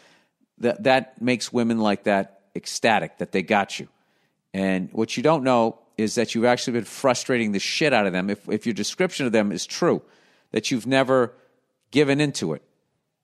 that, 0.59 0.83
that 0.85 1.21
makes 1.21 1.53
women 1.53 1.79
like 1.79 2.05
that 2.05 2.41
ecstatic 2.55 3.19
that 3.19 3.33
they 3.33 3.43
got 3.43 3.79
you. 3.79 3.89
And 4.53 4.91
what 4.93 5.17
you 5.17 5.23
don't 5.23 5.45
know 5.45 5.79
is 5.97 6.15
that 6.17 6.35
you've 6.35 6.45
actually 6.45 6.75
been 6.75 6.85
frustrating 6.85 7.53
the 7.53 7.59
shit 7.59 7.93
out 7.93 8.07
of 8.07 8.13
them 8.13 8.31
if, 8.31 8.49
if 8.49 8.67
your 8.67 8.75
description 8.75 9.27
of 9.27 9.33
them 9.33 9.53
is 9.53 9.67
true, 9.67 10.03
that 10.53 10.71
you've 10.71 10.87
never 10.87 11.35
given 11.91 12.21
into 12.21 12.55
it. 12.55 12.63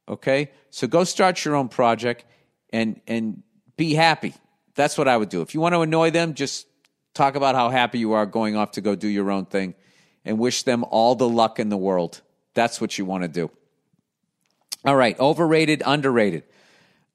Okay? 0.09 0.51
So 0.71 0.87
go 0.87 1.05
start 1.05 1.45
your 1.45 1.57
own 1.57 1.69
project 1.69 2.25
and 2.71 3.01
and 3.07 3.43
be 3.77 3.95
happy. 3.95 4.35
That's 4.77 4.97
what 4.97 5.09
I 5.09 5.17
would 5.17 5.31
do. 5.31 5.41
If 5.41 5.55
you 5.55 5.61
want 5.61 5.75
to 5.75 5.81
annoy 5.81 6.11
them, 6.11 6.35
just 6.35 6.67
talk 7.15 7.35
about 7.35 7.55
how 7.55 7.71
happy 7.71 7.99
you 7.99 8.13
are 8.13 8.27
going 8.27 8.57
off 8.57 8.73
to 8.73 8.81
go 8.81 8.95
do 8.95 9.09
your 9.09 9.31
own 9.31 9.47
thing 9.47 9.75
and 10.25 10.39
wish 10.39 10.63
them 10.63 10.85
all 10.91 11.15
the 11.15 11.29
luck 11.29 11.59
in 11.59 11.71
the 11.71 11.77
world. 11.77 12.21
That's 12.55 12.81
what 12.81 12.99
you 12.99 13.05
want 13.05 13.23
to 13.23 13.29
do. 13.29 13.51
All 14.85 14.95
right, 14.95 15.19
overrated, 15.19 15.83
underrated. 15.85 16.45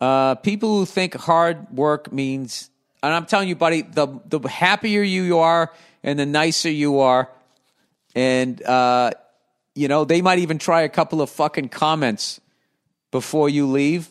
Uh, 0.01 0.35
people 0.35 0.79
who 0.79 0.85
think 0.85 1.13
hard 1.13 1.69
work 1.71 2.11
means, 2.11 2.71
and 3.03 3.13
I'm 3.13 3.27
telling 3.27 3.47
you, 3.47 3.55
buddy, 3.55 3.83
the 3.83 4.19
the 4.25 4.39
happier 4.47 5.03
you 5.03 5.37
are 5.37 5.71
and 6.03 6.17
the 6.17 6.25
nicer 6.25 6.71
you 6.71 6.99
are, 6.99 7.29
and 8.15 8.61
uh, 8.63 9.11
you 9.75 9.87
know 9.87 10.03
they 10.03 10.21
might 10.21 10.39
even 10.39 10.57
try 10.57 10.81
a 10.81 10.89
couple 10.89 11.21
of 11.21 11.29
fucking 11.29 11.69
comments 11.69 12.41
before 13.11 13.47
you 13.47 13.67
leave, 13.67 14.09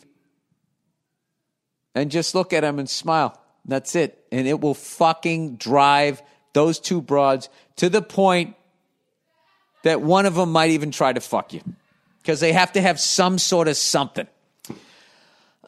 and 1.93 2.09
just 2.09 2.33
look 2.33 2.53
at 2.53 2.61
them 2.61 2.79
and 2.79 2.89
smile. 2.89 3.40
That's 3.65 3.95
it, 3.95 4.25
and 4.31 4.47
it 4.47 4.59
will 4.59 4.73
fucking 4.73 5.57
drive 5.57 6.21
those 6.53 6.79
two 6.79 7.01
broads 7.01 7.49
to 7.77 7.89
the 7.89 8.01
point 8.01 8.55
that 9.83 10.01
one 10.01 10.25
of 10.25 10.35
them 10.35 10.51
might 10.51 10.71
even 10.71 10.91
try 10.91 11.13
to 11.13 11.21
fuck 11.21 11.53
you 11.53 11.61
because 12.21 12.39
they 12.39 12.53
have 12.53 12.73
to 12.73 12.81
have 12.81 12.99
some 12.99 13.37
sort 13.37 13.67
of 13.67 13.77
something. 13.77 14.27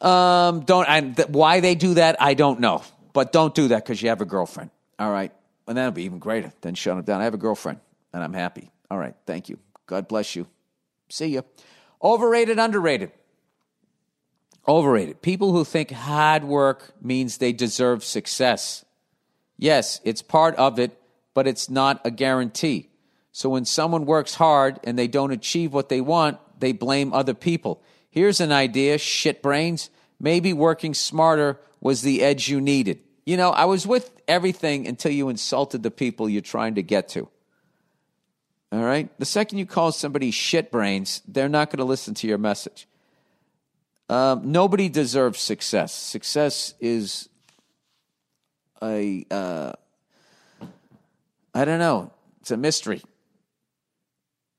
Um, 0.00 0.60
don't 0.60 0.86
and 0.88 1.16
th- 1.16 1.28
why 1.28 1.60
they 1.60 1.74
do 1.74 1.94
that, 1.94 2.20
I 2.20 2.34
don't 2.34 2.60
know, 2.60 2.82
but 3.12 3.32
don't 3.32 3.54
do 3.54 3.68
that 3.68 3.84
because 3.84 4.02
you 4.02 4.08
have 4.08 4.20
a 4.20 4.26
girlfriend. 4.26 4.70
All 4.98 5.10
right, 5.10 5.32
and 5.66 5.76
that'll 5.76 5.92
be 5.92 6.04
even 6.04 6.18
greater 6.18 6.52
than 6.60 6.74
shutting 6.74 7.00
it 7.00 7.06
down. 7.06 7.20
I 7.20 7.24
have 7.24 7.34
a 7.34 7.38
girlfriend, 7.38 7.80
and 8.12 8.22
I'm 8.22 8.32
happy. 8.32 8.70
All 8.90 8.98
right, 8.98 9.14
thank 9.24 9.48
you. 9.48 9.58
God 9.86 10.08
bless 10.08 10.36
you. 10.36 10.46
See 11.10 11.28
you. 11.28 11.44
Overrated, 12.02 12.58
underrated. 12.58 13.12
Overrated. 14.66 15.20
People 15.20 15.52
who 15.52 15.64
think 15.64 15.90
hard 15.90 16.44
work 16.44 16.92
means 17.02 17.36
they 17.36 17.52
deserve 17.52 18.02
success. 18.02 18.84
Yes, 19.58 20.00
it's 20.04 20.22
part 20.22 20.54
of 20.56 20.78
it, 20.78 20.98
but 21.34 21.46
it's 21.46 21.68
not 21.68 22.00
a 22.04 22.10
guarantee. 22.10 22.88
So 23.32 23.48
when 23.50 23.64
someone 23.64 24.06
works 24.06 24.34
hard 24.34 24.80
and 24.84 24.98
they 24.98 25.08
don't 25.08 25.32
achieve 25.32 25.72
what 25.72 25.88
they 25.88 26.00
want, 26.00 26.38
they 26.60 26.72
blame 26.72 27.12
other 27.12 27.34
people. 27.34 27.82
Here's 28.10 28.40
an 28.40 28.52
idea, 28.52 28.96
shit 28.96 29.42
brains. 29.42 29.90
Maybe 30.20 30.52
working 30.52 30.94
smarter 30.94 31.58
was 31.80 32.02
the 32.02 32.22
edge 32.22 32.48
you 32.48 32.60
needed. 32.60 33.00
You 33.26 33.36
know, 33.36 33.50
I 33.50 33.64
was 33.64 33.86
with 33.86 34.12
everything 34.28 34.86
until 34.86 35.10
you 35.10 35.28
insulted 35.28 35.82
the 35.82 35.90
people 35.90 36.28
you're 36.28 36.42
trying 36.42 36.76
to 36.76 36.82
get 36.82 37.08
to. 37.10 37.28
All 38.72 38.82
right? 38.82 39.08
The 39.18 39.26
second 39.26 39.58
you 39.58 39.66
call 39.66 39.92
somebody 39.92 40.30
shit 40.30 40.70
brains, 40.70 41.20
they're 41.26 41.48
not 41.48 41.70
going 41.70 41.78
to 41.78 41.84
listen 41.84 42.14
to 42.14 42.26
your 42.26 42.38
message. 42.38 42.86
Um, 44.08 44.52
nobody 44.52 44.88
deserves 44.88 45.40
success. 45.40 45.94
Success 45.94 46.74
is 46.80 47.28
a, 48.82 49.24
uh, 49.30 49.72
I 51.54 51.64
don't 51.64 51.78
know, 51.78 52.12
it's 52.40 52.50
a 52.50 52.56
mystery. 52.56 53.02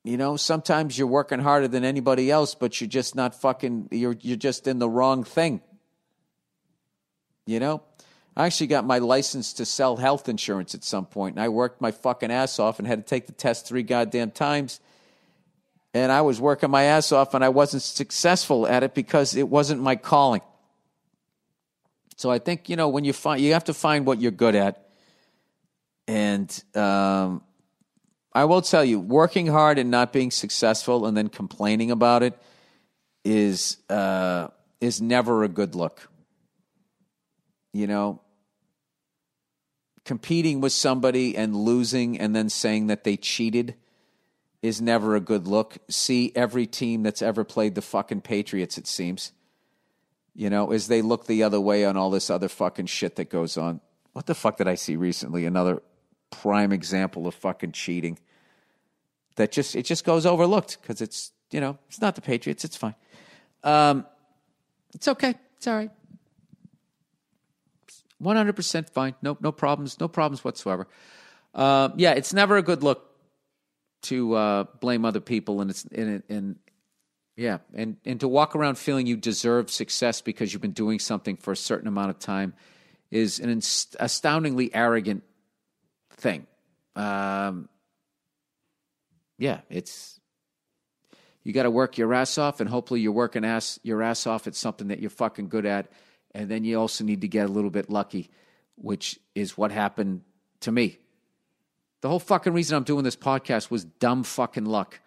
You 0.04 0.18
know, 0.18 0.38
sometimes 0.38 0.98
you're 0.98 1.08
working 1.08 1.40
harder 1.40 1.68
than 1.68 1.84
anybody 1.84 2.30
else, 2.30 2.54
but 2.56 2.80
you're 2.80 2.88
just 2.88 3.16
not 3.16 3.40
fucking, 3.42 3.90
you're, 3.92 4.16
you're 4.22 4.38
just 4.38 4.68
in 4.68 4.80
the 4.80 4.90
wrong 4.90 5.24
thing. 5.24 5.62
You 7.46 7.60
know? 7.60 7.84
I 8.38 8.46
actually 8.46 8.68
got 8.68 8.86
my 8.86 9.00
license 9.00 9.54
to 9.54 9.66
sell 9.66 9.96
health 9.96 10.28
insurance 10.28 10.76
at 10.76 10.84
some 10.84 11.06
point, 11.06 11.36
and 11.36 11.44
I 11.44 11.50
worked 11.50 11.80
my 11.80 11.92
fucking 11.92 12.32
ass 12.32 12.60
off 12.60 12.80
and 12.80 12.88
had 12.88 13.00
to 13.00 13.10
take 13.10 13.28
the 13.28 13.32
test 13.32 13.66
three 13.66 13.84
goddamn 13.84 14.32
times. 14.32 14.82
And 15.96 16.12
I 16.12 16.24
was 16.24 16.42
working 16.42 16.70
my 16.70 16.84
ass 16.84 17.14
off, 17.14 17.34
and 17.34 17.42
I 17.42 17.48
wasn't 17.48 17.82
successful 17.82 18.68
at 18.68 18.84
it 18.84 18.94
because 18.94 19.34
it 19.34 19.48
wasn't 19.48 19.82
my 19.82 19.96
calling. 19.96 20.42
So 22.18 22.30
I 22.30 22.38
think 22.38 22.68
you 22.68 22.76
know 22.76 22.90
when 22.90 23.06
you 23.06 23.14
find 23.14 23.42
you 23.42 23.54
have 23.54 23.64
to 23.64 23.74
find 23.74 24.06
what 24.06 24.20
you're 24.20 24.32
good 24.32 24.56
at, 24.56 24.90
and 26.06 26.64
um, 26.76 27.44
I 28.34 28.44
will 28.44 28.62
tell 28.62 28.84
you, 28.84 29.00
working 29.00 29.48
hard 29.48 29.80
and 29.80 29.90
not 29.90 30.12
being 30.12 30.32
successful, 30.32 31.06
and 31.06 31.16
then 31.16 31.30
complaining 31.30 31.92
about 31.92 32.24
it 32.24 32.38
is 33.24 33.78
uh, 33.90 34.50
is 34.82 35.02
never 35.02 35.46
a 35.46 35.48
good 35.48 35.76
look. 35.76 36.10
You 37.72 37.88
know, 37.88 38.20
competing 40.04 40.60
with 40.60 40.74
somebody 40.74 41.38
and 41.38 41.56
losing, 41.56 42.20
and 42.20 42.36
then 42.36 42.50
saying 42.50 42.88
that 42.88 43.06
they 43.06 43.16
cheated 43.16 43.76
is 44.66 44.82
never 44.82 45.16
a 45.16 45.20
good 45.20 45.48
look. 45.48 45.78
See 45.90 46.32
every 46.36 46.66
team 46.66 47.04
that's 47.04 47.22
ever 47.22 47.44
played 47.44 47.76
the 47.76 47.82
fucking 47.82 48.22
Patriots, 48.22 48.78
it 48.78 48.88
seems. 48.88 49.32
You 50.34 50.50
know, 50.50 50.72
as 50.72 50.88
they 50.88 51.02
look 51.02 51.28
the 51.28 51.44
other 51.44 51.62
way 51.62 51.86
on 51.86 51.96
all 51.96 52.10
this 52.10 52.30
other 52.30 52.50
fucking 52.50 52.88
shit 52.88 53.16
that 53.16 53.30
goes 53.30 53.58
on. 53.58 53.80
What 54.14 54.26
the 54.26 54.36
fuck 54.36 54.58
did 54.58 54.68
I 54.68 54.76
see 54.76 54.96
recently? 54.96 55.46
Another 55.46 55.82
prime 56.32 56.72
example 56.72 57.28
of 57.28 57.36
fucking 57.36 57.72
cheating 57.72 58.18
that 59.36 59.52
just 59.52 59.76
it 59.76 59.84
just 59.84 60.04
goes 60.04 60.26
overlooked 60.26 60.82
because 60.82 61.02
it's 61.02 61.32
you 61.52 61.62
know 61.62 61.78
it's 61.88 62.02
not 62.02 62.16
the 62.16 62.22
Patriots. 62.22 62.66
It's 62.66 62.76
fine. 62.76 62.96
Um, 63.64 64.06
it's 64.94 65.08
okay. 65.08 65.36
It's 65.58 65.68
all 65.68 65.76
right. 65.76 65.92
One 68.18 68.36
hundred 68.36 68.56
percent 68.56 68.90
fine. 68.90 69.16
No 69.22 69.38
no 69.42 69.52
problems. 69.52 70.00
No 70.00 70.08
problems 70.08 70.44
whatsoever. 70.44 70.88
Uh, 71.54 71.90
yeah, 71.96 72.12
it's 72.12 72.34
never 72.34 72.58
a 72.58 72.62
good 72.62 72.84
look 72.84 73.15
to 74.04 74.34
uh, 74.34 74.64
blame 74.80 75.06
other 75.06 75.20
people, 75.20 75.62
and 75.62 75.70
it's 75.70 75.84
and, 75.86 76.24
and 76.30 76.56
yeah, 77.36 77.60
and 77.74 77.98
and 78.06 78.20
to 78.20 78.28
walk 78.28 78.56
around 78.56 78.78
feeling 78.78 79.08
you 79.08 79.18
deserve 79.18 79.70
success 79.70 80.22
because 80.22 80.54
you've 80.54 80.62
been 80.62 80.72
doing 80.72 81.00
something 81.00 81.38
for 81.38 81.52
a 81.52 81.58
certain 81.58 81.88
amount 81.88 82.10
of 82.10 82.20
time 82.20 82.54
is 83.12 83.40
an 83.40 83.62
astoundingly 84.00 84.74
arrogant 84.74 85.24
thing. 86.12 86.48
Um, 86.96 87.70
yeah, 89.38 89.62
it's 89.70 90.20
you 91.44 91.54
got 91.54 91.64
to 91.64 91.72
work 91.72 91.98
your 91.98 92.14
ass 92.14 92.38
off, 92.38 92.60
and 92.60 92.70
hopefully 92.70 93.02
you're 93.02 93.12
working 93.12 93.46
ass 93.46 93.80
your 93.84 94.02
ass 94.02 94.26
off 94.28 94.48
at 94.48 94.56
something 94.56 94.88
that 94.88 95.00
you're 95.00 95.10
fucking 95.10 95.50
good 95.50 95.66
at, 95.66 95.92
and 96.34 96.50
then 96.50 96.64
you 96.64 96.80
also 96.80 97.04
need 97.04 97.22
to 97.22 97.28
get 97.28 97.50
a 97.50 97.52
little 97.52 97.70
bit 97.70 97.90
lucky, 97.90 98.30
which 98.76 99.20
is 99.36 99.58
what 99.58 99.72
happened 99.72 100.22
to 100.62 100.72
me. 100.72 100.98
The 102.02 102.10
whole 102.10 102.20
fucking 102.20 102.54
reason 102.54 102.78
I'm 102.78 102.84
doing 102.84 103.04
this 103.04 103.16
podcast 103.16 103.72
was 103.72 103.84
dumb 103.84 104.24
fucking 104.24 104.66
luck 104.66 105.00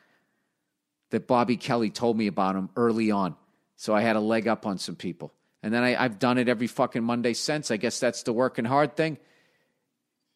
that 1.10 1.26
Bobby 1.26 1.56
Kelly 1.56 1.90
told 1.90 2.16
me 2.16 2.26
about 2.26 2.54
him 2.56 2.70
early 2.76 3.10
on, 3.10 3.36
so 3.76 3.94
I 3.94 4.02
had 4.02 4.16
a 4.16 4.20
leg 4.20 4.48
up 4.48 4.66
on 4.66 4.78
some 4.78 4.96
people, 4.96 5.32
and 5.62 5.72
then 5.72 5.82
I, 5.82 6.02
I've 6.02 6.18
done 6.18 6.38
it 6.38 6.48
every 6.48 6.66
fucking 6.66 7.02
Monday 7.02 7.34
since. 7.34 7.70
I 7.70 7.76
guess 7.76 8.00
that's 8.00 8.24
the 8.24 8.32
working 8.32 8.64
hard 8.64 8.96
thing, 8.96 9.18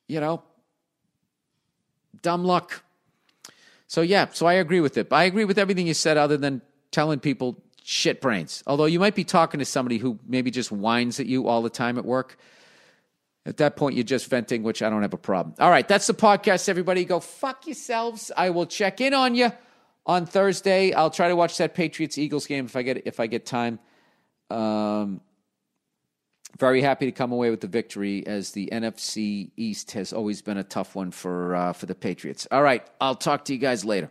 you 0.08 0.20
know. 0.20 0.42
Dumb 2.22 2.44
luck. 2.44 2.84
So 3.86 4.00
yeah, 4.00 4.28
so 4.32 4.46
I 4.46 4.54
agree 4.54 4.80
with 4.80 4.96
it. 4.96 5.12
I 5.12 5.24
agree 5.24 5.44
with 5.44 5.58
everything 5.58 5.86
you 5.86 5.94
said, 5.94 6.16
other 6.16 6.36
than 6.36 6.62
telling 6.90 7.20
people 7.20 7.60
shit 7.82 8.20
brains. 8.20 8.62
Although 8.66 8.84
you 8.84 9.00
might 9.00 9.14
be 9.14 9.24
talking 9.24 9.58
to 9.58 9.64
somebody 9.64 9.98
who 9.98 10.18
maybe 10.26 10.50
just 10.50 10.70
whines 10.70 11.18
at 11.20 11.26
you 11.26 11.48
all 11.48 11.62
the 11.62 11.70
time 11.70 11.98
at 11.98 12.04
work. 12.04 12.38
At 13.44 13.56
that 13.56 13.76
point, 13.76 13.96
you're 13.96 14.04
just 14.04 14.30
venting, 14.30 14.62
which 14.62 14.82
I 14.82 14.90
don't 14.90 15.02
have 15.02 15.14
a 15.14 15.18
problem. 15.18 15.56
All 15.58 15.70
right, 15.70 15.86
that's 15.86 16.06
the 16.06 16.14
podcast. 16.14 16.68
Everybody, 16.68 17.04
go 17.04 17.18
fuck 17.18 17.66
yourselves. 17.66 18.30
I 18.36 18.50
will 18.50 18.66
check 18.66 19.00
in 19.00 19.14
on 19.14 19.34
you 19.34 19.50
on 20.06 20.26
Thursday. 20.26 20.92
I'll 20.92 21.10
try 21.10 21.28
to 21.28 21.34
watch 21.36 21.58
that 21.58 21.74
Patriots 21.74 22.18
Eagles 22.18 22.46
game 22.46 22.66
if 22.66 22.76
I 22.76 22.82
get 22.82 23.06
if 23.06 23.18
I 23.18 23.26
get 23.26 23.44
time. 23.44 23.80
Um, 24.48 25.20
very 26.58 26.82
happy 26.82 27.06
to 27.06 27.12
come 27.12 27.32
away 27.32 27.50
with 27.50 27.60
the 27.60 27.66
victory, 27.66 28.24
as 28.26 28.52
the 28.52 28.68
NFC 28.70 29.50
East 29.56 29.92
has 29.92 30.12
always 30.12 30.42
been 30.42 30.58
a 30.58 30.64
tough 30.64 30.94
one 30.94 31.10
for 31.10 31.56
uh, 31.56 31.72
for 31.72 31.86
the 31.86 31.94
Patriots. 31.96 32.46
All 32.50 32.62
right, 32.62 32.86
I'll 33.00 33.16
talk 33.16 33.46
to 33.46 33.52
you 33.52 33.58
guys 33.58 33.84
later. 33.84 34.10